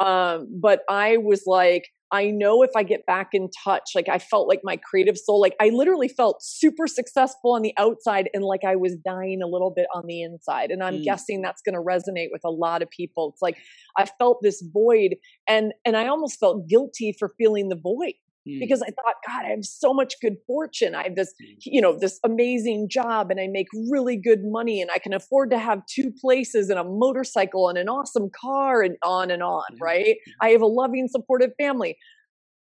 Um, 0.00 0.48
but 0.60 0.80
I 0.88 1.18
was 1.18 1.42
like, 1.46 1.84
I 2.12 2.30
know 2.30 2.62
if 2.62 2.70
I 2.74 2.82
get 2.82 3.06
back 3.06 3.28
in 3.34 3.48
touch, 3.64 3.90
like 3.94 4.08
I 4.08 4.18
felt 4.18 4.48
like 4.48 4.60
my 4.64 4.76
creative 4.76 5.16
soul, 5.16 5.40
like 5.40 5.54
I 5.60 5.68
literally 5.68 6.08
felt 6.08 6.42
super 6.42 6.88
successful 6.88 7.52
on 7.52 7.62
the 7.62 7.72
outside 7.78 8.28
and 8.34 8.42
like 8.42 8.64
I 8.66 8.74
was 8.74 8.96
dying 8.96 9.42
a 9.42 9.46
little 9.46 9.70
bit 9.70 9.86
on 9.94 10.04
the 10.06 10.22
inside. 10.22 10.72
And 10.72 10.82
I'm 10.82 10.98
mm. 10.98 11.04
guessing 11.04 11.40
that's 11.40 11.62
going 11.62 11.74
to 11.74 11.80
resonate 11.80 12.28
with 12.32 12.40
a 12.44 12.50
lot 12.50 12.82
of 12.82 12.90
people. 12.90 13.30
It's 13.32 13.42
like 13.42 13.58
I 13.96 14.06
felt 14.18 14.38
this 14.42 14.62
void 14.72 15.16
and 15.48 15.72
and 15.84 15.96
I 15.96 16.08
almost 16.08 16.40
felt 16.40 16.68
guilty 16.68 17.14
for 17.16 17.32
feeling 17.38 17.68
the 17.68 17.76
void 17.76 18.14
mm. 18.48 18.60
because 18.60 18.82
I 18.82 18.86
thought, 18.86 19.14
God, 19.26 19.44
I 19.44 19.50
have 19.50 19.64
so 19.64 19.92
much 19.92 20.14
good 20.20 20.36
fortune. 20.46 20.94
I 20.94 21.04
have 21.04 21.16
this, 21.16 21.32
mm. 21.42 21.56
you 21.64 21.80
know, 21.80 21.96
this 21.98 22.18
amazing 22.24 22.88
job 22.88 23.30
and 23.30 23.40
I 23.40 23.48
make 23.48 23.68
really 23.90 24.16
good 24.16 24.40
money 24.44 24.80
and 24.80 24.90
I 24.90 24.98
can 24.98 25.12
afford 25.12 25.50
to 25.50 25.58
have 25.58 25.84
two 25.86 26.12
places 26.20 26.70
and 26.70 26.78
a 26.78 26.84
motorcycle 26.84 27.68
and 27.68 27.78
an 27.78 27.88
awesome 27.88 28.30
car 28.38 28.82
and 28.82 28.96
on 29.04 29.30
and 29.30 29.42
on, 29.42 29.64
mm. 29.74 29.80
right? 29.80 30.16
I 30.40 30.50
have 30.50 30.62
a 30.62 30.66
loving, 30.66 31.08
supportive 31.08 31.50
family. 31.58 31.96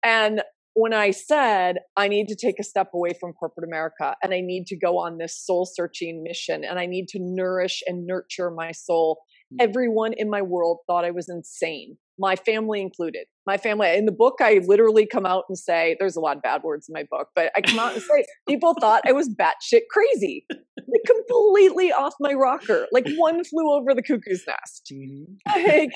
And 0.05 0.42
when 0.74 0.92
I 0.92 1.12
said, 1.12 1.79
I 1.96 2.09
need 2.09 2.27
to 2.29 2.37
take 2.37 2.59
a 2.59 2.64
step 2.64 2.90
away 2.94 3.12
from 3.18 3.33
corporate 3.33 3.66
America 3.66 4.16
and 4.22 4.35
I 4.35 4.40
need 4.40 4.66
to 4.66 4.77
go 4.77 4.98
on 4.98 5.18
this 5.18 5.38
soul 5.38 5.66
searching 5.66 6.24
mission 6.24 6.64
and 6.64 6.79
I 6.79 6.87
need 6.87 7.07
to 7.09 7.18
nourish 7.20 7.83
and 7.87 8.07
nurture 8.07 8.50
my 8.50 8.72
soul, 8.72 9.22
mm. 9.53 9.57
everyone 9.61 10.12
in 10.14 10.29
my 10.29 10.42
world 10.42 10.79
thought 10.87 11.05
I 11.05 11.12
was 11.12 11.29
insane 11.29 11.96
my 12.18 12.37
family 12.37 12.81
included. 12.81 13.27
My 13.46 13.57
family 13.57 13.96
in 13.96 14.07
the 14.07 14.12
book, 14.12 14.37
I 14.40 14.61
literally 14.64 15.07
come 15.07 15.27
out 15.27 15.44
and 15.48 15.59
say, 15.59 15.96
there's 15.98 16.16
a 16.16 16.20
lot 16.20 16.37
of 16.37 16.42
bad 16.42 16.62
words 16.62 16.88
in 16.88 16.92
my 16.92 17.05
book, 17.11 17.29
but 17.35 17.50
I 17.57 17.61
come 17.61 17.79
out 17.79 17.92
and 17.92 18.03
say, 18.03 18.24
people 18.48 18.74
thought 18.81 19.03
I 19.07 19.12
was 19.12 19.29
batshit 19.29 19.83
crazy, 19.90 20.46
like 20.50 21.03
completely 21.07 21.92
off 21.92 22.14
my 22.20 22.33
rocker, 22.33 22.87
like 22.92 23.07
one 23.16 23.44
flew 23.44 23.70
over 23.72 23.94
the 23.94 24.03
cuckoo's 24.03 24.44
nest. 24.46 24.92
Mm-hmm. 24.92 25.66
Like, 25.66 25.92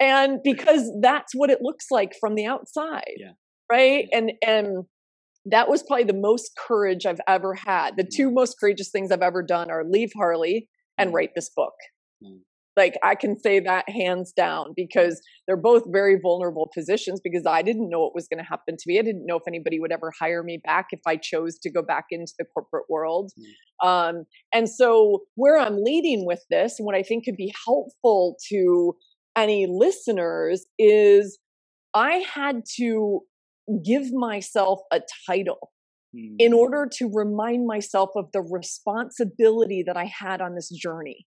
and 0.00 0.38
because 0.42 0.90
that's 1.00 1.32
what 1.34 1.50
it 1.50 1.58
looks 1.60 1.86
like 1.90 2.14
from 2.18 2.34
the 2.34 2.46
outside. 2.46 3.14
Yeah. 3.18 3.32
Right. 3.70 4.08
And, 4.12 4.32
and, 4.44 4.84
that 5.46 5.68
was 5.68 5.82
probably 5.82 6.04
the 6.04 6.14
most 6.14 6.52
courage 6.56 7.04
I've 7.04 7.20
ever 7.26 7.54
had. 7.54 7.96
The 7.96 8.04
two 8.04 8.30
most 8.30 8.60
courageous 8.60 8.90
things 8.90 9.10
I've 9.10 9.22
ever 9.22 9.42
done 9.42 9.70
are 9.70 9.82
leave 9.84 10.12
Harley 10.16 10.68
and 10.96 11.10
mm. 11.10 11.14
write 11.14 11.30
this 11.34 11.50
book. 11.50 11.74
Mm. 12.24 12.42
Like 12.76 12.94
I 13.02 13.14
can 13.14 13.38
say 13.38 13.60
that 13.60 13.88
hands 13.88 14.32
down 14.32 14.72
because 14.74 15.20
they're 15.46 15.56
both 15.56 15.82
very 15.88 16.18
vulnerable 16.20 16.70
positions 16.74 17.20
because 17.22 17.44
I 17.46 17.62
didn't 17.62 17.90
know 17.90 18.00
what 18.00 18.14
was 18.14 18.28
going 18.28 18.42
to 18.42 18.48
happen 18.48 18.76
to 18.76 18.82
me. 18.86 18.98
I 18.98 19.02
didn't 19.02 19.26
know 19.26 19.36
if 19.36 19.42
anybody 19.46 19.78
would 19.78 19.92
ever 19.92 20.12
hire 20.18 20.42
me 20.42 20.60
back 20.64 20.86
if 20.90 21.00
I 21.06 21.16
chose 21.16 21.58
to 21.58 21.70
go 21.70 21.82
back 21.82 22.06
into 22.10 22.32
the 22.38 22.46
corporate 22.46 22.86
world. 22.88 23.32
Mm. 23.38 23.86
Um, 23.86 24.24
and 24.54 24.68
so 24.68 25.24
where 25.34 25.58
I'm 25.58 25.82
leading 25.82 26.24
with 26.26 26.42
this 26.50 26.76
and 26.78 26.86
what 26.86 26.94
I 26.94 27.02
think 27.02 27.24
could 27.24 27.36
be 27.36 27.52
helpful 27.66 28.36
to 28.48 28.94
any 29.36 29.66
listeners 29.68 30.64
is 30.78 31.38
I 31.94 32.24
had 32.34 32.62
to 32.76 33.20
give 33.84 34.12
myself 34.12 34.80
a 34.90 35.00
title 35.26 35.72
in 36.14 36.52
mm. 36.52 36.56
order 36.56 36.88
to 36.98 37.10
remind 37.12 37.66
myself 37.66 38.10
of 38.16 38.26
the 38.32 38.42
responsibility 38.42 39.82
that 39.86 39.96
I 39.96 40.04
had 40.04 40.40
on 40.40 40.54
this 40.54 40.68
journey 40.68 41.26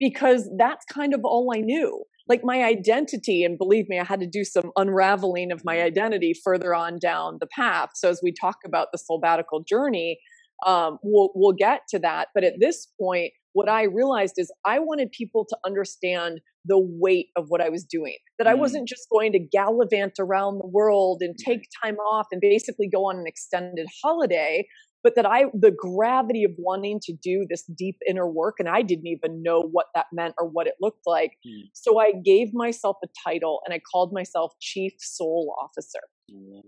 because 0.00 0.50
that's 0.56 0.84
kind 0.86 1.14
of 1.14 1.20
all 1.24 1.52
I 1.54 1.60
knew. 1.60 2.02
Like 2.26 2.40
my 2.42 2.62
identity, 2.62 3.44
and 3.44 3.58
believe 3.58 3.88
me, 3.88 3.98
I 3.98 4.04
had 4.04 4.20
to 4.20 4.26
do 4.26 4.44
some 4.44 4.72
unraveling 4.76 5.52
of 5.52 5.64
my 5.64 5.82
identity 5.82 6.32
further 6.32 6.74
on 6.74 6.98
down 6.98 7.38
the 7.40 7.46
path. 7.46 7.90
So 7.94 8.08
as 8.08 8.20
we 8.22 8.32
talk 8.32 8.56
about 8.64 8.88
the 8.92 8.98
Soulbatical 8.98 9.66
journey, 9.66 10.18
um, 10.66 10.98
we'll 11.02 11.30
we'll 11.34 11.52
get 11.52 11.82
to 11.90 11.98
that. 12.00 12.28
But 12.34 12.44
at 12.44 12.54
this 12.60 12.88
point, 13.00 13.32
what 13.52 13.68
I 13.68 13.84
realized 13.84 14.34
is 14.38 14.52
I 14.64 14.78
wanted 14.78 15.10
people 15.10 15.44
to 15.48 15.56
understand 15.66 16.40
the 16.64 16.78
weight 16.78 17.28
of 17.36 17.46
what 17.48 17.60
I 17.60 17.68
was 17.68 17.84
doing. 17.84 18.16
That. 18.38 18.46
I 18.46 18.54
wasn't 18.54 18.86
just 18.86 19.08
going 19.10 19.32
to 19.32 19.38
gallivant 19.38 20.14
around 20.18 20.58
the 20.58 20.66
world 20.66 21.22
and 21.22 21.36
take 21.36 21.66
time 21.82 21.96
off 21.96 22.26
and 22.30 22.40
basically 22.40 22.88
go 22.88 23.06
on 23.06 23.18
an 23.18 23.26
extended 23.26 23.86
holiday, 24.02 24.66
but 25.02 25.14
that 25.16 25.26
I, 25.26 25.44
the 25.54 25.70
gravity 25.70 26.44
of 26.44 26.52
wanting 26.58 27.00
to 27.04 27.12
do 27.12 27.46
this 27.48 27.64
deep 27.64 27.96
inner 28.08 28.28
work, 28.28 28.56
and 28.58 28.68
I 28.68 28.82
didn't 28.82 29.06
even 29.06 29.42
know 29.42 29.60
what 29.60 29.86
that 29.94 30.06
meant 30.12 30.34
or 30.38 30.48
what 30.48 30.66
it 30.66 30.74
looked 30.80 31.06
like. 31.06 31.32
Mm. 31.46 31.70
So 31.72 31.98
I 32.00 32.12
gave 32.24 32.52
myself 32.52 32.96
a 33.02 33.08
title 33.28 33.60
and 33.64 33.72
I 33.74 33.80
called 33.80 34.12
myself 34.12 34.52
Chief 34.60 34.92
Soul 34.98 35.54
Officer 35.62 36.00
mm. 36.30 36.60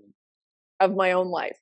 of 0.80 0.94
my 0.94 1.12
own 1.12 1.28
life. 1.28 1.58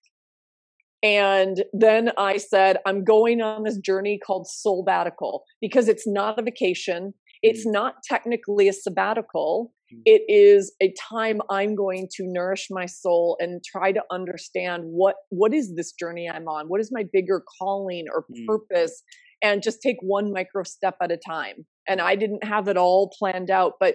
And 1.02 1.64
then 1.72 2.10
I 2.18 2.36
said, 2.36 2.76
I'm 2.84 3.04
going 3.04 3.40
on 3.40 3.62
this 3.64 3.78
journey 3.78 4.18
called 4.24 4.46
Soulbatical 4.46 5.40
because 5.60 5.88
it's 5.88 6.06
not 6.06 6.38
a 6.38 6.42
vacation. 6.42 7.14
It's 7.42 7.66
mm. 7.66 7.72
not 7.72 7.94
technically 8.04 8.68
a 8.68 8.72
sabbatical. 8.72 9.72
Mm. 9.92 10.02
It 10.04 10.22
is 10.28 10.74
a 10.82 10.92
time 11.10 11.40
I'm 11.50 11.74
going 11.74 12.08
to 12.16 12.24
nourish 12.26 12.68
my 12.70 12.86
soul 12.86 13.36
and 13.40 13.62
try 13.64 13.92
to 13.92 14.02
understand 14.10 14.84
what 14.86 15.16
what 15.30 15.52
is 15.54 15.74
this 15.76 15.92
journey 15.92 16.28
I'm 16.28 16.48
on? 16.48 16.66
What 16.66 16.80
is 16.80 16.90
my 16.92 17.04
bigger 17.12 17.42
calling 17.58 18.06
or 18.12 18.24
mm. 18.24 18.46
purpose? 18.46 19.02
And 19.42 19.62
just 19.62 19.80
take 19.80 19.96
one 20.00 20.32
micro 20.32 20.64
step 20.64 20.96
at 21.02 21.10
a 21.10 21.16
time. 21.16 21.66
And 21.88 22.00
I 22.00 22.14
didn't 22.14 22.44
have 22.44 22.68
it 22.68 22.76
all 22.76 23.10
planned 23.18 23.50
out, 23.50 23.74
but 23.80 23.94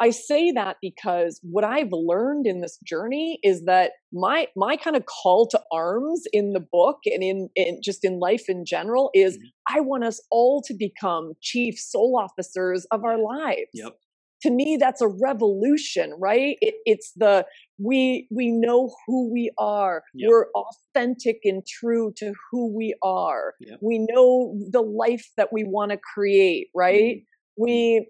I 0.00 0.10
say 0.10 0.50
that 0.52 0.78
because 0.82 1.38
what 1.42 1.62
I've 1.64 1.92
learned 1.92 2.46
in 2.46 2.60
this 2.60 2.78
journey 2.84 3.38
is 3.42 3.64
that 3.66 3.92
my 4.12 4.48
my 4.56 4.76
kind 4.76 4.96
of 4.96 5.04
call 5.06 5.46
to 5.48 5.60
arms 5.70 6.24
in 6.32 6.54
the 6.54 6.64
book 6.72 6.98
and 7.06 7.22
in, 7.22 7.48
in 7.54 7.80
just 7.84 8.04
in 8.04 8.18
life 8.18 8.48
in 8.48 8.64
general 8.66 9.10
is 9.14 9.36
mm-hmm. 9.36 9.76
I 9.76 9.80
want 9.80 10.04
us 10.04 10.20
all 10.30 10.62
to 10.66 10.74
become 10.76 11.34
chief 11.40 11.78
soul 11.78 12.18
officers 12.18 12.86
of 12.90 13.04
our 13.04 13.18
lives. 13.18 13.70
Yep. 13.74 13.96
To 14.42 14.50
me, 14.50 14.76
that's 14.78 15.00
a 15.00 15.08
revolution, 15.08 16.14
right? 16.18 16.56
It, 16.60 16.74
it's 16.84 17.12
the 17.16 17.46
we 17.78 18.26
we 18.30 18.50
know 18.50 18.94
who 19.06 19.32
we 19.32 19.50
are. 19.58 20.02
Yep. 20.14 20.28
We're 20.28 20.46
authentic 20.54 21.40
and 21.44 21.64
true 21.66 22.12
to 22.16 22.32
who 22.50 22.74
we 22.74 22.94
are. 23.02 23.54
Yep. 23.60 23.78
We 23.80 24.06
know 24.10 24.58
the 24.70 24.82
life 24.82 25.28
that 25.36 25.52
we 25.52 25.64
want 25.64 25.92
to 25.92 25.98
create, 26.14 26.68
right? 26.74 27.16
Mm-hmm. 27.16 27.62
We 27.62 28.08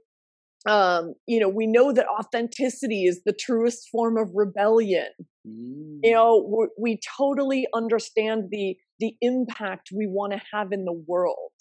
um, 0.66 1.14
you 1.26 1.40
know, 1.40 1.48
we 1.48 1.66
know 1.66 1.92
that 1.92 2.06
authenticity 2.06 3.04
is 3.04 3.22
the 3.24 3.32
truest 3.32 3.88
form 3.90 4.16
of 4.16 4.30
rebellion. 4.34 5.08
Mm. 5.46 6.00
You 6.04 6.12
know, 6.12 6.68
we 6.78 7.00
totally 7.16 7.66
understand 7.74 8.44
the 8.50 8.76
the 9.00 9.16
impact 9.20 9.90
we 9.92 10.06
want 10.06 10.32
to 10.32 10.40
have 10.52 10.70
in 10.70 10.84
the 10.84 10.92
world, 10.92 11.52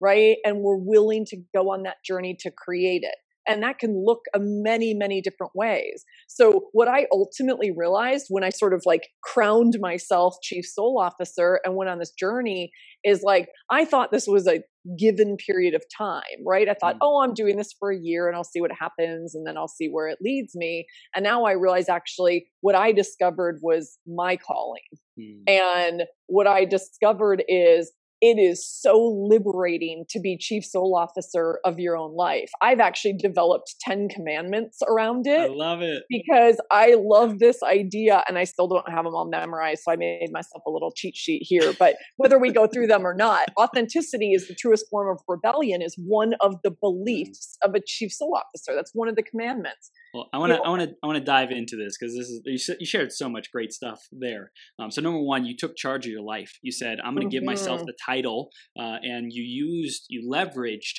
right? 0.00 0.36
And 0.44 0.58
we're 0.58 0.76
willing 0.76 1.24
to 1.26 1.38
go 1.54 1.72
on 1.72 1.84
that 1.84 1.96
journey 2.04 2.36
to 2.40 2.50
create 2.50 3.02
it 3.02 3.14
and 3.46 3.62
that 3.62 3.78
can 3.78 4.04
look 4.04 4.20
a 4.34 4.38
many 4.40 4.94
many 4.94 5.20
different 5.20 5.52
ways 5.54 6.04
so 6.28 6.68
what 6.72 6.88
i 6.88 7.06
ultimately 7.12 7.70
realized 7.70 8.26
when 8.28 8.44
i 8.44 8.50
sort 8.50 8.72
of 8.72 8.82
like 8.84 9.08
crowned 9.22 9.76
myself 9.80 10.36
chief 10.42 10.64
soul 10.64 10.98
officer 11.00 11.60
and 11.64 11.76
went 11.76 11.90
on 11.90 11.98
this 11.98 12.12
journey 12.12 12.70
is 13.04 13.22
like 13.22 13.48
i 13.70 13.84
thought 13.84 14.12
this 14.12 14.26
was 14.26 14.46
a 14.46 14.62
given 14.98 15.36
period 15.36 15.74
of 15.74 15.82
time 15.96 16.22
right 16.46 16.68
i 16.68 16.74
thought 16.74 16.94
mm. 16.94 17.00
oh 17.02 17.22
i'm 17.22 17.34
doing 17.34 17.56
this 17.56 17.74
for 17.78 17.90
a 17.90 17.98
year 17.98 18.28
and 18.28 18.36
i'll 18.36 18.44
see 18.44 18.60
what 18.60 18.70
happens 18.78 19.34
and 19.34 19.46
then 19.46 19.56
i'll 19.56 19.68
see 19.68 19.88
where 19.88 20.08
it 20.08 20.18
leads 20.22 20.54
me 20.54 20.86
and 21.14 21.22
now 21.22 21.44
i 21.44 21.52
realize 21.52 21.88
actually 21.88 22.46
what 22.60 22.74
i 22.74 22.90
discovered 22.90 23.58
was 23.62 23.98
my 24.06 24.36
calling 24.36 24.80
mm. 25.18 25.42
and 25.46 26.04
what 26.28 26.46
i 26.46 26.64
discovered 26.64 27.42
is 27.46 27.92
it 28.20 28.38
is 28.38 28.66
so 28.66 29.02
liberating 29.28 30.04
to 30.10 30.20
be 30.20 30.36
chief 30.36 30.64
soul 30.64 30.94
officer 30.94 31.58
of 31.64 31.78
your 31.78 31.96
own 31.96 32.14
life. 32.14 32.50
I've 32.60 32.80
actually 32.80 33.14
developed 33.14 33.76
10 33.80 34.08
commandments 34.08 34.80
around 34.86 35.26
it. 35.26 35.50
I 35.50 35.54
love 35.54 35.80
it. 35.80 36.02
Because 36.10 36.60
I 36.70 36.96
love 36.98 37.38
this 37.38 37.62
idea 37.62 38.22
and 38.28 38.36
I 38.36 38.44
still 38.44 38.68
don't 38.68 38.88
have 38.90 39.04
them 39.04 39.14
all 39.14 39.28
memorized. 39.28 39.82
So 39.84 39.92
I 39.92 39.96
made 39.96 40.28
myself 40.32 40.62
a 40.66 40.70
little 40.70 40.92
cheat 40.94 41.16
sheet 41.16 41.42
here. 41.44 41.72
But 41.78 41.96
whether 42.16 42.38
we 42.38 42.52
go 42.52 42.66
through 42.66 42.88
them 42.88 43.06
or 43.06 43.14
not, 43.14 43.48
authenticity 43.58 44.32
is 44.32 44.48
the 44.48 44.54
truest 44.54 44.86
form 44.90 45.16
of 45.16 45.22
rebellion, 45.26 45.80
is 45.80 45.94
one 45.96 46.34
of 46.40 46.56
the 46.62 46.70
beliefs 46.70 47.56
of 47.62 47.74
a 47.74 47.80
chief 47.84 48.12
soul 48.12 48.36
officer. 48.36 48.74
That's 48.74 48.94
one 48.94 49.08
of 49.08 49.16
the 49.16 49.22
commandments. 49.22 49.90
Well, 50.12 50.28
I 50.32 50.38
want 50.38 50.52
to, 50.52 50.58
I 50.58 50.68
want 50.68 50.82
to, 50.82 50.88
I 51.02 51.06
want 51.06 51.18
to 51.18 51.24
dive 51.24 51.52
into 51.52 51.76
this 51.76 51.96
because 51.96 52.16
this 52.16 52.28
is 52.28 52.42
you 52.78 52.86
shared 52.86 53.12
so 53.12 53.28
much 53.28 53.52
great 53.52 53.72
stuff 53.72 54.00
there. 54.10 54.50
Um, 54.78 54.90
so 54.90 55.00
number 55.00 55.20
one, 55.20 55.44
you 55.44 55.56
took 55.56 55.76
charge 55.76 56.04
of 56.04 56.10
your 56.10 56.22
life. 56.22 56.58
You 56.62 56.72
said, 56.72 56.98
"I'm 56.98 57.14
going 57.14 57.18
to 57.30 57.36
mm-hmm. 57.36 57.44
give 57.44 57.44
myself 57.44 57.78
mm-hmm. 57.78 57.86
the 57.86 57.94
title," 58.10 58.50
uh, 58.78 58.98
and 59.02 59.32
you 59.32 59.42
used, 59.42 60.02
you 60.08 60.20
leveraged 60.36 60.96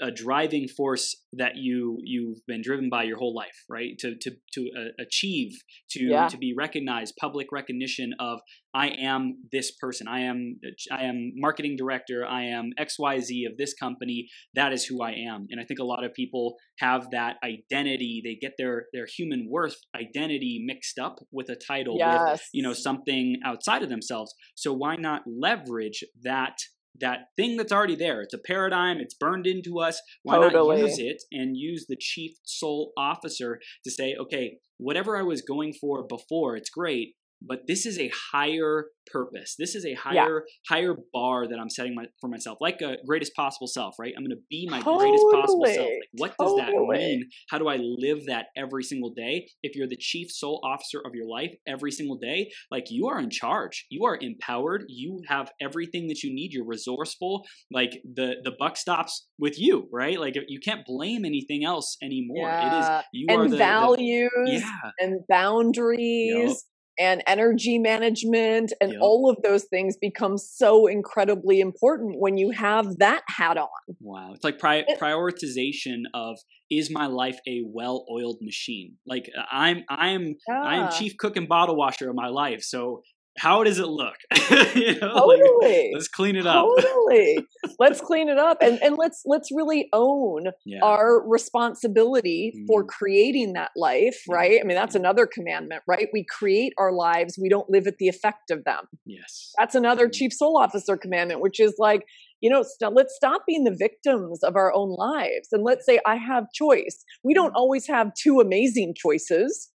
a 0.00 0.10
driving 0.10 0.68
force 0.68 1.16
that 1.32 1.56
you 1.56 1.98
you've 2.02 2.38
been 2.46 2.62
driven 2.62 2.88
by 2.88 3.02
your 3.02 3.18
whole 3.18 3.34
life 3.34 3.64
right? 3.68 3.98
To 3.98 4.14
to 4.20 4.30
to 4.52 4.70
uh, 4.78 5.02
achieve 5.02 5.52
to 5.90 6.04
yeah. 6.04 6.28
to 6.28 6.36
be 6.36 6.54
recognized 6.56 7.14
public 7.20 7.48
recognition 7.52 8.12
of 8.18 8.40
i 8.74 8.88
am 8.88 9.44
this 9.52 9.72
person. 9.72 10.06
I 10.08 10.20
am 10.20 10.60
i 10.92 11.02
am 11.04 11.32
marketing 11.36 11.76
director. 11.76 12.26
I 12.26 12.44
am 12.44 12.70
xyz 12.78 13.46
of 13.50 13.56
this 13.56 13.74
company. 13.74 14.28
That 14.54 14.72
is 14.72 14.84
who 14.84 15.02
i 15.02 15.12
am. 15.12 15.46
And 15.50 15.60
i 15.60 15.64
think 15.64 15.80
a 15.80 15.84
lot 15.84 16.04
of 16.04 16.14
people 16.14 16.54
have 16.78 17.10
that 17.10 17.36
identity. 17.44 18.22
They 18.24 18.36
get 18.40 18.54
their 18.58 18.86
their 18.92 19.06
human 19.06 19.48
worth 19.50 19.76
identity 19.94 20.62
mixed 20.64 20.98
up 20.98 21.16
with 21.32 21.48
a 21.48 21.56
title 21.56 21.96
yes. 21.98 22.30
with 22.30 22.42
you 22.52 22.62
know 22.62 22.72
something 22.72 23.36
outside 23.44 23.82
of 23.82 23.88
themselves. 23.88 24.34
So 24.54 24.72
why 24.72 24.96
not 24.96 25.22
leverage 25.26 26.04
that 26.22 26.56
that 27.00 27.28
thing 27.36 27.56
that's 27.56 27.72
already 27.72 27.96
there. 27.96 28.20
It's 28.20 28.34
a 28.34 28.38
paradigm. 28.38 28.98
It's 28.98 29.14
burned 29.14 29.46
into 29.46 29.80
us. 29.80 30.00
Why 30.22 30.36
totally. 30.36 30.76
not 30.76 30.88
use 30.88 30.98
it 30.98 31.22
and 31.32 31.56
use 31.56 31.86
the 31.88 31.96
chief 31.98 32.32
soul 32.44 32.92
officer 32.96 33.60
to 33.84 33.90
say, 33.90 34.14
okay, 34.18 34.58
whatever 34.78 35.16
I 35.16 35.22
was 35.22 35.42
going 35.42 35.72
for 35.72 36.06
before, 36.06 36.56
it's 36.56 36.70
great, 36.70 37.14
but 37.46 37.66
this 37.66 37.86
is 37.86 37.98
a 37.98 38.10
higher 38.32 38.86
purpose. 39.06 39.54
This 39.58 39.74
is 39.74 39.84
a 39.84 39.94
higher 39.94 40.14
yeah. 40.14 40.74
higher 40.74 40.94
bar 41.12 41.46
that 41.48 41.58
I'm 41.58 41.70
setting 41.70 41.94
my, 41.94 42.06
for 42.20 42.28
myself, 42.28 42.58
like 42.60 42.80
a 42.80 42.96
greatest 43.06 43.34
possible 43.34 43.66
self, 43.66 43.94
right? 43.98 44.12
I'm 44.16 44.24
going 44.24 44.36
to 44.36 44.42
be 44.50 44.66
my 44.70 44.80
totally. 44.80 45.10
greatest 45.10 45.26
possible 45.32 45.66
self. 45.66 45.88
Like, 45.88 46.08
what 46.12 46.34
totally. 46.38 46.60
does 46.60 46.70
that 46.72 46.98
mean? 46.98 47.28
How 47.50 47.58
do 47.58 47.68
I 47.68 47.76
live 47.76 48.26
that 48.26 48.46
every 48.56 48.82
single 48.82 49.10
day? 49.10 49.48
If 49.62 49.76
you're 49.76 49.88
the 49.88 49.96
chief 49.96 50.30
soul 50.30 50.60
officer 50.64 51.00
of 51.04 51.14
your 51.14 51.28
life 51.28 51.54
every 51.66 51.90
single 51.90 52.16
day, 52.16 52.50
like 52.70 52.84
you 52.88 53.08
are 53.08 53.20
in 53.20 53.30
charge. 53.30 53.86
You 53.90 54.04
are 54.06 54.18
empowered. 54.20 54.84
You 54.88 55.20
have 55.28 55.50
everything 55.60 56.08
that 56.08 56.22
you 56.22 56.34
need. 56.34 56.52
You're 56.52 56.66
resourceful. 56.66 57.44
Like 57.70 58.00
the 58.04 58.36
the 58.42 58.52
buck 58.58 58.76
stops 58.76 59.26
with 59.38 59.58
you, 59.58 59.88
right? 59.92 60.18
Like 60.18 60.34
you 60.48 60.60
can't 60.60 60.84
blame 60.86 61.24
anything 61.24 61.64
else 61.64 61.96
anymore. 62.02 62.48
Yeah. 62.48 62.66
It 62.66 62.80
is 62.80 63.04
you 63.12 63.26
and 63.28 63.40
are 63.40 63.48
the 63.48 63.56
values 63.56 64.30
the, 64.44 64.52
yeah. 64.52 64.90
and 65.00 65.20
boundaries. 65.28 66.48
Yep 66.48 66.56
and 66.98 67.22
energy 67.26 67.78
management 67.78 68.72
and 68.80 68.92
yep. 68.92 69.00
all 69.00 69.30
of 69.30 69.36
those 69.42 69.64
things 69.64 69.96
become 69.96 70.38
so 70.38 70.86
incredibly 70.86 71.60
important 71.60 72.16
when 72.18 72.36
you 72.36 72.50
have 72.50 72.98
that 72.98 73.22
hat 73.28 73.56
on. 73.56 73.68
Wow. 74.00 74.32
It's 74.34 74.44
like 74.44 74.58
pri- 74.58 74.84
prioritization 75.00 76.02
of 76.12 76.38
is 76.70 76.90
my 76.90 77.06
life 77.06 77.38
a 77.46 77.62
well-oiled 77.66 78.38
machine? 78.40 78.96
Like 79.06 79.30
uh, 79.36 79.42
I'm 79.50 79.84
I'm 79.88 80.36
yeah. 80.48 80.62
I 80.62 80.76
am 80.76 80.92
chief 80.92 81.16
cook 81.18 81.36
and 81.36 81.48
bottle 81.48 81.76
washer 81.76 82.08
of 82.08 82.16
my 82.16 82.28
life. 82.28 82.62
So 82.62 83.02
how 83.38 83.64
does 83.64 83.78
it 83.78 83.88
look? 83.88 84.14
you 84.74 84.98
know, 85.00 85.12
totally. 85.12 85.58
Like, 85.60 85.90
let's 85.94 86.08
clean 86.08 86.36
it 86.36 86.46
up. 86.46 86.66
Totally. 86.80 87.38
let's 87.78 88.00
clean 88.00 88.28
it 88.28 88.38
up 88.38 88.58
and, 88.60 88.80
and 88.82 88.96
let's 88.96 89.22
let's 89.26 89.50
really 89.52 89.88
own 89.92 90.46
yeah. 90.64 90.80
our 90.82 91.26
responsibility 91.26 92.54
mm. 92.56 92.66
for 92.66 92.84
creating 92.84 93.54
that 93.54 93.70
life, 93.76 94.22
right? 94.28 94.60
I 94.60 94.64
mean, 94.64 94.76
that's 94.76 94.94
another 94.94 95.26
commandment, 95.26 95.82
right? 95.86 96.08
We 96.12 96.24
create 96.24 96.72
our 96.78 96.92
lives, 96.92 97.38
we 97.40 97.48
don't 97.48 97.68
live 97.68 97.86
at 97.86 97.98
the 97.98 98.08
effect 98.08 98.50
of 98.50 98.64
them. 98.64 98.84
Yes. 99.04 99.52
That's 99.58 99.74
another 99.74 100.08
mm. 100.08 100.14
chief 100.14 100.32
soul 100.32 100.56
officer 100.56 100.96
commandment, 100.96 101.40
which 101.40 101.58
is 101.58 101.74
like, 101.78 102.06
you 102.40 102.50
know, 102.50 102.64
let's 102.90 103.14
stop 103.14 103.42
being 103.46 103.64
the 103.64 103.74
victims 103.76 104.42
of 104.44 104.54
our 104.54 104.72
own 104.72 104.90
lives 104.90 105.48
and 105.50 105.64
let's 105.64 105.86
say 105.86 105.98
I 106.06 106.16
have 106.16 106.52
choice. 106.52 107.04
We 107.24 107.34
don't 107.34 107.52
mm. 107.52 107.58
always 107.58 107.86
have 107.88 108.12
two 108.14 108.40
amazing 108.40 108.94
choices 108.96 109.70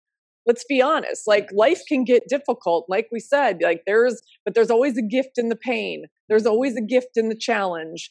let's 0.48 0.64
be 0.68 0.82
honest 0.82 1.22
like 1.26 1.48
life 1.52 1.80
can 1.86 2.02
get 2.02 2.22
difficult 2.28 2.86
like 2.88 3.06
we 3.12 3.20
said 3.20 3.58
like 3.62 3.82
there's 3.86 4.20
but 4.44 4.54
there's 4.54 4.70
always 4.70 4.96
a 4.96 5.02
gift 5.02 5.36
in 5.36 5.48
the 5.48 5.56
pain 5.56 6.04
there's 6.28 6.46
always 6.46 6.76
a 6.76 6.82
gift 6.82 7.16
in 7.16 7.28
the 7.28 7.38
challenge 7.38 8.10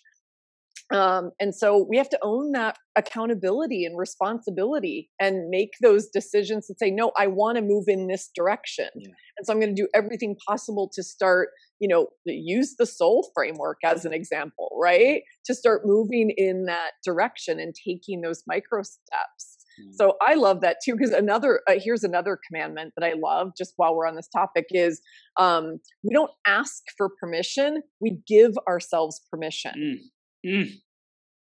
um, 0.90 1.32
and 1.42 1.54
so 1.54 1.86
we 1.90 1.98
have 1.98 2.08
to 2.12 2.20
own 2.22 2.54
that 2.54 2.78
accountability 2.96 3.84
and 3.84 3.98
responsibility 3.98 5.10
and 5.20 5.50
make 5.50 5.72
those 5.82 6.08
decisions 6.08 6.70
and 6.70 6.78
say 6.78 6.90
no 6.90 7.12
i 7.18 7.28
want 7.28 7.58
to 7.58 7.62
move 7.62 7.86
in 7.88 8.08
this 8.08 8.30
direction 8.36 8.88
yeah. 8.96 9.10
and 9.38 9.46
so 9.46 9.52
i'm 9.52 9.60
going 9.60 9.76
to 9.76 9.82
do 9.82 9.90
everything 9.94 10.38
possible 10.48 10.90
to 10.94 11.04
start 11.04 11.50
you 11.80 11.88
know 11.88 12.08
use 12.26 12.76
the 12.78 12.86
soul 12.86 13.30
framework 13.36 13.78
as 13.84 14.06
an 14.06 14.14
example 14.14 14.70
right 14.80 15.24
to 15.48 15.56
start 15.56 15.82
moving 15.86 16.32
in 16.36 16.66
that 16.66 16.92
direction 17.04 17.60
and 17.60 17.74
taking 17.74 18.22
those 18.22 18.44
micro 18.48 18.84
steps. 18.84 19.57
So 19.91 20.15
I 20.21 20.36
love 20.36 20.61
that 20.61 20.78
too 20.84 20.93
because 20.95 21.11
another 21.11 21.61
uh, 21.67 21.73
here's 21.78 22.03
another 22.03 22.39
commandment 22.47 22.93
that 22.97 23.05
I 23.05 23.13
love 23.17 23.51
just 23.57 23.73
while 23.78 23.95
we're 23.95 24.07
on 24.07 24.15
this 24.15 24.28
topic 24.28 24.65
is 24.71 25.01
um, 25.39 25.80
we 26.03 26.13
don't 26.13 26.32
ask 26.45 26.84
for 26.97 27.09
permission, 27.19 27.84
we 27.99 28.19
give 28.28 28.53
ourselves 28.67 29.21
permission. 29.32 30.01
Mm. 30.45 30.49
Mm. 30.49 30.71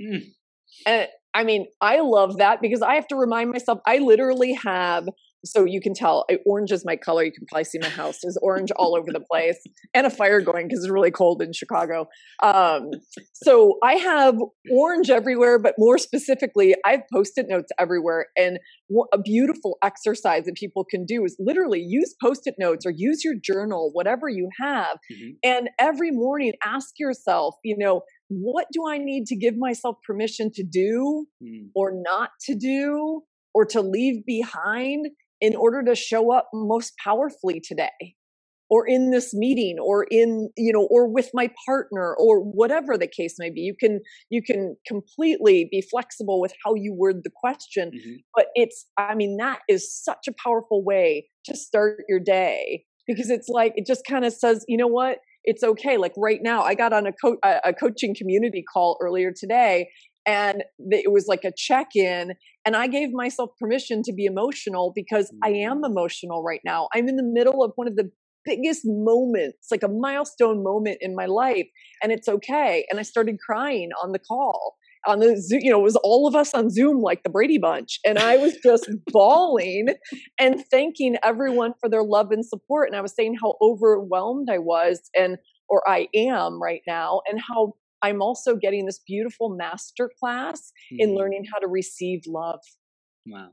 mm. 0.03 0.23
And 0.87 1.09
I 1.35 1.45
mean, 1.45 1.67
I 1.81 2.01
love 2.01 2.39
that 2.39 2.61
because 2.61 2.83
I 2.83 2.95
have 2.95 3.07
to 3.09 3.17
remind 3.17 3.51
myself 3.51 3.81
I 3.87 3.99
literally 3.99 4.53
have 4.55 5.09
so 5.45 5.65
you 5.65 5.81
can 5.81 5.95
tell 5.95 6.27
orange 6.47 6.73
is 6.73 6.85
my 6.85 6.97
color. 6.97 7.25
You 7.25 7.33
can 7.33 7.47
probably 7.47 7.65
see 7.65 7.79
my 7.79 7.89
house. 7.89 8.19
There's 8.23 8.39
orange 8.43 8.71
all 8.73 8.97
over 8.97 9.13
the 9.13 9.21
place 9.21 9.59
and 9.95 10.07
a 10.07 10.11
fire 10.11 10.41
going 10.41 10.69
because 10.69 10.85
it's 10.85 10.91
really 10.91 11.11
cold 11.11 11.43
in 11.43 11.53
Chicago. 11.53 12.09
Um, 12.43 12.91
so 13.33 13.79
I 13.83 13.95
have 13.95 14.37
orange 14.71 15.11
everywhere, 15.11 15.59
but 15.59 15.75
more 15.79 15.99
specifically, 15.99 16.75
I 16.85 16.93
have 16.93 17.03
post-it 17.13 17.47
notes 17.49 17.71
everywhere. 17.79 18.27
And 18.37 18.59
a 19.13 19.19
beautiful 19.19 19.79
exercise 19.83 20.45
that 20.45 20.55
people 20.57 20.85
can 20.85 21.05
do 21.07 21.25
is 21.25 21.37
literally 21.39 21.81
use 21.81 22.15
post-it 22.23 22.55
notes 22.59 22.85
or 22.85 22.93
use 22.95 23.25
your 23.25 23.35
journal, 23.43 23.91
whatever 23.93 24.29
you 24.29 24.49
have. 24.61 24.99
Mm-hmm. 25.13 25.31
And 25.43 25.71
every 25.79 26.11
morning 26.11 26.53
ask 26.65 26.91
yourself, 26.99 27.55
you 27.65 27.77
know, 27.79 28.03
what 28.29 28.67
do 28.73 28.87
I 28.89 28.99
need 28.99 29.27
to 29.27 29.37
give 29.37 29.57
myself 29.57 29.97
permission 30.07 30.51
to 30.55 30.63
do 30.63 31.27
mm. 31.43 31.69
or 31.75 31.93
not 31.95 32.31
to 32.43 32.55
do 32.55 33.23
or 33.55 33.65
to 33.67 33.81
leave 33.81 34.25
behind 34.25 35.07
in 35.41 35.57
order 35.57 35.83
to 35.85 35.95
show 35.95 36.33
up 36.33 36.49
most 36.53 36.95
powerfully 37.03 37.61
today? 37.61 38.15
or 38.71 38.87
in 38.87 39.11
this 39.11 39.35
meeting 39.35 39.79
or 39.79 40.07
in 40.11 40.49
you 40.57 40.73
know 40.73 40.87
or 40.91 41.13
with 41.13 41.31
my 41.35 41.51
partner 41.67 42.15
or 42.15 42.41
whatever 42.41 42.97
the 42.97 43.09
case 43.09 43.35
may 43.39 43.51
be 43.51 43.61
you 43.61 43.75
can 43.79 44.01
you 44.31 44.41
can 44.43 44.77
completely 44.87 45.69
be 45.71 45.83
flexible 45.83 46.41
with 46.41 46.53
how 46.65 46.75
you 46.75 46.95
word 46.95 47.23
the 47.25 47.31
question 47.35 47.91
mm-hmm. 47.91 48.15
but 48.35 48.47
it's 48.55 48.87
i 48.97 49.15
mean 49.15 49.37
that 49.37 49.59
is 49.69 49.93
such 49.93 50.29
a 50.29 50.33
powerful 50.43 50.83
way 50.83 51.29
to 51.45 51.57
start 51.57 51.99
your 52.09 52.21
day 52.21 52.85
because 53.07 53.29
it's 53.29 53.49
like 53.49 53.73
it 53.77 53.87
just 53.87 54.03
kind 54.09 54.25
of 54.25 54.33
says 54.33 54.65
you 54.69 54.77
know 54.77 54.87
what 54.87 55.19
it's 55.45 55.63
okay. 55.63 55.97
Like 55.97 56.13
right 56.17 56.41
now, 56.43 56.63
I 56.63 56.75
got 56.75 56.93
on 56.93 57.07
a, 57.07 57.13
co- 57.13 57.39
a 57.43 57.73
coaching 57.73 58.15
community 58.15 58.63
call 58.63 58.99
earlier 59.01 59.33
today, 59.35 59.89
and 60.27 60.65
it 60.79 61.11
was 61.11 61.27
like 61.27 61.45
a 61.45 61.53
check 61.57 61.89
in, 61.95 62.35
and 62.65 62.77
I 62.77 62.87
gave 62.87 63.11
myself 63.13 63.51
permission 63.59 64.03
to 64.05 64.13
be 64.13 64.25
emotional 64.25 64.93
because 64.95 65.33
I 65.43 65.51
am 65.51 65.83
mm. 65.83 65.91
emotional 65.91 66.43
right 66.43 66.61
now. 66.65 66.89
I'm 66.95 67.09
in 67.09 67.17
the 67.17 67.25
middle 67.25 67.63
of 67.65 67.73
one 67.77 67.89
of 67.89 67.97
the 67.97 68.11
biggest 68.45 68.83
moments, 68.85 69.69
like 69.71 69.83
a 69.83 69.89
milestone 69.89 70.63
moment 70.63 70.99
in 71.01 71.15
my 71.15 71.27
life, 71.27 71.67
and 72.03 72.13
it's 72.13 72.29
okay. 72.29 72.87
And 72.91 72.99
I 72.99 73.03
started 73.03 73.39
crying 73.45 73.91
on 74.03 74.13
the 74.13 74.19
call 74.19 74.77
on 75.07 75.21
the 75.21 75.41
Zoom, 75.41 75.61
you 75.63 75.71
know, 75.71 75.81
it 75.81 75.85
was 75.85 75.97
all 75.97 76.27
of 76.27 76.35
us 76.35 76.53
on 76.55 76.71
Zoom 76.71 77.01
like 77.01 77.23
the 77.23 77.31
Brady 77.31 77.59
Bunch. 77.59 77.99
And 78.05 78.19
I 78.19 78.37
was 78.37 78.57
just 78.63 78.89
bawling 79.07 79.89
and 80.39 80.63
thanking 80.71 81.17
everyone 81.23 81.75
for 81.81 81.89
their 81.89 82.03
love 82.03 82.31
and 82.31 82.45
support. 82.45 82.89
And 82.89 82.97
I 82.97 83.01
was 83.01 83.15
saying 83.15 83.37
how 83.41 83.57
overwhelmed 83.63 84.49
I 84.51 84.59
was 84.59 85.01
and 85.17 85.39
or 85.69 85.89
I 85.89 86.09
am 86.15 86.61
right 86.61 86.83
now, 86.87 87.21
and 87.31 87.41
how 87.41 87.75
I'm 88.03 88.23
also 88.23 88.57
getting 88.57 88.87
this 88.87 89.01
beautiful 89.07 89.51
master 89.51 90.11
class 90.19 90.73
mm-hmm. 90.93 91.01
in 91.01 91.15
learning 91.15 91.45
how 91.53 91.59
to 91.59 91.69
receive 91.69 92.23
love. 92.27 92.61
Wow. 93.27 93.51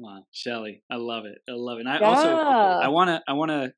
Wow, 0.00 0.24
Shelly, 0.32 0.82
I 0.90 0.96
love 0.96 1.26
it. 1.26 1.38
I 1.46 1.52
love 1.52 1.76
it. 1.76 1.82
And 1.82 1.88
I 1.90 2.00
yeah. 2.00 2.06
also 2.06 2.28
I 2.28 2.88
want 2.88 3.08
to 3.08 3.22
I 3.28 3.34
want 3.34 3.50
to 3.50 3.74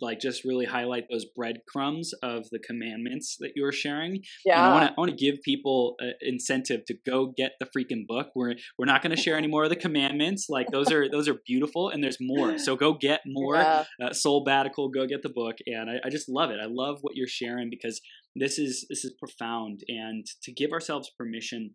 like 0.00 0.20
just 0.20 0.44
really 0.44 0.64
highlight 0.64 1.06
those 1.10 1.24
breadcrumbs 1.24 2.12
of 2.22 2.48
the 2.50 2.60
commandments 2.60 3.36
that 3.40 3.52
you 3.56 3.64
were 3.64 3.72
sharing. 3.72 4.22
Yeah. 4.44 4.58
And 4.58 4.64
I 4.64 4.72
want 4.72 4.86
to 4.86 4.92
I 4.92 4.94
want 4.96 5.10
to 5.10 5.16
give 5.16 5.42
people 5.42 5.96
an 5.98 6.14
incentive 6.20 6.84
to 6.86 6.94
go 7.04 7.32
get 7.36 7.54
the 7.58 7.66
freaking 7.66 8.06
book. 8.06 8.28
We're 8.36 8.54
we're 8.78 8.86
not 8.86 9.02
going 9.02 9.14
to 9.14 9.20
share 9.20 9.36
any 9.36 9.48
more 9.48 9.64
of 9.64 9.70
the 9.70 9.76
commandments. 9.76 10.46
Like 10.48 10.68
those 10.70 10.92
are 10.92 11.10
those 11.10 11.26
are 11.26 11.38
beautiful 11.44 11.88
and 11.88 12.02
there's 12.02 12.18
more. 12.20 12.58
So 12.58 12.76
go 12.76 12.94
get 12.94 13.22
more. 13.26 13.56
Yeah. 13.56 13.84
Uh, 14.00 14.10
Soulbatical, 14.10 14.94
go 14.94 15.04
get 15.06 15.22
the 15.22 15.30
book. 15.30 15.56
And 15.66 15.90
I, 15.90 15.96
I 16.04 16.10
just 16.10 16.28
love 16.28 16.50
it. 16.50 16.60
I 16.62 16.66
love 16.68 16.98
what 17.00 17.16
you're 17.16 17.26
sharing 17.26 17.70
because 17.70 18.00
this 18.38 18.58
is 18.58 18.86
this 18.88 19.04
is 19.04 19.14
profound 19.18 19.80
and 19.88 20.26
to 20.42 20.52
give 20.52 20.72
ourselves 20.72 21.10
permission 21.18 21.74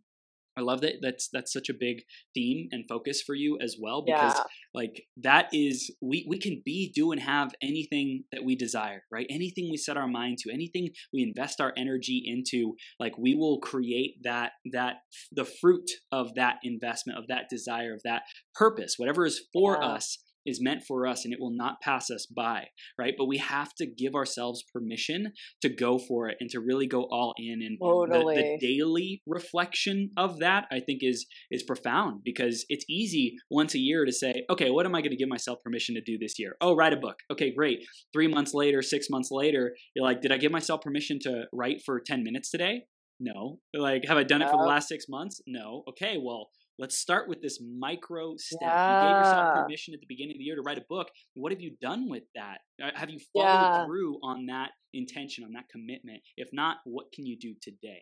I 0.57 0.61
love 0.61 0.81
that 0.81 0.95
that's 1.01 1.29
that's 1.31 1.53
such 1.53 1.69
a 1.69 1.73
big 1.73 2.03
theme 2.33 2.67
and 2.71 2.83
focus 2.87 3.21
for 3.21 3.33
you 3.35 3.57
as 3.61 3.77
well 3.79 4.03
because 4.05 4.35
yeah. 4.35 4.43
like 4.73 5.03
that 5.17 5.47
is 5.53 5.89
we 6.01 6.25
we 6.27 6.39
can 6.39 6.61
be 6.65 6.91
do 6.93 7.11
and 7.11 7.21
have 7.21 7.53
anything 7.61 8.25
that 8.31 8.43
we 8.43 8.55
desire, 8.55 9.03
right? 9.11 9.25
Anything 9.29 9.69
we 9.71 9.77
set 9.77 9.97
our 9.97 10.07
mind 10.07 10.39
to, 10.39 10.51
anything 10.51 10.89
we 11.13 11.23
invest 11.23 11.61
our 11.61 11.73
energy 11.77 12.21
into, 12.25 12.75
like 12.99 13.17
we 13.17 13.33
will 13.33 13.59
create 13.59 14.15
that 14.23 14.53
that 14.73 14.95
the 15.31 15.45
fruit 15.45 15.89
of 16.11 16.35
that 16.35 16.57
investment, 16.63 17.17
of 17.17 17.27
that 17.27 17.45
desire, 17.49 17.93
of 17.93 18.01
that 18.03 18.23
purpose, 18.53 18.95
whatever 18.97 19.25
is 19.25 19.41
for 19.53 19.77
yeah. 19.81 19.87
us 19.87 20.17
is 20.45 20.61
meant 20.61 20.83
for 20.87 21.07
us 21.07 21.25
and 21.25 21.33
it 21.33 21.39
will 21.39 21.55
not 21.55 21.81
pass 21.81 22.09
us 22.09 22.25
by, 22.25 22.67
right? 22.97 23.13
But 23.17 23.25
we 23.25 23.37
have 23.37 23.73
to 23.75 23.85
give 23.85 24.15
ourselves 24.15 24.63
permission 24.73 25.31
to 25.61 25.69
go 25.69 25.97
for 25.97 26.29
it 26.29 26.37
and 26.39 26.49
to 26.51 26.59
really 26.59 26.87
go 26.87 27.03
all 27.11 27.33
in. 27.37 27.61
And 27.61 27.77
totally. 27.81 28.35
the, 28.35 28.41
the, 28.41 28.57
daily 28.61 29.21
reflection 29.27 30.09
of 30.17 30.39
that, 30.39 30.65
I 30.71 30.79
think, 30.79 30.99
is 31.01 31.25
is 31.49 31.63
profound 31.63 32.21
because 32.23 32.65
it's 32.69 32.85
easy 32.89 33.35
once 33.49 33.75
a 33.75 33.79
year 33.79 34.05
to 34.05 34.11
say, 34.11 34.43
okay, 34.49 34.69
what 34.69 34.85
am 34.85 34.95
I 34.95 35.01
going 35.01 35.11
to 35.11 35.17
give 35.17 35.29
myself 35.29 35.59
permission 35.63 35.95
to 35.95 36.01
do 36.01 36.17
this 36.17 36.39
year? 36.39 36.55
Oh, 36.61 36.75
write 36.75 36.93
a 36.93 36.97
book. 36.97 37.17
Okay, 37.31 37.53
great. 37.53 37.79
Three 38.13 38.27
months 38.27 38.53
later, 38.53 38.81
six 38.81 39.07
months 39.09 39.29
later, 39.31 39.73
you're 39.95 40.05
like, 40.05 40.21
did 40.21 40.31
I 40.31 40.37
give 40.37 40.51
myself 40.51 40.81
permission 40.81 41.19
to 41.23 41.43
write 41.53 41.81
for 41.85 41.99
10 41.99 42.23
minutes 42.23 42.49
today? 42.49 42.83
No. 43.19 43.59
Like, 43.73 44.03
have 44.07 44.17
I 44.17 44.23
done 44.23 44.41
it 44.41 44.49
for 44.49 44.57
the 44.57 44.67
last 44.67 44.87
six 44.87 45.05
months? 45.07 45.41
No. 45.45 45.83
Okay, 45.89 46.17
well, 46.21 46.49
Let's 46.81 46.97
start 46.97 47.29
with 47.29 47.43
this 47.43 47.61
micro 47.61 48.33
step. 48.37 48.57
Yeah. 48.59 49.03
You 49.03 49.07
gave 49.07 49.17
yourself 49.19 49.53
permission 49.53 49.93
at 49.93 49.99
the 49.99 50.07
beginning 50.09 50.33
of 50.33 50.39
the 50.39 50.43
year 50.43 50.55
to 50.55 50.63
write 50.63 50.79
a 50.79 50.85
book. 50.89 51.09
What 51.35 51.51
have 51.51 51.61
you 51.61 51.75
done 51.79 52.09
with 52.09 52.23
that? 52.33 52.57
Uh, 52.83 52.89
have 52.95 53.11
you 53.11 53.19
followed 53.31 53.45
yeah. 53.45 53.85
through 53.85 54.17
on 54.23 54.47
that 54.47 54.71
intention, 54.91 55.43
on 55.43 55.51
that 55.53 55.65
commitment? 55.71 56.21
If 56.37 56.49
not, 56.51 56.77
what 56.85 57.05
can 57.13 57.27
you 57.27 57.37
do 57.37 57.53
today? 57.61 58.01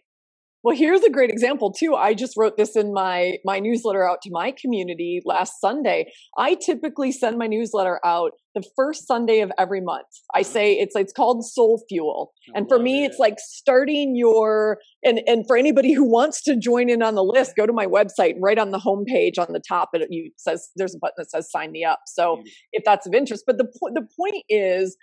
Well, 0.64 0.76
here's 0.76 1.04
a 1.04 1.10
great 1.10 1.30
example 1.30 1.72
too. 1.72 1.96
I 1.96 2.14
just 2.14 2.36
wrote 2.36 2.58
this 2.58 2.76
in 2.76 2.94
my 2.94 3.38
my 3.46 3.60
newsletter 3.60 4.08
out 4.08 4.22
to 4.24 4.30
my 4.32 4.52
community 4.52 5.22
last 5.24 5.62
Sunday. 5.62 6.12
I 6.38 6.56
typically 6.56 7.12
send 7.14 7.38
my 7.38 7.48
newsletter 7.48 8.00
out 8.06 8.34
the 8.56 8.64
first 8.76 9.08
Sunday 9.08 9.40
of 9.40 9.52
every 9.58 9.80
month. 9.80 10.08
I 10.36 10.42
say 10.42 10.74
it's 10.74 10.96
it's 10.96 11.14
called 11.14 11.46
Soul 11.46 11.84
Fuel. 11.88 12.34
and 12.54 12.68
for 12.68 12.78
me 12.78 13.04
it. 13.04 13.12
it's 13.12 13.20
like 13.20 13.36
starting 13.40 14.18
your 14.18 14.80
and 15.04 15.22
and 15.28 15.46
for 15.48 15.56
anybody 15.56 15.94
who 15.94 16.04
wants 16.04 16.42
to 16.44 16.58
join 16.58 16.90
in 16.90 17.02
on 17.02 17.16
the 17.16 17.24
list, 17.24 17.56
go 17.56 17.66
to 17.66 17.74
my 17.74 17.86
website 17.86 18.32
and 18.32 18.44
right 18.44 18.60
on 18.60 18.72
the 18.72 18.80
homepage 18.80 19.40
on 19.40 19.54
the 19.54 19.62
top 19.66 19.90
it 19.94 20.08
you 20.10 20.32
says 20.38 20.70
there's 20.76 20.94
a 20.94 21.00
button 21.00 21.16
that 21.18 21.32
says 21.32 21.50
sign 21.50 21.72
me 21.72 21.86
up. 21.86 22.02
So 22.06 22.42
if 22.74 22.84
that's 22.84 23.08
of 23.08 23.14
interest, 23.14 23.46
but 23.48 23.58
the 23.58 23.68
the 23.94 24.06
point 24.18 24.44
is 24.50 24.98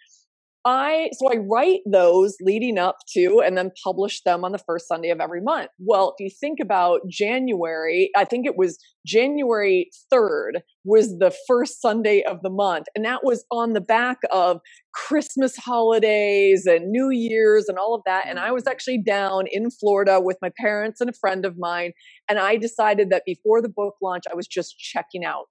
I 0.67 1.11
so 1.13 1.33
I 1.33 1.37
write 1.37 1.81
those 1.91 2.37
leading 2.41 2.77
up 2.77 2.97
to 3.15 3.41
and 3.41 3.57
then 3.57 3.71
publish 3.85 4.23
them 4.23 4.45
on 4.45 4.51
the 4.51 4.59
first 4.59 4.89
Sunday 4.89 5.11
of 5.11 5.21
every 5.21 5.41
month. 5.41 5.71
Well, 5.79 6.13
if 6.19 6.25
you 6.25 6.37
think 6.41 6.59
about 6.61 7.03
January, 7.09 8.11
I 8.17 8.25
think 8.25 8.47
it 8.47 8.57
was 8.57 8.77
January 9.07 9.89
3rd 10.13 10.63
was 10.85 11.19
the 11.19 11.33
first 11.47 11.81
Sunday 11.81 12.25
of 12.29 12.43
the 12.43 12.51
month 12.51 12.87
and 12.97 13.05
that 13.05 13.23
was 13.23 13.45
on 13.53 13.75
the 13.75 13.81
back 13.81 14.19
of 14.33 14.59
Christmas 14.93 15.57
holidays 15.57 16.67
and 16.67 16.91
New 16.91 17.11
Year's 17.11 17.67
and 17.69 17.79
all 17.79 17.95
of 17.95 18.03
that 18.07 18.27
and 18.27 18.41
I 18.41 18.51
was 18.51 18.65
mm-hmm. 18.65 18.73
actually 18.73 19.03
down 19.03 19.45
in 19.51 19.71
Florida 19.71 20.21
with 20.21 20.39
my 20.43 20.51
parents 20.59 21.01
and 21.01 21.09
a 21.09 21.13
friend 21.13 21.45
of 21.45 21.57
mine 21.57 21.93
and 22.29 22.41
I 22.41 22.57
decided 22.57 23.11
that 23.11 23.23
before 23.25 23.63
the 23.63 23.69
book 23.69 23.95
launch 24.03 24.25
I 24.31 24.35
was 24.35 24.49
just 24.49 24.77
checking 24.79 25.25
out 25.25 25.47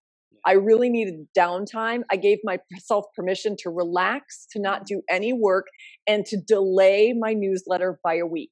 I 0.46 0.54
really 0.54 0.90
needed 0.90 1.28
downtime. 1.38 2.02
I 2.12 2.18
gave 2.18 2.40
myself 2.44 3.06
permission 3.16 3.56
to 3.60 3.70
relax, 3.70 4.46
to 4.52 4.62
not 4.62 4.86
do 4.86 5.02
any 5.10 5.34
work, 5.34 5.66
and 6.08 6.26
to 6.28 6.38
delay 6.38 7.14
my 7.18 7.34
newsletter 7.34 8.00
by 8.04 8.16
a 8.18 8.26
week. 8.26 8.52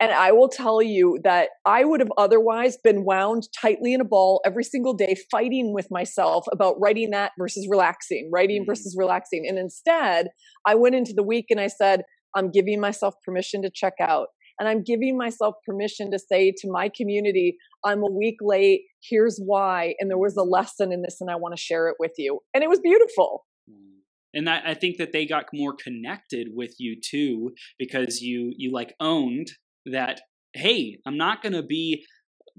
And 0.00 0.10
I 0.12 0.32
will 0.32 0.48
tell 0.48 0.82
you 0.82 1.20
that 1.22 1.50
I 1.64 1.84
would 1.84 2.00
have 2.00 2.10
otherwise 2.18 2.76
been 2.76 3.04
wound 3.04 3.48
tightly 3.58 3.94
in 3.94 4.00
a 4.00 4.04
ball 4.04 4.40
every 4.44 4.64
single 4.64 4.92
day, 4.92 5.14
fighting 5.30 5.72
with 5.72 5.86
myself 5.90 6.46
about 6.52 6.76
writing 6.80 7.10
that 7.10 7.32
versus 7.38 7.68
relaxing, 7.70 8.28
writing 8.32 8.62
mm-hmm. 8.62 8.70
versus 8.70 8.96
relaxing. 8.98 9.46
And 9.48 9.58
instead, 9.58 10.28
I 10.66 10.74
went 10.74 10.96
into 10.96 11.12
the 11.14 11.22
week 11.22 11.46
and 11.48 11.60
I 11.60 11.68
said, 11.68 12.02
I'm 12.34 12.50
giving 12.50 12.80
myself 12.80 13.14
permission 13.24 13.62
to 13.62 13.70
check 13.72 13.94
out. 14.00 14.28
And 14.58 14.68
I'm 14.68 14.82
giving 14.82 15.16
myself 15.16 15.56
permission 15.66 16.10
to 16.12 16.18
say 16.18 16.52
to 16.58 16.70
my 16.70 16.88
community, 16.88 17.56
I'm 17.84 18.02
a 18.02 18.10
week 18.10 18.36
late. 18.40 18.82
Here's 19.02 19.38
why. 19.38 19.94
And 19.98 20.10
there 20.10 20.18
was 20.18 20.36
a 20.36 20.42
lesson 20.42 20.92
in 20.92 21.02
this, 21.02 21.20
and 21.20 21.30
I 21.30 21.36
want 21.36 21.56
to 21.56 21.60
share 21.60 21.88
it 21.88 21.96
with 21.98 22.12
you. 22.18 22.40
And 22.54 22.62
it 22.62 22.70
was 22.70 22.80
beautiful. 22.80 23.46
Mm. 23.70 23.98
And 24.32 24.48
I, 24.48 24.60
I 24.70 24.74
think 24.74 24.98
that 24.98 25.12
they 25.12 25.26
got 25.26 25.46
more 25.52 25.74
connected 25.74 26.48
with 26.54 26.74
you 26.78 26.96
too, 27.00 27.52
because 27.78 28.20
you 28.20 28.52
you 28.56 28.72
like 28.72 28.94
owned 29.00 29.48
that. 29.86 30.20
Hey, 30.52 30.98
I'm 31.04 31.16
not 31.16 31.42
going 31.42 31.54
to 31.54 31.64
be 31.64 32.04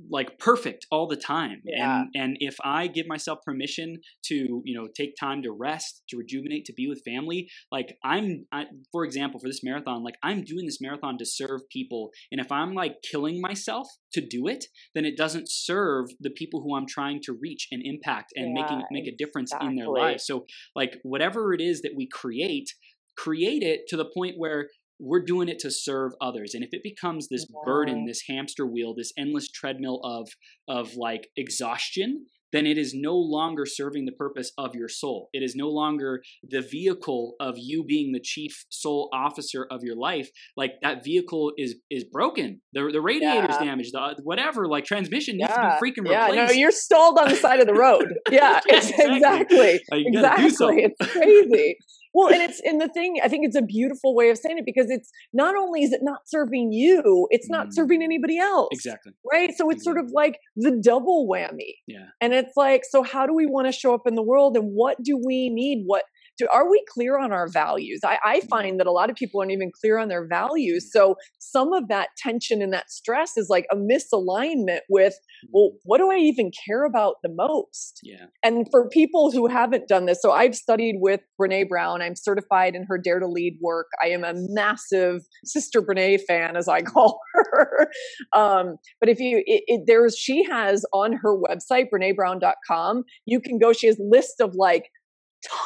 like 0.09 0.37
perfect 0.39 0.85
all 0.91 1.07
the 1.07 1.15
time 1.15 1.61
yeah. 1.63 2.01
and 2.01 2.09
and 2.15 2.37
if 2.39 2.55
i 2.63 2.85
give 2.85 3.07
myself 3.07 3.39
permission 3.45 3.97
to 4.23 4.61
you 4.65 4.77
know 4.77 4.87
take 4.95 5.15
time 5.17 5.41
to 5.41 5.51
rest 5.51 6.03
to 6.09 6.17
rejuvenate 6.17 6.65
to 6.65 6.73
be 6.73 6.87
with 6.87 7.01
family 7.05 7.49
like 7.71 7.95
i'm 8.03 8.45
I, 8.51 8.65
for 8.91 9.05
example 9.05 9.39
for 9.39 9.47
this 9.47 9.63
marathon 9.63 10.03
like 10.03 10.15
i'm 10.21 10.43
doing 10.43 10.65
this 10.65 10.81
marathon 10.81 11.17
to 11.19 11.25
serve 11.25 11.61
people 11.71 12.09
and 12.31 12.41
if 12.41 12.51
i'm 12.51 12.73
like 12.73 12.97
killing 13.09 13.39
myself 13.39 13.87
to 14.13 14.21
do 14.21 14.47
it 14.47 14.65
then 14.93 15.05
it 15.05 15.15
doesn't 15.15 15.49
serve 15.49 16.07
the 16.19 16.29
people 16.29 16.61
who 16.61 16.75
i'm 16.75 16.87
trying 16.87 17.21
to 17.23 17.37
reach 17.41 17.67
and 17.71 17.81
impact 17.85 18.33
and 18.35 18.55
yeah, 18.55 18.63
making 18.63 18.83
make 18.91 19.07
a 19.07 19.15
difference 19.15 19.51
exactly. 19.51 19.69
in 19.69 19.75
their 19.75 19.89
lives 19.89 20.25
so 20.25 20.45
like 20.75 20.97
whatever 21.03 21.53
it 21.53 21.61
is 21.61 21.81
that 21.81 21.93
we 21.95 22.07
create 22.07 22.69
create 23.17 23.63
it 23.63 23.81
to 23.87 23.95
the 23.95 24.05
point 24.13 24.35
where 24.37 24.67
we're 24.99 25.23
doing 25.23 25.49
it 25.49 25.59
to 25.59 25.69
serve 25.71 26.13
others 26.21 26.53
and 26.53 26.63
if 26.63 26.69
it 26.71 26.81
becomes 26.83 27.27
this 27.29 27.45
burden 27.65 28.05
this 28.05 28.23
hamster 28.27 28.65
wheel 28.65 28.93
this 28.95 29.13
endless 29.17 29.49
treadmill 29.49 29.99
of 30.03 30.29
of 30.67 30.95
like 30.95 31.27
exhaustion 31.35 32.25
then 32.55 32.65
it 32.65 32.77
is 32.77 32.93
no 32.95 33.15
longer 33.15 33.65
serving 33.65 34.05
the 34.05 34.13
purpose 34.13 34.53
of 34.57 34.75
your 34.75 34.87
soul. 34.87 35.29
It 35.33 35.43
is 35.43 35.55
no 35.55 35.67
longer 35.67 36.21
the 36.41 36.61
vehicle 36.61 37.35
of 37.39 37.55
you 37.57 37.83
being 37.83 38.13
the 38.13 38.21
chief 38.21 38.65
soul 38.69 39.09
officer 39.13 39.67
of 39.69 39.81
your 39.83 39.97
life. 39.97 40.29
Like 40.55 40.75
that 40.81 41.03
vehicle 41.03 41.51
is 41.57 41.75
is 41.89 42.05
broken. 42.05 42.61
The 42.71 42.89
the 42.93 43.01
radiator's 43.01 43.57
yeah. 43.59 43.65
damaged. 43.65 43.93
The 43.93 43.99
uh, 43.99 44.13
whatever. 44.23 44.67
Like 44.67 44.85
transmission 44.85 45.35
needs 45.37 45.49
yeah. 45.49 45.77
to 45.77 45.79
be 45.81 45.91
freaking 45.91 46.09
yeah, 46.09 46.27
replaced. 46.27 46.53
no, 46.53 46.59
you're 46.59 46.71
stalled 46.71 47.19
on 47.19 47.27
the 47.27 47.35
side 47.35 47.59
of 47.59 47.67
the 47.67 47.73
road. 47.73 48.13
Yeah, 48.31 48.59
exactly. 48.67 49.17
exactly. 49.17 49.81
exactly. 49.91 50.83
It's 50.83 51.11
crazy. 51.11 51.77
Well, 52.15 52.33
and 52.33 52.41
it's 52.41 52.61
and 52.61 52.79
the 52.79 52.87
thing 52.87 53.19
I 53.21 53.27
think 53.27 53.45
it's 53.45 53.57
a 53.57 53.61
beautiful 53.61 54.15
way 54.15 54.29
of 54.29 54.37
saying 54.37 54.57
it 54.57 54.65
because 54.65 54.89
it's 54.89 55.11
not 55.33 55.53
only 55.57 55.83
is 55.83 55.91
it 55.91 55.99
not 56.01 56.19
serving 56.27 56.71
you, 56.71 57.27
it's 57.29 57.49
not 57.49 57.67
mm. 57.67 57.73
serving 57.73 58.01
anybody 58.01 58.39
else. 58.39 58.69
Exactly. 58.71 59.11
Right. 59.29 59.53
So 59.53 59.69
it's 59.69 59.83
sort 59.83 59.97
of 59.97 60.11
like 60.13 60.39
the 60.55 60.71
double 60.81 61.27
whammy. 61.29 61.73
Yeah. 61.87 62.05
And 62.21 62.33
it's 62.33 62.53
like, 62.55 62.83
so 62.89 63.03
how 63.03 63.27
do 63.27 63.33
we 63.33 63.45
want 63.45 63.67
to 63.67 63.73
show 63.73 63.93
up 63.93 64.03
in 64.07 64.15
the 64.15 64.23
world 64.23 64.55
and 64.55 64.71
what 64.73 64.95
do 65.03 65.21
we 65.25 65.49
need? 65.49 65.83
What 65.85 66.03
are 66.51 66.69
we 66.69 66.83
clear 66.89 67.17
on 67.19 67.31
our 67.31 67.47
values? 67.47 68.01
I, 68.03 68.17
I 68.23 68.39
mm-hmm. 68.39 68.47
find 68.47 68.79
that 68.79 68.87
a 68.87 68.91
lot 68.91 69.09
of 69.09 69.15
people 69.15 69.39
aren't 69.39 69.51
even 69.51 69.71
clear 69.71 69.97
on 69.97 70.07
their 70.07 70.27
values. 70.27 70.91
So 70.91 71.15
some 71.39 71.73
of 71.73 71.87
that 71.87 72.09
tension 72.17 72.61
and 72.61 72.73
that 72.73 72.91
stress 72.91 73.37
is 73.37 73.47
like 73.49 73.65
a 73.71 73.75
misalignment 73.75 74.79
with, 74.89 75.15
well, 75.51 75.69
mm-hmm. 75.69 75.77
what 75.83 75.97
do 75.99 76.11
I 76.11 76.17
even 76.17 76.51
care 76.67 76.85
about 76.85 77.15
the 77.23 77.29
most? 77.29 77.99
Yeah. 78.03 78.25
And 78.43 78.67
for 78.71 78.89
people 78.89 79.31
who 79.31 79.47
haven't 79.47 79.87
done 79.87 80.05
this, 80.05 80.21
so 80.21 80.31
I've 80.31 80.55
studied 80.55 80.97
with 80.99 81.21
Brene 81.39 81.67
Brown. 81.67 82.01
I'm 82.01 82.15
certified 82.15 82.75
in 82.75 82.85
her 82.87 82.97
Dare 82.97 83.19
to 83.19 83.27
Lead 83.27 83.57
work. 83.61 83.87
I 84.03 84.07
am 84.07 84.23
a 84.23 84.33
massive 84.35 85.21
Sister 85.43 85.81
Brene 85.81 86.19
fan, 86.27 86.55
as 86.55 86.67
I 86.67 86.81
call 86.81 87.19
her. 87.33 87.87
um, 88.33 88.77
but 88.99 89.09
if 89.09 89.19
you, 89.19 89.43
it, 89.45 89.63
it, 89.67 89.81
there's, 89.87 90.17
she 90.17 90.43
has 90.43 90.85
on 90.93 91.13
her 91.13 91.37
website, 91.37 91.85
brenebrown.com, 91.93 93.03
you 93.25 93.39
can 93.39 93.59
go, 93.59 93.73
she 93.73 93.87
has 93.87 93.97
list 93.99 94.39
of 94.39 94.55
like 94.55 94.89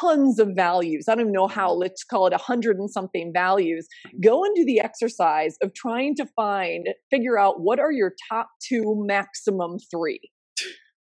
tons 0.00 0.38
of 0.38 0.50
values. 0.54 1.06
I 1.08 1.14
don't 1.14 1.22
even 1.22 1.32
know 1.32 1.48
how, 1.48 1.70
mm-hmm. 1.70 1.80
let's 1.80 2.04
call 2.04 2.26
it 2.26 2.32
a 2.32 2.38
hundred 2.38 2.78
and 2.78 2.90
something 2.90 3.32
values. 3.32 3.86
Go 4.22 4.44
and 4.44 4.54
do 4.54 4.64
the 4.64 4.80
exercise 4.80 5.56
of 5.62 5.74
trying 5.74 6.14
to 6.16 6.26
find, 6.36 6.88
figure 7.10 7.38
out 7.38 7.60
what 7.60 7.78
are 7.78 7.92
your 7.92 8.14
top 8.30 8.48
two, 8.66 9.02
maximum 9.06 9.78
three. 9.90 10.20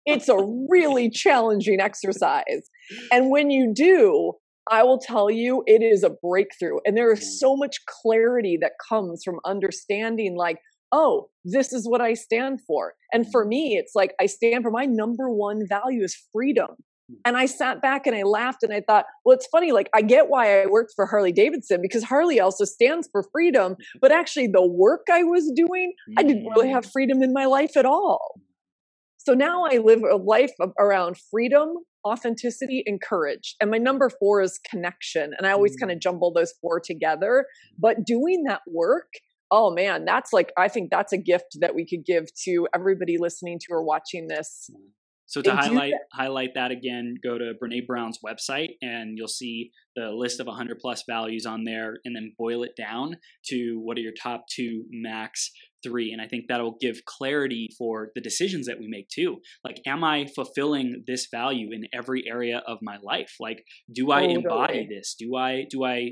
It's 0.05 0.29
a 0.29 0.37
really 0.69 1.09
challenging 1.09 1.79
exercise. 1.81 2.69
And 3.11 3.29
when 3.31 3.49
you 3.49 3.73
do, 3.73 4.33
I 4.69 4.83
will 4.83 4.99
tell 4.99 5.29
you, 5.29 5.63
it 5.67 5.81
is 5.83 6.03
a 6.03 6.09
breakthrough. 6.09 6.77
And 6.85 6.97
there 6.97 7.11
is 7.11 7.19
mm. 7.19 7.39
so 7.39 7.55
much 7.55 7.77
clarity 7.85 8.57
that 8.61 8.73
comes 8.87 9.21
from 9.23 9.39
understanding, 9.45 10.35
like, 10.35 10.57
oh, 10.91 11.29
this 11.43 11.73
is 11.73 11.87
what 11.87 12.01
I 12.01 12.13
stand 12.13 12.59
for. 12.65 12.93
And 13.11 13.29
for 13.31 13.45
mm. 13.45 13.49
me, 13.49 13.77
it's 13.77 13.93
like 13.95 14.13
I 14.19 14.25
stand 14.25 14.63
for 14.63 14.71
my 14.71 14.85
number 14.85 15.29
one 15.29 15.67
value 15.67 16.03
is 16.03 16.17
freedom. 16.31 16.77
And 17.23 17.37
I 17.37 17.45
sat 17.45 17.81
back 17.81 18.07
and 18.07 18.15
I 18.15 18.23
laughed 18.23 18.63
and 18.63 18.73
I 18.73 18.81
thought, 18.81 19.05
well, 19.23 19.35
it's 19.35 19.47
funny. 19.47 19.71
Like, 19.71 19.89
I 19.93 20.01
get 20.01 20.29
why 20.29 20.61
I 20.61 20.65
worked 20.65 20.93
for 20.95 21.05
Harley 21.05 21.31
Davidson 21.31 21.81
because 21.81 22.03
Harley 22.03 22.39
also 22.39 22.65
stands 22.65 23.07
for 23.11 23.23
freedom. 23.31 23.75
But 24.01 24.11
actually, 24.11 24.47
the 24.47 24.65
work 24.65 25.05
I 25.11 25.23
was 25.23 25.51
doing, 25.55 25.93
I 26.17 26.23
didn't 26.23 26.47
really 26.55 26.69
have 26.71 26.85
mm. 26.85 26.91
freedom 26.91 27.21
in 27.21 27.31
my 27.31 27.45
life 27.45 27.77
at 27.77 27.85
all. 27.85 28.41
So 29.17 29.33
now 29.33 29.65
I 29.65 29.77
live 29.77 30.01
a 30.03 30.17
life 30.17 30.53
around 30.79 31.17
freedom, 31.31 31.69
authenticity, 32.07 32.83
and 32.85 33.01
courage. 33.01 33.55
And 33.59 33.71
my 33.71 33.77
number 33.77 34.09
four 34.09 34.41
is 34.41 34.59
connection. 34.69 35.33
And 35.37 35.47
I 35.47 35.51
always 35.51 35.75
kind 35.75 35.91
of 35.91 35.97
mm. 35.97 36.01
jumble 36.01 36.33
those 36.33 36.53
four 36.61 36.79
together. 36.79 37.45
But 37.77 38.03
doing 38.05 38.43
that 38.47 38.61
work, 38.67 39.07
oh 39.51 39.71
man, 39.71 40.05
that's 40.05 40.33
like, 40.33 40.51
I 40.57 40.67
think 40.67 40.89
that's 40.91 41.13
a 41.13 41.17
gift 41.17 41.57
that 41.61 41.75
we 41.75 41.87
could 41.87 42.03
give 42.05 42.25
to 42.45 42.67
everybody 42.73 43.17
listening 43.19 43.59
to 43.59 43.67
or 43.71 43.83
watching 43.83 44.27
this 44.27 44.69
so 45.35 45.41
to 45.41 45.53
highlight 45.53 45.91
highlight 46.13 46.51
that 46.55 46.71
again, 46.71 47.15
go 47.21 47.37
to 47.37 47.51
Brene 47.61 47.85
Brown's 47.85 48.19
website 48.25 48.77
and 48.81 49.17
you'll 49.17 49.27
see 49.27 49.71
the 49.97 50.11
list 50.11 50.39
of 50.39 50.47
100 50.47 50.79
plus 50.79 51.03
values 51.09 51.45
on 51.45 51.65
there, 51.65 51.97
and 52.05 52.15
then 52.15 52.33
boil 52.37 52.63
it 52.63 52.71
down 52.77 53.17
to 53.47 53.77
what 53.83 53.97
are 53.97 53.99
your 53.99 54.13
top 54.13 54.45
two, 54.49 54.85
max 54.89 55.51
three. 55.83 56.13
And 56.13 56.21
I 56.21 56.27
think 56.29 56.45
that'll 56.47 56.77
give 56.79 57.03
clarity 57.03 57.67
for 57.77 58.11
the 58.15 58.21
decisions 58.21 58.65
that 58.67 58.79
we 58.79 58.87
make 58.87 59.09
too. 59.09 59.39
Like, 59.65 59.81
am 59.85 60.05
I 60.05 60.27
fulfilling 60.33 61.03
this 61.05 61.27
value 61.29 61.73
in 61.73 61.83
every 61.93 62.23
area 62.29 62.63
of 62.65 62.77
my 62.81 62.95
life? 63.03 63.35
Like, 63.37 63.65
do 63.93 64.11
I 64.11 64.21
totally. 64.21 64.35
embody 64.35 64.87
this? 64.89 65.17
Do 65.19 65.35
I 65.35 65.65
do 65.69 65.83
I 65.83 66.11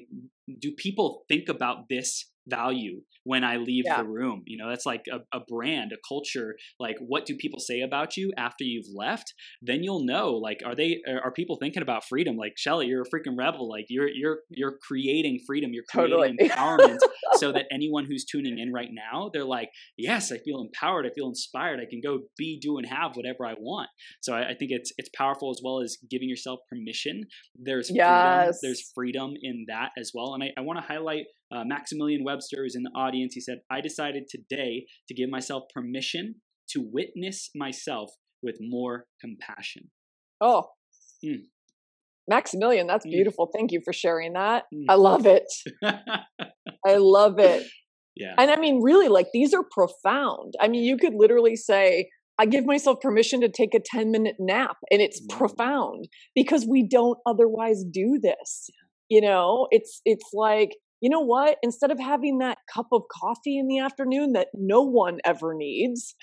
do 0.60 0.74
people 0.78 1.24
think 1.30 1.48
about 1.48 1.88
this 1.90 2.26
value 2.48 3.02
when 3.24 3.44
I 3.44 3.58
leave 3.58 3.86
yeah. 3.88 4.02
the 4.02 4.08
room. 4.08 4.44
You 4.46 4.58
know, 4.58 4.70
that's 4.70 4.86
like 4.86 5.06
a, 5.12 5.20
a, 5.36 5.42
brand, 5.48 5.92
a 5.94 5.98
culture. 6.08 6.56
Like, 6.80 6.98
what 7.00 7.26
do 7.26 7.36
people 7.36 7.60
say 7.60 7.82
about 7.82 8.18
you 8.18 8.32
after 8.38 8.64
you've 8.64 8.88
left? 8.94 9.34
Then 9.62 9.84
you'll 9.84 10.06
know. 10.06 10.32
Like, 10.32 10.62
are 10.66 10.76
they 10.76 11.02
are 11.08 11.32
people 11.32 11.58
thinking 11.58 11.82
about 11.82 12.04
freedom? 12.06 12.36
Like, 12.36 12.54
Shelly, 12.58 12.88
you're 12.88 13.04
a 13.04 13.06
freaking 13.06 13.38
rebel. 13.38 13.70
Like, 13.70 13.86
you're 13.90 14.10
you're 14.10 14.40
you're 14.50 14.78
creating 14.86 15.40
freedom. 15.46 15.72
You're 15.74 15.84
creating 15.90 16.38
totally. 16.38 16.50
empowerment, 16.50 17.00
so 17.36 17.52
that 17.52 17.66
anyone 17.72 18.06
who's 18.06 18.26
tuning 18.26 18.60
in 18.60 18.72
right 18.74 18.90
now, 18.92 19.30
they're 19.34 19.46
like, 19.46 19.70
yes, 19.98 20.32
I 20.32 20.38
feel 20.40 20.62
empowered. 20.62 21.06
I 21.06 21.10
feel 21.16 21.28
inspired. 21.28 21.80
I 21.80 21.90
can 21.90 22.02
go 22.02 22.20
be, 22.38 22.60
do, 22.62 22.78
and 22.78 22.88
have 22.88 23.16
whatever 23.16 23.46
I 23.46 23.54
want. 23.58 23.90
So 24.22 24.34
I, 24.34 24.50
I 24.50 24.54
think 24.56 24.72
it's 24.72 24.92
it's 24.98 25.10
powerful 25.16 25.52
as 25.52 25.62
well 25.64 25.82
as 25.82 25.98
giving 26.10 26.30
yourself 26.30 26.60
permission. 26.70 27.24
There's 27.56 27.90
yes. 27.94 28.36
freedom. 28.36 28.56
There's 28.62 28.92
freedom 28.94 29.34
in 29.42 29.66
that 29.68 29.90
as 29.98 30.12
well. 30.14 30.34
And 30.34 30.44
I, 30.44 30.48
I 30.58 30.62
want 30.62 30.80
to 30.80 30.86
highlight 30.86 31.26
uh, 31.54 31.64
Maximilian 31.66 32.24
Webster 32.24 32.66
is 32.66 32.76
in 32.76 32.84
the 32.84 32.92
audience. 32.96 33.34
He 33.34 33.42
said, 33.42 33.60
I 33.70 33.82
decided 33.82 34.24
today 34.28 34.86
to 35.08 35.14
give 35.14 35.30
myself 35.30 35.64
permission 35.74 36.36
to 36.70 36.82
witness 36.92 37.50
myself 37.56 38.12
with 38.42 38.58
more 38.60 39.06
compassion. 39.22 39.92
Oh, 40.42 40.66
mm. 41.24 41.44
Maximilian, 42.28 42.88
that's 42.88 43.06
mm. 43.06 43.12
beautiful. 43.12 43.50
Thank 43.54 43.72
you 43.72 43.82
for 43.84 43.94
sharing 43.94 44.34
that. 44.34 44.64
Mm. 44.74 44.86
I 44.90 44.96
love 44.96 45.26
it. 45.26 45.46
I 45.84 46.96
love 46.98 47.40
it. 47.40 47.68
Yeah. 48.16 48.36
And 48.38 48.52
I 48.52 48.58
mean, 48.58 48.82
really, 48.82 49.08
like 49.08 49.28
these 49.34 49.54
are 49.54 49.64
profound. 49.72 50.54
I 50.60 50.68
mean, 50.68 50.84
you 50.84 50.98
could 50.98 51.14
literally 51.16 51.56
say, 51.56 52.10
I 52.40 52.46
give 52.46 52.66
myself 52.66 53.00
permission 53.02 53.42
to 53.42 53.50
take 53.50 53.76
a 53.76 53.80
10 53.84 54.12
minute 54.12 54.36
nap, 54.40 54.78
and 54.90 55.02
it's 55.02 55.22
mm. 55.22 55.38
profound 55.38 56.08
because 56.36 56.66
we 56.70 56.88
don't 56.88 57.18
otherwise 57.28 57.84
do 57.92 58.20
this. 58.22 58.70
You 59.10 59.22
know, 59.22 59.68
it's 59.70 60.02
it's 60.06 60.30
like 60.34 60.72
you 61.04 61.10
know 61.10 61.20
what? 61.20 61.58
Instead 61.62 61.92
of 61.92 62.00
having 62.00 62.38
that 62.38 62.60
cup 62.74 62.88
of 62.94 63.02
coffee 63.12 63.58
in 63.58 63.68
the 63.68 63.78
afternoon 63.78 64.32
that 64.34 64.48
no 64.54 64.82
one 64.82 65.18
ever 65.26 65.54
needs, 65.54 66.16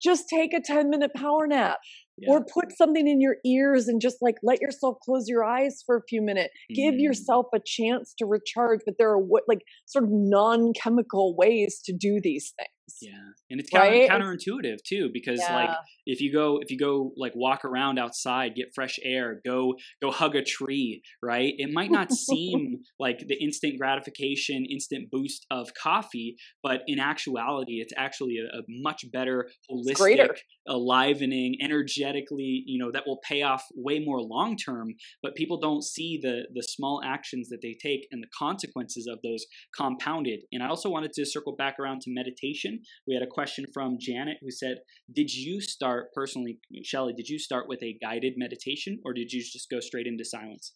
just 0.00 0.28
take 0.28 0.54
a 0.54 0.60
10 0.60 0.88
minute 0.88 1.10
power 1.16 1.48
nap 1.48 1.78
yeah. 2.18 2.30
or 2.30 2.44
put 2.44 2.76
something 2.76 3.08
in 3.08 3.20
your 3.20 3.38
ears 3.44 3.88
and 3.88 4.00
just 4.00 4.18
like 4.20 4.36
let 4.44 4.60
yourself 4.60 4.98
close 5.04 5.24
your 5.26 5.42
eyes 5.42 5.82
for 5.84 5.96
a 5.96 6.02
few 6.08 6.22
minutes 6.22 6.54
mm. 6.70 6.76
give 6.76 6.94
yourself 6.94 7.46
a 7.52 7.58
chance 7.64 8.14
to 8.16 8.24
recharge 8.24 8.80
but 8.86 8.94
there 8.98 9.10
are 9.10 9.18
what 9.18 9.42
like 9.48 9.62
sort 9.86 10.04
of 10.04 10.10
non-chemical 10.12 11.34
ways 11.36 11.80
to 11.84 11.92
do 11.92 12.20
these 12.22 12.52
things 12.56 12.68
yeah 13.00 13.12
and 13.50 13.60
it's 13.60 13.70
counter, 13.70 13.90
right? 13.90 14.10
counterintuitive 14.10 14.78
too 14.86 15.08
because 15.12 15.40
yeah. 15.40 15.54
like 15.54 15.70
if 16.06 16.20
you 16.20 16.32
go 16.32 16.58
if 16.60 16.70
you 16.70 16.78
go 16.78 17.12
like 17.16 17.32
walk 17.34 17.64
around 17.64 17.98
outside 17.98 18.54
get 18.54 18.66
fresh 18.74 18.98
air 19.02 19.40
go 19.44 19.74
go 20.02 20.10
hug 20.10 20.36
a 20.36 20.42
tree 20.42 21.02
right 21.22 21.54
it 21.56 21.70
might 21.72 21.90
not 21.90 22.12
seem 22.12 22.80
like 22.98 23.20
the 23.26 23.42
instant 23.42 23.78
gratification 23.78 24.66
instant 24.70 25.10
boost 25.10 25.46
of 25.50 25.72
coffee 25.74 26.36
but 26.62 26.82
in 26.86 26.98
actuality 26.98 27.74
it's 27.80 27.92
actually 27.96 28.36
a, 28.38 28.58
a 28.58 28.62
much 28.68 29.04
better 29.12 29.48
holistic 29.70 30.28
alivening 30.68 31.52
energetically 31.62 32.62
you 32.66 32.78
know 32.82 32.90
that 32.92 33.04
will 33.06 33.20
pay 33.26 33.42
off 33.42 33.64
way 33.74 33.98
more 33.98 34.20
long 34.20 34.56
term 34.56 34.88
but 35.22 35.34
people 35.34 35.58
don't 35.58 35.82
see 35.82 36.18
the 36.22 36.42
the 36.54 36.62
small 36.62 37.00
actions 37.04 37.48
that 37.48 37.60
they 37.62 37.76
take 37.82 38.06
and 38.10 38.22
the 38.22 38.28
consequences 38.38 39.06
of 39.10 39.18
those 39.22 39.46
compounded 39.76 40.40
and 40.52 40.62
i 40.62 40.68
also 40.68 40.90
wanted 40.90 41.12
to 41.12 41.24
circle 41.24 41.54
back 41.56 41.78
around 41.78 42.00
to 42.00 42.10
meditation 42.10 42.73
we 43.06 43.14
had 43.14 43.22
a 43.22 43.30
question 43.30 43.64
from 43.72 43.96
Janet 44.00 44.38
who 44.40 44.50
said, 44.50 44.78
Did 45.14 45.32
you 45.32 45.60
start 45.60 46.12
personally, 46.14 46.58
Shelly, 46.82 47.12
did 47.16 47.28
you 47.28 47.38
start 47.38 47.68
with 47.68 47.82
a 47.82 47.98
guided 48.00 48.34
meditation 48.36 49.00
or 49.04 49.12
did 49.12 49.32
you 49.32 49.42
just 49.42 49.70
go 49.70 49.80
straight 49.80 50.06
into 50.06 50.24
silence? 50.24 50.74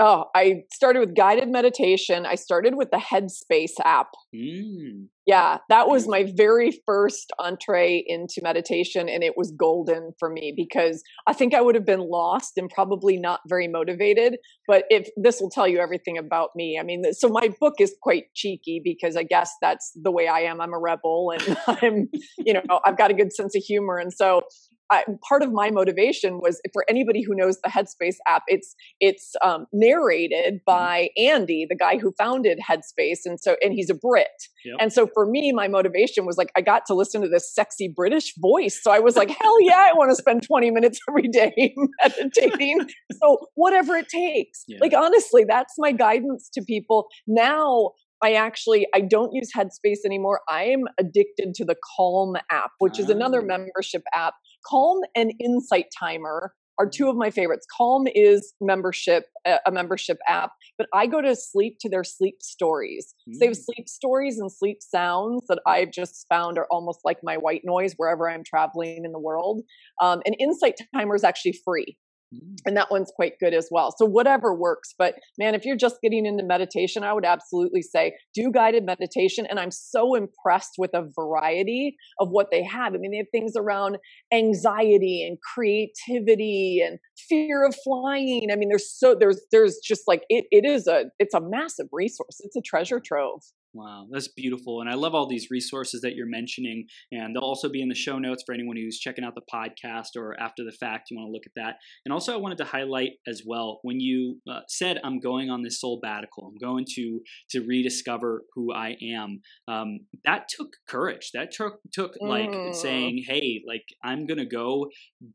Oh, 0.00 0.26
I 0.32 0.62
started 0.72 1.00
with 1.00 1.16
guided 1.16 1.48
meditation. 1.48 2.24
I 2.24 2.36
started 2.36 2.76
with 2.76 2.92
the 2.92 2.98
Headspace 2.98 3.80
app. 3.84 4.08
Mm. 4.32 5.08
Yeah, 5.26 5.58
that 5.68 5.88
was 5.88 6.06
my 6.06 6.32
very 6.36 6.80
first 6.86 7.32
entree 7.40 8.04
into 8.06 8.40
meditation, 8.40 9.08
and 9.08 9.24
it 9.24 9.34
was 9.36 9.50
golden 9.50 10.12
for 10.20 10.30
me 10.30 10.54
because 10.56 11.02
I 11.26 11.32
think 11.32 11.52
I 11.52 11.60
would 11.60 11.74
have 11.74 11.84
been 11.84 12.08
lost 12.08 12.52
and 12.56 12.70
probably 12.70 13.16
not 13.16 13.40
very 13.48 13.66
motivated. 13.66 14.36
But 14.68 14.84
if 14.88 15.08
this 15.16 15.40
will 15.40 15.50
tell 15.50 15.66
you 15.66 15.80
everything 15.80 16.16
about 16.16 16.50
me, 16.54 16.78
I 16.80 16.84
mean, 16.84 17.02
so 17.12 17.28
my 17.28 17.50
book 17.60 17.74
is 17.80 17.94
quite 18.00 18.32
cheeky 18.34 18.80
because 18.82 19.16
I 19.16 19.24
guess 19.24 19.52
that's 19.60 19.90
the 20.00 20.12
way 20.12 20.28
I 20.28 20.40
am. 20.40 20.60
I'm 20.60 20.72
a 20.72 20.78
rebel, 20.78 21.32
and 21.34 21.58
I'm, 21.66 22.08
you 22.38 22.52
know, 22.52 22.62
I've 22.86 22.96
got 22.96 23.10
a 23.10 23.14
good 23.14 23.32
sense 23.32 23.56
of 23.56 23.62
humor, 23.62 23.98
and 23.98 24.12
so 24.12 24.42
I, 24.90 25.04
part 25.28 25.42
of 25.42 25.52
my 25.52 25.70
motivation 25.70 26.40
was 26.40 26.60
for 26.72 26.84
anybody 26.88 27.22
who 27.22 27.34
knows 27.34 27.58
the 27.62 27.70
Headspace 27.70 28.16
app, 28.26 28.42
it's 28.46 28.74
it's 29.00 29.34
um, 29.44 29.66
narrated 29.72 30.54
mm-hmm. 30.54 30.64
by 30.66 31.10
Andy, 31.16 31.66
the 31.68 31.76
guy 31.76 31.98
who 31.98 32.12
founded 32.18 32.58
Headspace, 32.68 33.20
and 33.24 33.38
so 33.40 33.56
and 33.62 33.72
he's 33.72 33.90
a 33.90 33.94
Brit. 33.94 34.28
Yep. 34.64 34.76
And 34.80 34.92
so 34.92 35.08
for 35.12 35.26
me, 35.26 35.52
my 35.52 35.68
motivation 35.68 36.26
was 36.26 36.36
like 36.36 36.50
I 36.56 36.60
got 36.60 36.86
to 36.86 36.94
listen 36.94 37.22
to 37.22 37.28
this 37.28 37.52
sexy 37.54 37.92
British 37.94 38.34
voice, 38.38 38.80
so 38.82 38.90
I 38.90 38.98
was 39.00 39.16
like, 39.16 39.30
hell 39.30 39.62
yeah, 39.62 39.88
I 39.90 39.92
want 39.94 40.10
to 40.10 40.16
spend 40.16 40.42
20 40.42 40.70
minutes 40.70 40.98
every 41.08 41.28
day 41.28 41.74
meditating. 42.02 42.88
so 43.22 43.38
whatever 43.54 43.96
it 43.96 44.08
takes. 44.08 44.64
Yeah. 44.66 44.78
Like 44.80 44.94
honestly, 44.94 45.44
that's 45.44 45.74
my 45.78 45.92
guidance 45.92 46.48
to 46.54 46.62
people 46.62 47.08
now 47.26 47.90
I 48.22 48.32
actually 48.32 48.86
I 48.94 49.00
don't 49.00 49.32
use 49.32 49.50
Headspace 49.56 49.98
anymore. 50.04 50.40
I'm 50.48 50.84
addicted 50.98 51.54
to 51.54 51.64
the 51.64 51.76
Calm 51.96 52.36
app, 52.50 52.70
which 52.78 52.98
is 52.98 53.10
another 53.10 53.40
ah. 53.40 53.46
membership 53.46 54.02
app. 54.14 54.34
Calm 54.68 55.00
and 55.14 55.32
Insight 55.40 55.86
Timer 55.98 56.52
are 56.78 56.88
two 56.88 57.08
of 57.08 57.16
my 57.16 57.30
favorites. 57.30 57.66
Calm 57.76 58.06
is 58.14 58.54
membership 58.60 59.24
a 59.44 59.72
membership 59.72 60.18
app, 60.28 60.52
but 60.76 60.86
I 60.94 61.06
go 61.06 61.20
to 61.20 61.34
sleep 61.34 61.78
to 61.80 61.88
their 61.88 62.04
sleep 62.04 62.36
stories. 62.40 63.14
Mm. 63.28 63.34
So 63.34 63.38
they 63.40 63.46
have 63.46 63.56
mm. 63.56 63.64
sleep 63.64 63.88
stories 63.88 64.38
and 64.38 64.52
sleep 64.52 64.78
sounds 64.80 65.42
that 65.48 65.60
I've 65.66 65.90
just 65.90 66.26
found 66.28 66.58
are 66.58 66.66
almost 66.70 67.00
like 67.04 67.18
my 67.22 67.36
white 67.36 67.62
noise 67.64 67.94
wherever 67.96 68.30
I'm 68.30 68.44
traveling 68.44 69.04
in 69.04 69.12
the 69.12 69.18
world. 69.18 69.62
Um, 70.00 70.20
and 70.24 70.36
Insight 70.38 70.74
Timer 70.94 71.14
is 71.14 71.24
actually 71.24 71.58
free. 71.64 71.98
Mm. 72.34 72.56
And 72.66 72.76
that 72.76 72.90
one's 72.90 73.10
quite 73.14 73.34
good 73.40 73.54
as 73.54 73.68
well. 73.70 73.94
So, 73.96 74.04
whatever 74.04 74.54
works. 74.54 74.94
But 74.98 75.14
man, 75.38 75.54
if 75.54 75.64
you're 75.64 75.76
just 75.76 75.96
getting 76.02 76.26
into 76.26 76.44
meditation, 76.44 77.02
I 77.04 77.12
would 77.12 77.24
absolutely 77.24 77.82
say 77.82 78.14
do 78.34 78.50
guided 78.52 78.84
meditation. 78.84 79.46
And 79.48 79.58
I'm 79.58 79.70
so 79.70 80.14
impressed 80.14 80.72
with 80.78 80.90
a 80.94 81.08
variety 81.14 81.96
of 82.20 82.28
what 82.30 82.48
they 82.50 82.62
have. 82.62 82.94
I 82.94 82.98
mean, 82.98 83.12
they 83.12 83.18
have 83.18 83.26
things 83.32 83.52
around 83.56 83.98
anxiety 84.32 85.26
and 85.26 85.38
creativity 85.54 86.82
and 86.84 86.98
fear 87.28 87.64
of 87.66 87.74
flying. 87.84 88.48
I 88.52 88.56
mean, 88.56 88.68
there's 88.68 88.90
so, 88.90 89.14
there's, 89.18 89.40
there's 89.50 89.78
just 89.82 90.02
like, 90.06 90.22
it, 90.28 90.46
it 90.50 90.64
is 90.64 90.86
a, 90.86 91.06
it's 91.18 91.34
a 91.34 91.40
massive 91.40 91.86
resource. 91.92 92.40
It's 92.40 92.56
a 92.56 92.62
treasure 92.62 93.00
trove. 93.04 93.40
Wow, 93.78 94.06
that's 94.10 94.26
beautiful. 94.26 94.80
And 94.80 94.90
I 94.90 94.94
love 94.94 95.14
all 95.14 95.28
these 95.28 95.52
resources 95.52 96.00
that 96.00 96.16
you're 96.16 96.26
mentioning. 96.26 96.86
And 97.12 97.34
they'll 97.34 97.44
also 97.44 97.68
be 97.68 97.80
in 97.80 97.88
the 97.88 97.94
show 97.94 98.18
notes 98.18 98.42
for 98.44 98.52
anyone 98.52 98.76
who's 98.76 98.98
checking 98.98 99.22
out 99.22 99.36
the 99.36 99.42
podcast 99.54 100.16
or 100.16 100.34
after 100.40 100.64
the 100.64 100.72
fact, 100.72 101.10
you 101.10 101.16
want 101.16 101.28
to 101.28 101.32
look 101.32 101.46
at 101.46 101.52
that. 101.54 101.76
And 102.04 102.12
also, 102.12 102.34
I 102.34 102.38
wanted 102.38 102.58
to 102.58 102.64
highlight 102.64 103.12
as 103.28 103.42
well 103.46 103.78
when 103.82 104.00
you 104.00 104.40
uh, 104.50 104.62
said, 104.66 104.98
I'm 105.04 105.20
going 105.20 105.48
on 105.48 105.62
this 105.62 105.80
Soulbatical, 105.80 106.48
I'm 106.48 106.58
going 106.60 106.86
to, 106.96 107.20
to 107.50 107.60
rediscover 107.60 108.42
who 108.54 108.74
I 108.74 108.96
am. 109.14 109.42
Um, 109.68 110.00
that 110.24 110.48
took 110.48 110.70
courage. 110.88 111.30
That 111.32 111.52
took, 111.52 111.78
took 111.92 112.16
like 112.20 112.50
mm. 112.50 112.74
saying, 112.74 113.22
hey, 113.28 113.62
like 113.64 113.84
I'm 114.02 114.26
going 114.26 114.38
to 114.38 114.46
go 114.46 114.88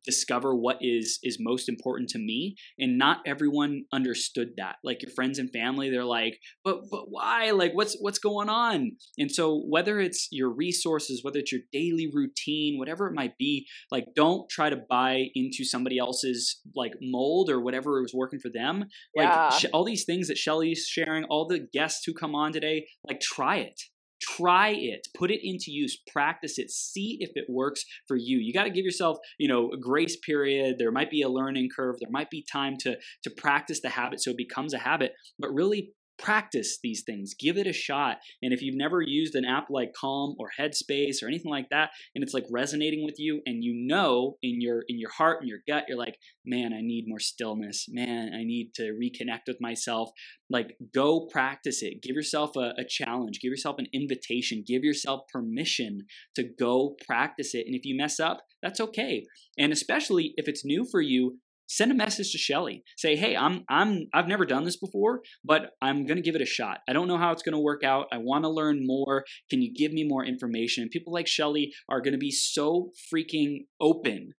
discover 0.04 0.54
what 0.54 0.80
is, 0.82 1.20
is 1.24 1.38
most 1.40 1.70
important 1.70 2.10
to 2.10 2.20
me. 2.20 2.58
And 2.78 2.98
not 2.98 3.20
everyone 3.26 3.86
understood 3.94 4.50
that. 4.58 4.76
Like 4.84 5.02
your 5.02 5.12
friends 5.12 5.40
and 5.40 5.50
family, 5.50 5.90
they're 5.90 6.04
like, 6.04 6.40
but, 6.66 6.82
but 6.92 7.06
why? 7.08 7.52
Like, 7.52 7.72
what's, 7.74 7.96
what's 8.02 8.20
going 8.20 8.33
on? 8.50 8.92
And 9.18 9.32
so, 9.32 9.64
whether 9.68 10.00
it's 10.00 10.28
your 10.32 10.50
resources, 10.50 11.24
whether 11.24 11.40
it's 11.40 11.52
your 11.52 11.62
daily 11.72 12.10
routine, 12.12 12.78
whatever 12.78 13.08
it 13.08 13.14
might 13.14 13.38
be, 13.38 13.68
like 13.92 14.06
don't 14.16 14.50
try 14.50 14.70
to 14.70 14.78
buy 14.90 15.28
into 15.36 15.64
somebody 15.64 15.98
else's 15.98 16.62
like 16.76 16.94
mold 17.02 17.50
or 17.50 17.62
whatever 17.62 18.02
was 18.02 18.14
working 18.14 18.40
for 18.40 18.50
them. 18.50 18.86
Like 19.16 19.28
yeah. 19.28 19.70
all 19.74 19.84
these 19.84 20.06
things 20.06 20.28
that 20.28 20.38
Shelly's 20.38 20.86
sharing, 20.88 21.24
all 21.26 21.48
the 21.48 21.68
guests 21.74 22.04
who 22.06 22.14
come 22.14 22.36
on 22.36 22.54
today, 22.54 22.88
like 23.08 23.20
try 23.20 23.58
it. 23.58 23.82
Try 24.22 24.70
it. 24.70 25.08
Put 25.18 25.32
it 25.32 25.42
into 25.44 25.66
use. 25.68 25.98
Practice 26.12 26.58
it. 26.58 26.72
See 26.72 27.18
if 27.20 27.32
it 27.36 27.46
works 27.50 27.84
for 28.08 28.16
you. 28.16 28.38
You 28.38 28.54
got 28.54 28.64
to 28.64 28.70
give 28.70 28.86
yourself 28.86 29.18
you 29.38 29.50
know 29.50 29.72
a 29.72 29.78
grace 29.78 30.16
period. 30.26 30.78
There 30.80 30.92
might 30.92 31.12
be 31.12 31.22
a 31.22 31.30
learning 31.30 31.70
curve. 31.76 31.98
There 32.00 32.10
might 32.12 32.30
be 32.30 32.46
time 32.50 32.78
to 32.82 32.96
to 33.24 33.30
practice 33.30 33.82
the 33.82 33.90
habit 33.90 34.22
so 34.22 34.32
it 34.32 34.38
becomes 34.38 34.74
a 34.74 34.78
habit. 34.78 35.14
But 35.40 35.54
really 35.54 35.92
practice 36.24 36.80
these 36.82 37.04
things. 37.06 37.36
Give 37.38 37.58
it 37.58 37.68
a 37.68 37.74
shot. 37.74 38.18
And 38.42 38.54
if 38.54 38.62
you've 38.62 38.78
never 38.78 39.02
used 39.02 39.36
an 39.36 39.44
app 39.44 39.68
like 39.70 39.94
calm 39.94 40.36
or 40.40 40.50
headspace 40.58 41.22
or 41.22 41.28
anything 41.28 41.52
like 41.52 41.70
that 41.70 41.90
and 42.16 42.24
it's 42.24 42.34
like 42.34 42.46
resonating 42.50 43.04
with 43.04 43.16
you 43.20 43.42
and 43.46 43.64
you 43.64 43.74
know 43.76 44.38
in 44.42 44.62
your 44.62 44.84
in 44.88 44.98
your 44.98 45.12
heart 45.12 45.42
and 45.42 45.50
your 45.50 45.60
gut 45.68 45.84
you're 45.88 45.98
like 45.98 46.18
man 46.46 46.74
i 46.74 46.80
need 46.82 47.06
more 47.08 47.20
stillness. 47.20 47.88
Man 47.90 48.32
i 48.34 48.44
need 48.44 48.72
to 48.76 48.94
reconnect 48.94 49.48
with 49.48 49.58
myself. 49.60 50.10
Like 50.50 50.78
go 50.94 51.28
practice 51.32 51.84
it. 51.84 52.02
Give 52.02 52.16
yourself 52.16 52.56
a, 52.56 52.74
a 52.78 52.86
challenge. 52.88 53.40
Give 53.42 53.52
yourself 53.52 53.76
an 53.80 53.88
invitation. 53.94 54.64
Give 54.66 54.84
yourself 54.84 55.22
permission 55.32 56.06
to 56.36 56.44
go 56.44 56.96
practice 57.06 57.54
it. 57.54 57.66
And 57.66 57.76
if 57.76 57.86
you 57.86 57.98
mess 57.98 58.20
up 58.20 58.42
that's 58.62 58.80
okay. 58.80 59.26
And 59.58 59.74
especially 59.74 60.34
if 60.38 60.48
it's 60.48 60.64
new 60.64 60.88
for 60.90 61.02
you 61.02 61.40
send 61.76 61.92
a 61.92 61.96
message 61.96 62.32
to 62.32 62.38
Shelly. 62.38 62.84
Say, 62.98 63.16
"Hey, 63.16 63.36
I'm 63.36 63.64
I'm 63.70 64.08
I've 64.14 64.28
never 64.28 64.46
done 64.46 64.64
this 64.64 64.78
before, 64.78 65.22
but 65.44 65.72
I'm 65.82 66.06
going 66.06 66.18
to 66.18 66.22
give 66.24 66.36
it 66.36 66.42
a 66.42 66.46
shot. 66.46 66.80
I 66.88 66.94
don't 66.94 67.08
know 67.08 67.18
how 67.18 67.32
it's 67.32 67.44
going 67.44 67.54
to 67.54 67.60
work 67.60 67.84
out. 67.84 68.08
I 68.12 68.18
want 68.18 68.44
to 68.44 68.50
learn 68.50 68.86
more. 68.86 69.26
Can 69.50 69.62
you 69.62 69.74
give 69.74 69.92
me 69.92 70.04
more 70.08 70.26
information?" 70.26 70.90
People 70.90 71.14
like 71.14 71.28
Shelly 71.28 71.74
are 71.90 72.02
going 72.02 72.14
to 72.14 72.20
be 72.20 72.32
so 72.32 72.92
freaking 73.14 73.66
open 73.82 74.34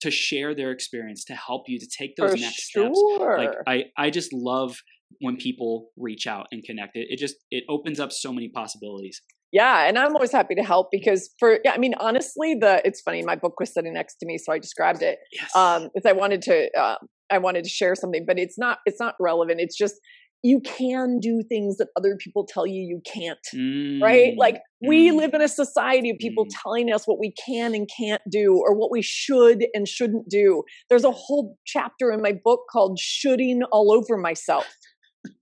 to 0.00 0.10
share 0.10 0.54
their 0.54 0.70
experience 0.70 1.24
to 1.24 1.34
help 1.34 1.64
you 1.68 1.78
to 1.78 1.86
take 1.86 2.16
those 2.16 2.32
For 2.32 2.38
next 2.38 2.70
sure. 2.70 2.84
steps. 2.84 3.02
Like 3.38 3.50
I 3.66 3.84
I 3.96 4.10
just 4.10 4.32
love 4.32 4.76
when 5.20 5.36
people 5.36 5.90
reach 5.96 6.26
out 6.26 6.46
and 6.52 6.62
connect 6.64 6.96
it. 6.96 7.06
It 7.10 7.18
just 7.18 7.36
it 7.50 7.64
opens 7.68 7.98
up 7.98 8.12
so 8.12 8.32
many 8.32 8.48
possibilities 8.48 9.22
yeah 9.52 9.86
and 9.86 9.98
i'm 9.98 10.14
always 10.14 10.32
happy 10.32 10.54
to 10.54 10.62
help 10.62 10.88
because 10.90 11.30
for 11.38 11.58
yeah 11.64 11.72
i 11.72 11.78
mean 11.78 11.94
honestly 12.00 12.54
the 12.54 12.80
it's 12.84 13.00
funny 13.00 13.22
my 13.22 13.36
book 13.36 13.58
was 13.60 13.72
sitting 13.72 13.94
next 13.94 14.16
to 14.16 14.26
me 14.26 14.38
so 14.38 14.52
i 14.52 14.58
described 14.58 15.02
it 15.02 15.18
yes. 15.32 15.54
um 15.54 15.88
because 15.94 16.08
i 16.08 16.12
wanted 16.12 16.42
to 16.42 16.68
uh, 16.78 16.96
i 17.30 17.38
wanted 17.38 17.64
to 17.64 17.70
share 17.70 17.94
something 17.94 18.24
but 18.26 18.38
it's 18.38 18.58
not 18.58 18.78
it's 18.86 19.00
not 19.00 19.14
relevant 19.20 19.60
it's 19.60 19.76
just 19.76 19.96
you 20.42 20.60
can 20.60 21.18
do 21.18 21.42
things 21.48 21.78
that 21.78 21.88
other 21.96 22.16
people 22.16 22.46
tell 22.46 22.66
you 22.66 22.80
you 22.82 23.00
can't 23.04 23.38
mm. 23.54 24.00
right 24.00 24.34
like 24.36 24.60
we 24.86 25.10
mm. 25.10 25.16
live 25.16 25.34
in 25.34 25.40
a 25.40 25.48
society 25.48 26.10
of 26.10 26.18
people 26.18 26.44
mm. 26.44 26.50
telling 26.62 26.92
us 26.92 27.04
what 27.06 27.18
we 27.18 27.32
can 27.44 27.74
and 27.74 27.88
can't 27.96 28.22
do 28.30 28.62
or 28.64 28.76
what 28.76 28.90
we 28.90 29.02
should 29.02 29.66
and 29.74 29.88
shouldn't 29.88 30.28
do 30.28 30.62
there's 30.88 31.04
a 31.04 31.10
whole 31.10 31.56
chapter 31.66 32.12
in 32.12 32.22
my 32.22 32.32
book 32.44 32.60
called 32.70 32.98
shoulding 32.98 33.62
all 33.72 33.92
over 33.92 34.16
myself 34.16 34.66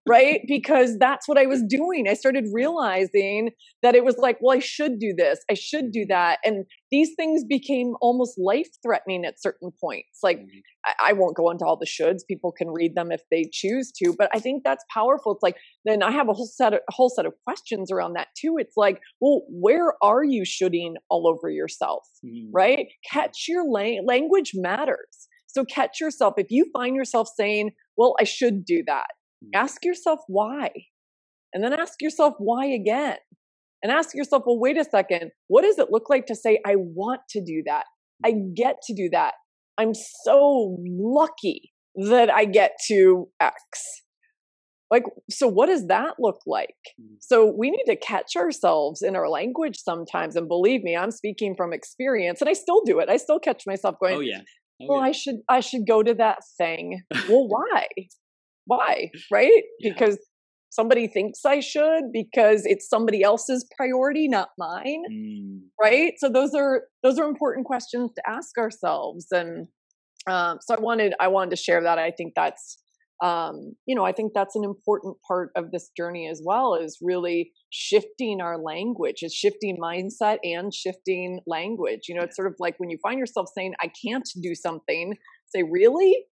right? 0.07 0.41
Because 0.47 0.99
that's 0.99 1.27
what 1.27 1.39
I 1.39 1.47
was 1.47 1.63
doing. 1.63 2.07
I 2.09 2.15
started 2.15 2.45
realizing 2.53 3.51
that 3.83 3.95
it 3.95 4.05
was 4.05 4.17
like, 4.19 4.39
well, 4.41 4.57
I 4.57 4.61
should 4.61 4.99
do 4.99 5.15
this, 5.17 5.41
I 5.51 5.55
should 5.55 5.93
do 5.93 6.05
that. 6.09 6.39
And 6.45 6.67
these 6.91 7.11
things 7.17 7.43
became 7.45 7.95
almost 8.01 8.39
life 8.39 8.69
threatening 8.83 9.25
at 9.25 9.41
certain 9.41 9.71
points. 9.81 10.21
Like, 10.23 10.39
mm-hmm. 10.39 10.59
I, 10.85 11.11
I, 11.11 11.13
won't 11.15 11.37
go 11.37 11.51
into 11.51 11.65
all 11.65 11.79
the 11.79 11.87
shoulds. 11.87 12.21
People 12.29 12.53
can 12.53 12.69
read 12.69 12.95
them 12.95 13.11
if 13.11 13.23
they 13.31 13.49
choose 13.51 13.91
to, 14.03 14.15
but 14.17 14.29
I 14.35 14.39
think 14.39 14.63
that's 14.63 14.85
powerful. 14.93 15.33
It's 15.33 15.43
like, 15.43 15.57
then 15.85 16.03
I 16.03 16.11
have 16.11 16.29
a 16.29 16.35
whole 16.35 16.47
set 16.47 16.75
of, 16.75 16.81
a 16.89 16.93
whole 16.93 17.09
set 17.09 17.27
of 17.27 17.33
questions 17.45 17.91
around 17.91 18.13
that 18.15 18.29
too. 18.39 18.57
It's 18.59 18.77
like, 18.77 19.01
well, 19.21 19.43
where 19.49 19.95
are 20.03 20.23
you 20.23 20.45
shoulding 20.45 20.97
all 21.09 21.27
over 21.27 21.49
yourself, 21.49 22.07
mm-hmm. 22.25 22.51
right? 22.53 22.87
Catch 23.11 23.47
your 23.49 23.65
la- 23.67 24.03
language 24.05 24.53
matters. 24.55 25.29
So 25.47 25.65
catch 25.65 26.01
yourself. 26.01 26.35
If 26.37 26.51
you 26.51 26.67
find 26.73 26.95
yourself 26.95 27.29
saying, 27.35 27.71
well, 27.97 28.15
I 28.21 28.25
should 28.25 28.65
do 28.65 28.83
that 28.87 29.07
Ask 29.55 29.85
yourself 29.85 30.21
why. 30.27 30.71
And 31.53 31.63
then 31.63 31.73
ask 31.73 31.95
yourself 32.01 32.35
why 32.39 32.67
again. 32.67 33.17
And 33.83 33.93
ask 33.93 34.15
yourself, 34.15 34.45
well, 34.47 34.59
wait 34.59 34.79
a 34.79 34.85
second. 34.85 35.31
What 35.49 35.63
does 35.63 35.79
it 35.79 35.89
look 35.91 36.09
like 36.09 36.27
to 36.27 36.35
say, 36.35 36.59
I 36.67 36.77
want 36.77 37.21
to 37.31 37.45
do 37.45 37.63
that? 37.67 37.85
I 38.25 38.33
get 38.55 38.77
to 38.87 38.95
do 38.95 39.11
that. 39.13 39.35
I'm 39.77 39.93
so 39.95 40.77
lucky 40.79 41.73
that 41.97 42.33
I 42.33 42.47
get 42.47 42.73
to 42.89 43.29
X. 43.41 43.57
Like, 44.91 45.05
so 45.31 45.49
what 45.49 45.67
does 45.67 45.87
that 45.89 46.15
look 46.19 46.39
like? 46.47 46.77
Mm. 47.01 47.17
So 47.21 47.53
we 47.57 47.71
need 47.71 47.85
to 47.87 47.97
catch 47.97 48.37
ourselves 48.37 49.03
in 49.03 49.17
our 49.17 49.29
language 49.29 49.79
sometimes. 49.79 50.37
And 50.37 50.49
believe 50.49 50.83
me, 50.83 50.97
I'm 50.97 51.11
speaking 51.11 51.55
from 51.57 51.73
experience 51.73 52.41
and 52.41 52.49
I 52.49 52.53
still 52.53 52.83
do 52.85 53.01
it. 53.01 53.09
I 53.09 53.17
still 53.17 53.39
catch 53.39 53.65
myself 53.67 53.97
going, 54.01 54.17
Oh, 54.17 54.21
yeah. 54.21 54.41
Oh, 54.83 54.87
well, 54.89 54.99
yeah. 55.01 55.09
I 55.09 55.13
should 55.13 55.37
I 55.49 55.61
should 55.61 55.87
go 55.87 56.03
to 56.03 56.15
that 56.15 56.39
thing. 56.59 57.03
well, 57.29 57.49
why? 57.49 57.87
Why 58.67 59.11
right? 59.31 59.63
Yeah. 59.81 59.93
because 59.93 60.19
somebody 60.71 61.07
thinks 61.07 61.45
i 61.45 61.61
should 61.61 62.05
because 62.13 62.63
it's 62.65 62.89
somebody 62.89 63.23
else's 63.23 63.65
priority 63.77 64.27
not 64.29 64.49
mine 64.59 65.03
mm. 65.11 65.61
right? 65.81 66.15
So 66.19 66.29
those 66.29 66.55
are 66.55 66.83
those 67.03 67.19
are 67.19 67.29
important 67.29 67.67
questions 67.67 68.11
to 68.17 68.23
ask 68.29 68.59
ourselves 68.59 69.27
and 69.31 69.69
um, 70.27 70.59
so 70.61 70.75
i 70.75 70.81
wanted 70.81 71.15
i 71.21 71.29
wanted 71.29 71.51
to 71.51 71.57
share 71.57 71.83
that. 71.83 71.99
I 71.99 72.11
think 72.11 72.33
that's 72.35 72.79
um, 73.23 73.75
you 73.87 73.95
know 73.95 74.05
i 74.05 74.13
think 74.13 74.33
that's 74.35 74.57
an 74.57 74.65
important 74.65 75.17
part 75.27 75.51
of 75.57 75.71
this 75.71 75.91
journey 75.97 76.29
as 76.29 76.43
well 76.45 76.75
is 76.75 76.99
really 77.01 77.53
shifting 77.71 78.41
our 78.41 78.59
language 78.59 79.19
is 79.23 79.33
shifting 79.33 79.77
mindset 79.81 80.39
and 80.43 80.75
shifting 80.75 81.41
language. 81.47 82.03
You 82.09 82.17
know 82.17 82.23
it's 82.23 82.37
sort 82.37 82.49
of 82.49 82.55
like 82.59 82.75
when 82.79 82.91
you 82.91 82.99
find 83.03 83.19
yourself 83.19 83.49
saying 83.57 83.75
i 83.81 83.89
can't 84.05 84.29
do 84.43 84.55
something 84.55 85.15
say 85.55 85.63
really 85.63 86.25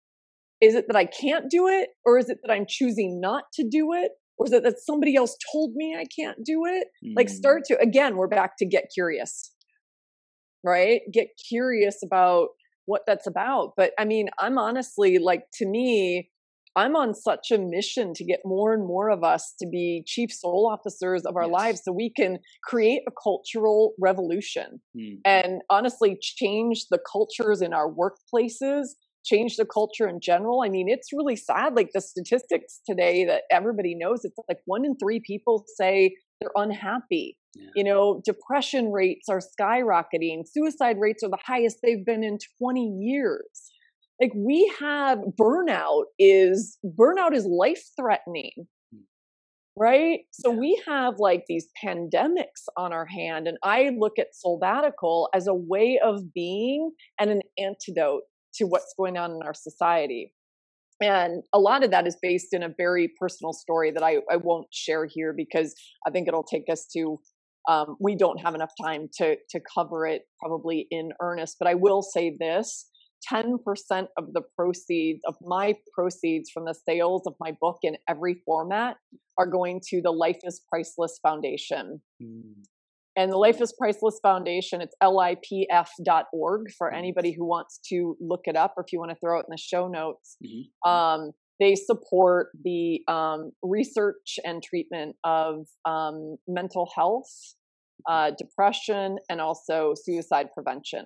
is 0.60 0.74
it 0.74 0.86
that 0.88 0.96
I 0.96 1.06
can't 1.06 1.50
do 1.50 1.68
it? 1.68 1.90
Or 2.04 2.18
is 2.18 2.28
it 2.28 2.38
that 2.42 2.52
I'm 2.52 2.66
choosing 2.68 3.20
not 3.20 3.44
to 3.54 3.66
do 3.68 3.92
it? 3.92 4.12
Or 4.36 4.46
is 4.46 4.52
it 4.52 4.62
that 4.64 4.78
somebody 4.78 5.16
else 5.16 5.36
told 5.52 5.74
me 5.74 5.94
I 5.98 6.04
can't 6.04 6.38
do 6.44 6.64
it? 6.66 6.88
Mm. 7.04 7.14
Like, 7.16 7.28
start 7.28 7.64
to, 7.66 7.78
again, 7.80 8.16
we're 8.16 8.28
back 8.28 8.56
to 8.58 8.66
get 8.66 8.84
curious, 8.92 9.52
right? 10.64 11.00
Get 11.12 11.28
curious 11.48 12.02
about 12.02 12.48
what 12.86 13.02
that's 13.06 13.26
about. 13.26 13.72
But 13.76 13.92
I 13.98 14.04
mean, 14.04 14.28
I'm 14.38 14.58
honestly 14.58 15.18
like, 15.18 15.42
to 15.54 15.66
me, 15.66 16.30
I'm 16.76 16.94
on 16.94 17.14
such 17.14 17.50
a 17.50 17.58
mission 17.58 18.14
to 18.14 18.24
get 18.24 18.40
more 18.44 18.72
and 18.72 18.86
more 18.86 19.10
of 19.10 19.24
us 19.24 19.54
to 19.58 19.68
be 19.68 20.04
chief 20.06 20.32
soul 20.32 20.70
officers 20.72 21.24
of 21.26 21.36
our 21.36 21.44
yes. 21.44 21.52
lives 21.52 21.82
so 21.84 21.92
we 21.92 22.12
can 22.16 22.38
create 22.64 23.02
a 23.08 23.12
cultural 23.22 23.94
revolution 24.00 24.80
mm. 24.96 25.18
and 25.24 25.62
honestly 25.68 26.16
change 26.20 26.86
the 26.90 27.00
cultures 27.10 27.60
in 27.60 27.72
our 27.72 27.92
workplaces, 27.92 28.86
change 29.24 29.56
the 29.56 29.66
culture 29.66 30.08
in 30.08 30.20
general. 30.20 30.62
I 30.64 30.68
mean, 30.68 30.88
it's 30.88 31.12
really 31.12 31.36
sad. 31.36 31.74
Like 31.74 31.90
the 31.92 32.00
statistics 32.00 32.80
today 32.88 33.24
that 33.24 33.42
everybody 33.50 33.94
knows, 33.94 34.24
it's 34.24 34.36
like 34.48 34.58
one 34.64 34.84
in 34.84 34.96
three 34.96 35.20
people 35.24 35.64
say 35.76 36.16
they're 36.40 36.50
unhappy. 36.56 37.36
Yeah. 37.54 37.70
You 37.74 37.84
know, 37.84 38.22
depression 38.24 38.92
rates 38.92 39.28
are 39.28 39.40
skyrocketing, 39.40 40.42
suicide 40.50 40.96
rates 41.00 41.22
are 41.22 41.30
the 41.30 41.38
highest 41.44 41.78
they've 41.82 42.04
been 42.04 42.22
in 42.22 42.38
20 42.60 42.80
years 43.00 43.72
like 44.20 44.32
we 44.36 44.70
have 44.78 45.18
burnout 45.40 46.04
is 46.18 46.78
burnout 46.84 47.32
is 47.32 47.46
life 47.46 47.82
threatening 47.98 48.52
hmm. 48.92 49.00
right 49.76 50.20
so 50.30 50.50
we 50.50 50.80
have 50.86 51.14
like 51.18 51.44
these 51.48 51.68
pandemics 51.82 52.68
on 52.76 52.92
our 52.92 53.06
hand 53.06 53.48
and 53.48 53.56
i 53.64 53.90
look 53.98 54.18
at 54.18 54.28
soulbatical 54.44 55.28
as 55.34 55.46
a 55.46 55.54
way 55.54 55.98
of 56.04 56.32
being 56.32 56.92
and 57.18 57.30
an 57.30 57.40
antidote 57.58 58.22
to 58.54 58.64
what's 58.64 58.94
going 58.96 59.16
on 59.16 59.32
in 59.32 59.42
our 59.42 59.54
society 59.54 60.32
and 61.00 61.42
a 61.52 61.58
lot 61.58 61.82
of 61.82 61.90
that 61.92 62.06
is 62.06 62.16
based 62.20 62.52
in 62.52 62.62
a 62.62 62.68
very 62.76 63.10
personal 63.18 63.52
story 63.52 63.90
that 63.90 64.02
I, 64.02 64.18
I 64.30 64.36
won't 64.36 64.66
share 64.70 65.06
here 65.06 65.32
because 65.34 65.74
I 66.06 66.10
think 66.10 66.28
it'll 66.28 66.44
take 66.44 66.68
us 66.70 66.86
to 66.94 67.18
um, 67.68 67.96
we 68.00 68.16
don't 68.16 68.38
have 68.38 68.54
enough 68.54 68.72
time 68.82 69.08
to 69.18 69.36
to 69.50 69.60
cover 69.74 70.06
it 70.06 70.22
probably 70.38 70.86
in 70.90 71.12
earnest. 71.20 71.56
But 71.58 71.68
I 71.68 71.74
will 71.74 72.02
say 72.02 72.36
this: 72.38 72.88
10% 73.30 73.58
of 74.16 74.32
the 74.32 74.42
proceeds 74.56 75.20
of 75.26 75.34
my 75.42 75.76
proceeds 75.94 76.50
from 76.50 76.64
the 76.64 76.74
sales 76.74 77.22
of 77.26 77.34
my 77.38 77.52
book 77.60 77.78
in 77.82 77.96
every 78.08 78.42
format 78.46 78.96
are 79.38 79.46
going 79.46 79.80
to 79.88 80.00
the 80.02 80.10
Life 80.10 80.38
is 80.42 80.62
Priceless 80.70 81.18
Foundation. 81.22 82.00
Mm. 82.22 82.64
And 83.16 83.32
the 83.32 83.36
Life 83.36 83.60
is 83.60 83.74
Priceless 83.76 84.20
Foundation, 84.22 84.80
it's 84.80 84.94
lipf.org 85.02 86.70
for 86.78 86.90
mm. 86.90 86.96
anybody 86.96 87.32
who 87.32 87.44
wants 87.44 87.80
to 87.88 88.16
look 88.20 88.42
it 88.44 88.56
up 88.56 88.74
or 88.76 88.84
if 88.84 88.92
you 88.92 88.98
want 88.98 89.10
to 89.10 89.16
throw 89.16 89.38
it 89.38 89.46
in 89.48 89.50
the 89.50 89.58
show 89.58 89.88
notes. 89.88 90.36
Mm-hmm. 90.44 90.90
Um, 90.90 91.32
they 91.58 91.74
support 91.74 92.48
the 92.64 93.00
um, 93.06 93.50
research 93.62 94.38
and 94.44 94.62
treatment 94.62 95.16
of 95.24 95.66
um, 95.84 96.36
mental 96.48 96.90
health, 96.96 97.30
uh, 98.08 98.30
depression, 98.38 99.18
and 99.28 99.40
also 99.40 99.92
suicide 99.94 100.46
prevention. 100.54 101.04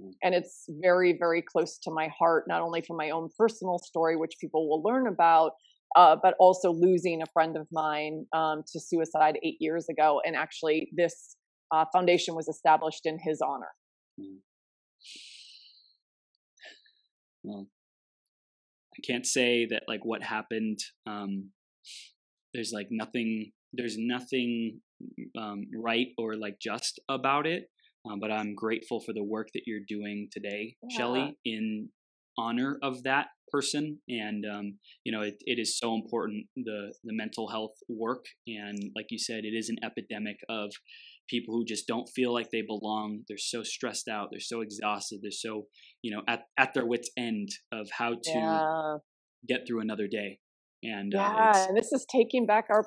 Mm. 0.00 0.10
And 0.22 0.34
it's 0.34 0.66
very, 0.68 1.16
very 1.18 1.42
close 1.42 1.78
to 1.82 1.90
my 1.90 2.08
heart, 2.16 2.44
not 2.46 2.60
only 2.60 2.82
from 2.86 2.96
my 2.96 3.10
own 3.10 3.28
personal 3.36 3.78
story, 3.78 4.16
which 4.16 4.34
people 4.40 4.68
will 4.68 4.82
learn 4.82 5.08
about, 5.08 5.52
uh, 5.98 6.14
but 6.22 6.34
also 6.38 6.70
losing 6.70 7.22
a 7.22 7.26
friend 7.32 7.56
of 7.56 7.66
mine 7.72 8.24
um, 8.32 8.62
to 8.72 8.78
suicide 8.78 9.36
eight 9.42 9.56
years 9.58 9.88
ago. 9.88 10.20
And 10.24 10.36
actually, 10.36 10.90
this 10.96 11.34
uh, 11.74 11.86
foundation 11.92 12.36
was 12.36 12.46
established 12.46 13.04
in 13.04 13.18
his 13.20 13.42
honor. 13.42 13.72
Mm. 14.20 14.36
Well, 17.42 17.66
I 18.96 19.00
can't 19.04 19.26
say 19.26 19.66
that 19.70 19.82
like 19.88 20.04
what 20.04 20.22
happened. 20.22 20.78
Um, 21.04 21.50
there's 22.54 22.70
like 22.72 22.86
nothing. 22.92 23.50
There's 23.72 23.96
nothing 23.98 24.80
um, 25.36 25.64
right 25.76 26.08
or 26.16 26.36
like 26.36 26.58
just 26.62 27.00
about 27.08 27.44
it. 27.44 27.64
Um, 28.08 28.20
but 28.20 28.30
I'm 28.30 28.54
grateful 28.54 29.00
for 29.00 29.12
the 29.12 29.24
work 29.24 29.48
that 29.54 29.62
you're 29.66 29.80
doing 29.86 30.28
today, 30.30 30.76
yeah. 30.88 30.96
Shelly, 30.96 31.38
in 31.44 31.88
honor 32.38 32.78
of 32.84 33.02
that 33.02 33.26
person. 33.50 33.98
And 34.08 34.44
um, 34.44 34.78
you 35.04 35.12
know, 35.12 35.22
it, 35.22 35.36
it 35.40 35.58
is 35.58 35.78
so 35.78 35.94
important 35.94 36.46
the 36.56 36.92
the 37.04 37.14
mental 37.14 37.48
health 37.48 37.74
work. 37.88 38.24
And 38.46 38.78
like 38.96 39.06
you 39.10 39.18
said, 39.18 39.44
it 39.44 39.56
is 39.56 39.68
an 39.68 39.76
epidemic 39.84 40.36
of 40.48 40.70
people 41.28 41.54
who 41.54 41.64
just 41.64 41.86
don't 41.86 42.08
feel 42.14 42.32
like 42.32 42.50
they 42.50 42.62
belong. 42.62 43.22
They're 43.28 43.38
so 43.38 43.62
stressed 43.62 44.08
out. 44.08 44.28
They're 44.30 44.40
so 44.40 44.60
exhausted. 44.60 45.20
They're 45.22 45.30
so 45.30 45.66
you 46.02 46.14
know 46.14 46.22
at 46.28 46.42
at 46.58 46.74
their 46.74 46.86
wits 46.86 47.10
end 47.16 47.48
of 47.72 47.88
how 47.96 48.10
to 48.10 48.20
yeah. 48.34 48.96
get 49.48 49.66
through 49.66 49.80
another 49.80 50.06
day. 50.06 50.38
And 50.82 51.14
uh, 51.14 51.18
yeah, 51.18 51.52
uh, 51.54 51.66
and 51.68 51.76
this 51.76 51.92
is 51.92 52.06
taking 52.10 52.46
back 52.46 52.66
our 52.70 52.84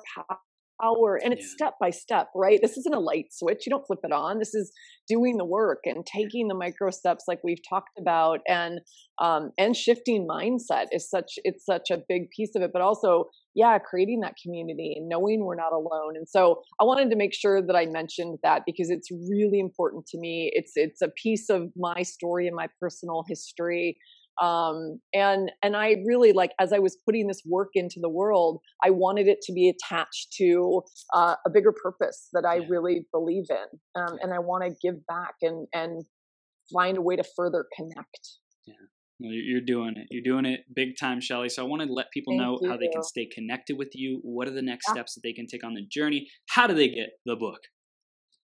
power 0.82 0.92
power 0.92 1.20
and 1.22 1.32
it's 1.32 1.42
yeah. 1.42 1.66
step 1.66 1.74
by 1.80 1.90
step 1.90 2.28
right 2.34 2.60
this 2.62 2.76
isn't 2.76 2.94
a 2.94 3.00
light 3.00 3.26
switch 3.30 3.64
you 3.66 3.70
don't 3.70 3.86
flip 3.86 4.00
it 4.02 4.12
on 4.12 4.38
this 4.38 4.54
is 4.54 4.72
doing 5.08 5.36
the 5.36 5.44
work 5.44 5.80
and 5.84 6.06
taking 6.06 6.48
the 6.48 6.54
micro 6.54 6.90
steps 6.90 7.24
like 7.28 7.40
we've 7.44 7.62
talked 7.68 7.98
about 7.98 8.40
and 8.48 8.80
um 9.20 9.50
and 9.58 9.76
shifting 9.76 10.26
mindset 10.26 10.86
is 10.92 11.08
such 11.08 11.34
it's 11.44 11.64
such 11.64 11.90
a 11.90 11.98
big 12.08 12.30
piece 12.30 12.54
of 12.54 12.62
it 12.62 12.70
but 12.72 12.82
also 12.82 13.24
yeah 13.54 13.78
creating 13.78 14.20
that 14.20 14.34
community 14.42 14.94
and 14.96 15.08
knowing 15.08 15.44
we're 15.44 15.54
not 15.54 15.72
alone 15.72 16.16
and 16.16 16.28
so 16.28 16.62
i 16.80 16.84
wanted 16.84 17.10
to 17.10 17.16
make 17.16 17.34
sure 17.34 17.60
that 17.64 17.76
i 17.76 17.86
mentioned 17.86 18.38
that 18.42 18.62
because 18.66 18.90
it's 18.90 19.10
really 19.30 19.60
important 19.60 20.06
to 20.06 20.18
me 20.18 20.50
it's 20.54 20.72
it's 20.76 21.02
a 21.02 21.08
piece 21.08 21.48
of 21.48 21.68
my 21.76 22.02
story 22.02 22.46
and 22.46 22.56
my 22.56 22.66
personal 22.80 23.24
history 23.28 23.96
um, 24.40 25.00
and 25.12 25.50
and 25.62 25.76
i 25.76 25.96
really 26.06 26.32
like 26.32 26.52
as 26.60 26.72
i 26.72 26.78
was 26.78 26.96
putting 27.04 27.26
this 27.26 27.42
work 27.46 27.70
into 27.74 27.98
the 28.00 28.08
world 28.08 28.60
i 28.84 28.90
wanted 28.90 29.26
it 29.26 29.38
to 29.42 29.52
be 29.52 29.68
attached 29.68 30.32
to 30.32 30.82
uh, 31.14 31.34
a 31.46 31.50
bigger 31.50 31.72
purpose 31.72 32.28
that 32.32 32.44
i 32.44 32.56
really 32.68 33.06
believe 33.12 33.44
in 33.50 34.00
um, 34.00 34.16
and 34.22 34.32
i 34.32 34.38
want 34.38 34.64
to 34.64 34.74
give 34.82 35.04
back 35.06 35.34
and 35.42 35.66
and 35.74 36.04
find 36.72 36.96
a 36.96 37.02
way 37.02 37.16
to 37.16 37.24
further 37.36 37.66
connect 37.76 38.38
yeah 38.66 38.74
well, 39.22 39.32
you're 39.32 39.60
doing 39.60 39.94
it. 39.96 40.08
You're 40.10 40.24
doing 40.24 40.46
it 40.46 40.62
big 40.74 40.98
time, 40.98 41.20
Shelly. 41.20 41.48
So 41.48 41.62
I 41.62 41.68
want 41.68 41.82
to 41.82 41.92
let 41.92 42.10
people 42.12 42.32
Thank 42.32 42.42
know 42.42 42.58
you. 42.60 42.68
how 42.68 42.76
they 42.76 42.88
can 42.88 43.04
stay 43.04 43.28
connected 43.32 43.78
with 43.78 43.90
you. 43.94 44.18
What 44.22 44.48
are 44.48 44.52
the 44.52 44.62
next 44.62 44.86
yeah. 44.88 44.94
steps 44.94 45.14
that 45.14 45.20
they 45.22 45.32
can 45.32 45.46
take 45.46 45.64
on 45.64 45.74
the 45.74 45.86
journey? 45.88 46.26
How 46.48 46.66
do 46.66 46.74
they 46.74 46.88
get 46.88 47.10
the 47.24 47.36
book? 47.36 47.60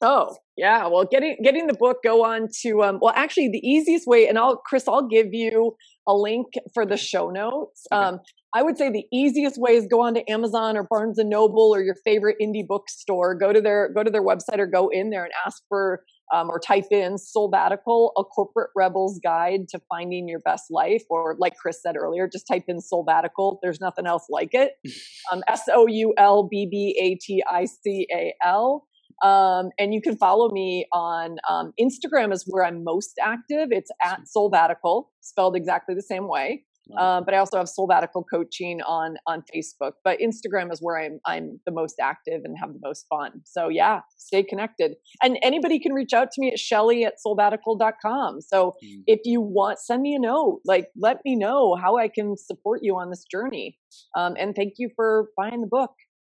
Oh, 0.01 0.37
yeah. 0.57 0.87
Well, 0.87 1.05
getting 1.05 1.37
getting 1.43 1.67
the 1.67 1.75
book, 1.75 1.99
go 2.05 2.25
on 2.25 2.49
to 2.63 2.83
um 2.83 2.99
well 3.01 3.13
actually 3.17 3.49
the 3.49 3.67
easiest 3.67 4.07
way, 4.07 4.29
and 4.29 4.39
I'll 4.39 4.57
Chris, 4.57 4.87
I'll 4.87 5.07
give 5.07 5.29
you 5.33 5.77
a 6.07 6.15
link 6.15 6.47
for 6.73 6.87
the 6.87 6.97
show 6.97 7.31
notes. 7.31 7.87
Okay. 7.93 8.03
Um 8.03 8.21
I 8.55 8.63
would 8.63 8.79
say 8.79 8.91
the 8.91 9.05
easiest 9.13 9.61
way 9.61 9.73
is 9.73 9.87
go 9.91 10.01
on 10.01 10.15
to 10.15 10.31
Amazon 10.31 10.77
or 10.77 10.87
Barnes 10.89 11.19
and 11.19 11.29
Noble 11.29 11.75
or 11.75 11.83
your 11.83 11.97
favorite 12.05 12.37
indie 12.41 12.67
bookstore. 12.67 13.35
Go 13.35 13.53
to 13.53 13.61
their 13.61 13.91
go 13.93 14.03
to 14.03 14.11
their 14.11 14.25
website 14.25 14.59
or 14.59 14.67
go 14.67 14.89
in 14.89 15.11
there 15.11 15.25
and 15.25 15.33
ask 15.45 15.63
for 15.69 16.03
um, 16.33 16.51
or 16.51 16.61
type 16.61 16.87
in 16.91 17.17
Soulbatical, 17.17 18.11
a 18.19 18.25
corporate 18.25 18.71
rebel's 18.77 19.19
guide 19.23 19.69
to 19.71 19.81
finding 19.89 20.29
your 20.29 20.41
best 20.41 20.65
life. 20.71 21.03
Or 21.09 21.37
like 21.39 21.57
Chris 21.57 21.81
said 21.83 21.97
earlier, 21.97 22.29
just 22.31 22.47
type 22.47 22.65
in 22.69 22.79
Soulbatical. 22.79 23.59
There's 23.63 23.81
nothing 23.81 24.07
else 24.07 24.27
like 24.29 24.51
it. 24.53 24.73
Um, 25.31 25.43
S 25.47 25.63
O 25.71 25.87
U 25.87 26.15
L 26.17 26.49
B 26.51 26.67
B 26.71 26.99
A 26.99 27.15
T 27.23 27.43
I 27.51 27.67
C 27.67 28.07
A 28.11 28.33
L. 28.43 28.88
Um, 29.23 29.71
and 29.79 29.93
you 29.93 30.01
can 30.01 30.17
follow 30.17 30.51
me 30.51 30.87
on 30.93 31.39
um, 31.49 31.73
Instagram 31.81 32.33
is 32.33 32.45
where 32.47 32.65
I'm 32.65 32.85
most 32.85 33.19
active. 33.21 33.69
It's 33.71 33.91
at 34.05 34.21
Soulbatical, 34.35 35.07
spelled 35.21 35.57
exactly 35.57 35.95
the 35.95 36.03
same 36.03 36.29
way. 36.29 36.65
Um, 36.97 37.25
but 37.25 37.35
I 37.35 37.39
also 37.39 37.59
have 37.59 37.67
Soulbatical 37.67 38.25
coaching 38.33 38.81
on 38.83 39.17
on 39.27 39.43
Facebook. 39.55 39.93
But 40.05 40.19
Instagram 40.21 40.73
is 40.73 40.81
where 40.81 40.99
I'm 40.99 41.21
I'm 41.27 41.61
the 41.67 41.73
most 41.73 41.97
active 42.01 42.43
and 42.45 42.57
have 42.59 42.73
the 42.73 42.81
most 42.83 43.07
fun. 43.11 43.43
So 43.45 43.69
yeah, 43.69 44.01
stay 44.17 44.43
connected. 44.43 44.95
And 45.23 45.39
anybody 45.43 45.79
can 45.79 45.93
reach 45.93 46.13
out 46.13 46.31
to 46.33 46.41
me 46.41 46.51
at 46.51 46.59
Shelly 46.59 47.05
at 47.05 47.15
soulbatical.com. 47.25 48.41
So 48.41 48.77
mm. 48.85 49.03
if 49.07 49.21
you 49.25 49.41
want, 49.41 49.79
send 49.79 50.03
me 50.03 50.15
a 50.15 50.19
note. 50.19 50.61
Like 50.65 50.89
let 50.97 51.19
me 51.25 51.37
know 51.37 51.77
how 51.81 51.99
I 51.99 52.09
can 52.09 52.37
support 52.37 52.81
you 52.83 52.97
on 52.97 53.11
this 53.11 53.25
journey. 53.31 53.77
Um, 54.17 54.35
and 54.39 54.55
thank 54.55 54.75
you 54.79 54.91
for 54.97 55.29
buying 55.37 55.61
the 55.61 55.67
book. 55.67 55.93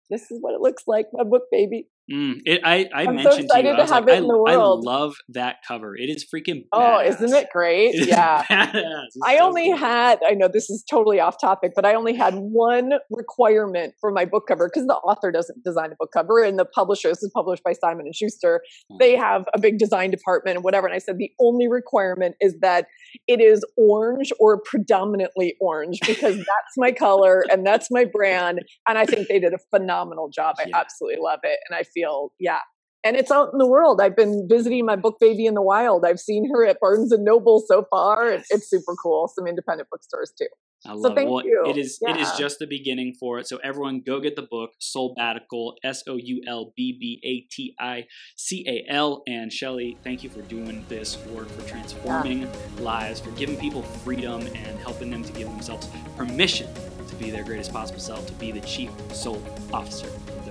This 0.09 0.29
is 0.29 0.37
what 0.41 0.53
it 0.53 0.61
looks 0.61 0.83
like, 0.85 1.07
my 1.13 1.23
book 1.23 1.43
baby. 1.51 1.87
Mm, 2.11 2.41
it, 2.43 2.59
I, 2.65 2.89
I 2.93 3.03
am 3.03 3.15
mentioned 3.15 3.49
so 3.49 3.55
to 3.55 3.63
you, 3.63 3.69
I, 3.69 3.79
was 3.79 3.89
like, 3.89 4.09
I, 4.09 4.17
I, 4.17 4.19
love 4.19 5.15
that 5.29 5.57
cover. 5.65 5.95
It 5.95 6.09
is 6.09 6.25
freaking 6.25 6.65
oh, 6.73 6.79
badass. 6.79 7.05
Oh, 7.05 7.09
isn't 7.23 7.33
it 7.33 7.47
great? 7.53 7.95
It 7.95 8.07
yeah. 8.09 8.43
I 8.49 9.37
so 9.37 9.43
only 9.45 9.69
cool. 9.69 9.77
had, 9.77 10.19
I 10.27 10.31
know 10.31 10.49
this 10.51 10.69
is 10.69 10.83
totally 10.89 11.21
off 11.21 11.39
topic, 11.39 11.71
but 11.73 11.85
I 11.85 11.93
only 11.93 12.13
had 12.13 12.33
one 12.35 12.93
requirement 13.09 13.93
for 14.01 14.11
my 14.11 14.25
book 14.25 14.47
cover 14.47 14.67
because 14.67 14.85
the 14.85 14.95
author 14.95 15.31
doesn't 15.31 15.63
design 15.63 15.93
a 15.93 15.95
book 15.97 16.11
cover 16.11 16.43
and 16.43 16.59
the 16.59 16.65
publisher, 16.65 17.07
this 17.07 17.23
is 17.23 17.31
published 17.33 17.63
by 17.63 17.71
Simon 17.71 18.05
and 18.05 18.15
Schuster, 18.15 18.61
mm. 18.91 18.99
they 18.99 19.15
have 19.15 19.45
a 19.53 19.59
big 19.59 19.77
design 19.77 20.11
department 20.11 20.57
and 20.57 20.63
whatever. 20.65 20.87
And 20.87 20.95
I 20.95 20.99
said, 20.99 21.17
the 21.17 21.31
only 21.39 21.69
requirement 21.69 22.35
is 22.41 22.59
that 22.59 22.87
it 23.27 23.39
is 23.39 23.63
orange 23.77 24.33
or 24.41 24.59
predominantly 24.59 25.55
orange 25.61 25.99
because 26.05 26.35
that's 26.37 26.75
my 26.75 26.91
color 26.91 27.45
and 27.49 27.65
that's 27.65 27.89
my 27.89 28.03
brand. 28.03 28.59
And 28.89 28.97
I 28.97 29.05
think 29.05 29.29
they 29.29 29.39
did 29.39 29.53
a 29.53 29.59
phenomenal 29.69 30.29
job. 30.29 30.55
I 30.59 30.65
yeah. 30.67 30.77
absolutely 30.77 31.21
love 31.21 31.39
it. 31.43 31.59
And 31.69 31.77
I 31.77 31.83
feel, 31.93 32.33
yeah. 32.39 32.59
And 33.05 33.17
it's 33.17 33.31
out 33.31 33.49
in 33.51 33.59
the 33.59 33.67
world. 33.67 33.99
I've 33.99 34.15
been 34.15 34.47
visiting 34.49 34.85
my 34.85 34.95
book 34.95 35.17
baby 35.19 35.45
in 35.45 35.55
the 35.55 35.61
wild. 35.61 36.05
I've 36.05 36.21
seen 36.21 36.49
her 36.53 36.65
at 36.65 36.79
Barnes 36.79 37.11
and 37.11 37.25
Noble 37.25 37.61
so 37.67 37.85
far. 37.89 38.31
It's, 38.31 38.49
it's 38.49 38.69
super 38.69 38.95
cool. 38.95 39.29
Some 39.35 39.45
independent 39.45 39.89
bookstores 39.89 40.31
too. 40.37 40.47
I 40.85 40.93
love 40.93 41.11
so 41.11 41.15
thank 41.15 41.29
it. 41.29 41.45
You. 41.45 41.63
it 41.65 41.77
is 41.77 41.97
it 42.01 42.17
is 42.17 42.31
just 42.37 42.59
the 42.59 42.67
beginning 42.67 43.13
for 43.17 43.39
it. 43.39 43.47
So 43.47 43.57
everyone 43.57 44.01
go 44.05 44.19
get 44.19 44.35
the 44.35 44.47
book, 44.49 44.71
Soulbatical, 44.81 45.73
S 45.83 46.03
O 46.07 46.17
U 46.17 46.41
L 46.45 46.73
B 46.75 46.97
B 46.99 47.21
A 47.23 47.47
T 47.53 47.73
I 47.79 48.05
C 48.35 48.65
A 48.67 48.91
L. 48.91 49.23
And 49.27 49.51
Shelly, 49.51 49.97
thank 50.03 50.23
you 50.23 50.29
for 50.29 50.41
doing 50.41 50.85
this 50.89 51.17
work, 51.27 51.49
for 51.49 51.67
transforming 51.67 52.49
lives, 52.79 53.21
for 53.21 53.31
giving 53.31 53.57
people 53.57 53.81
freedom 53.81 54.41
and 54.41 54.79
helping 54.79 55.09
them 55.09 55.23
to 55.23 55.31
give 55.33 55.47
themselves 55.49 55.87
permission 56.17 56.67
to 57.07 57.15
be 57.15 57.29
their 57.29 57.43
greatest 57.43 57.71
possible 57.71 57.99
self, 57.99 58.25
to 58.27 58.33
be 58.33 58.51
the 58.51 58.61
chief 58.61 58.91
soul 59.13 59.41
officer 59.71 60.07
of 60.07 60.25
their 60.25 60.35
lives. 60.35 60.42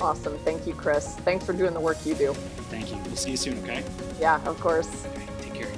Awesome. 0.00 0.36
Thank 0.38 0.66
you, 0.66 0.74
Chris. 0.74 1.14
Thanks 1.18 1.44
for 1.44 1.52
doing 1.52 1.74
the 1.74 1.80
work 1.80 2.04
you 2.04 2.14
do. 2.14 2.34
Thank 2.70 2.90
you. 2.90 2.98
We'll 3.06 3.16
see 3.16 3.32
you 3.32 3.36
soon, 3.36 3.58
okay? 3.62 3.84
Yeah, 4.20 4.42
of 4.46 4.60
course. 4.60 5.06
All 5.06 5.12
right, 5.12 5.40
take 5.40 5.54
care. 5.54 5.70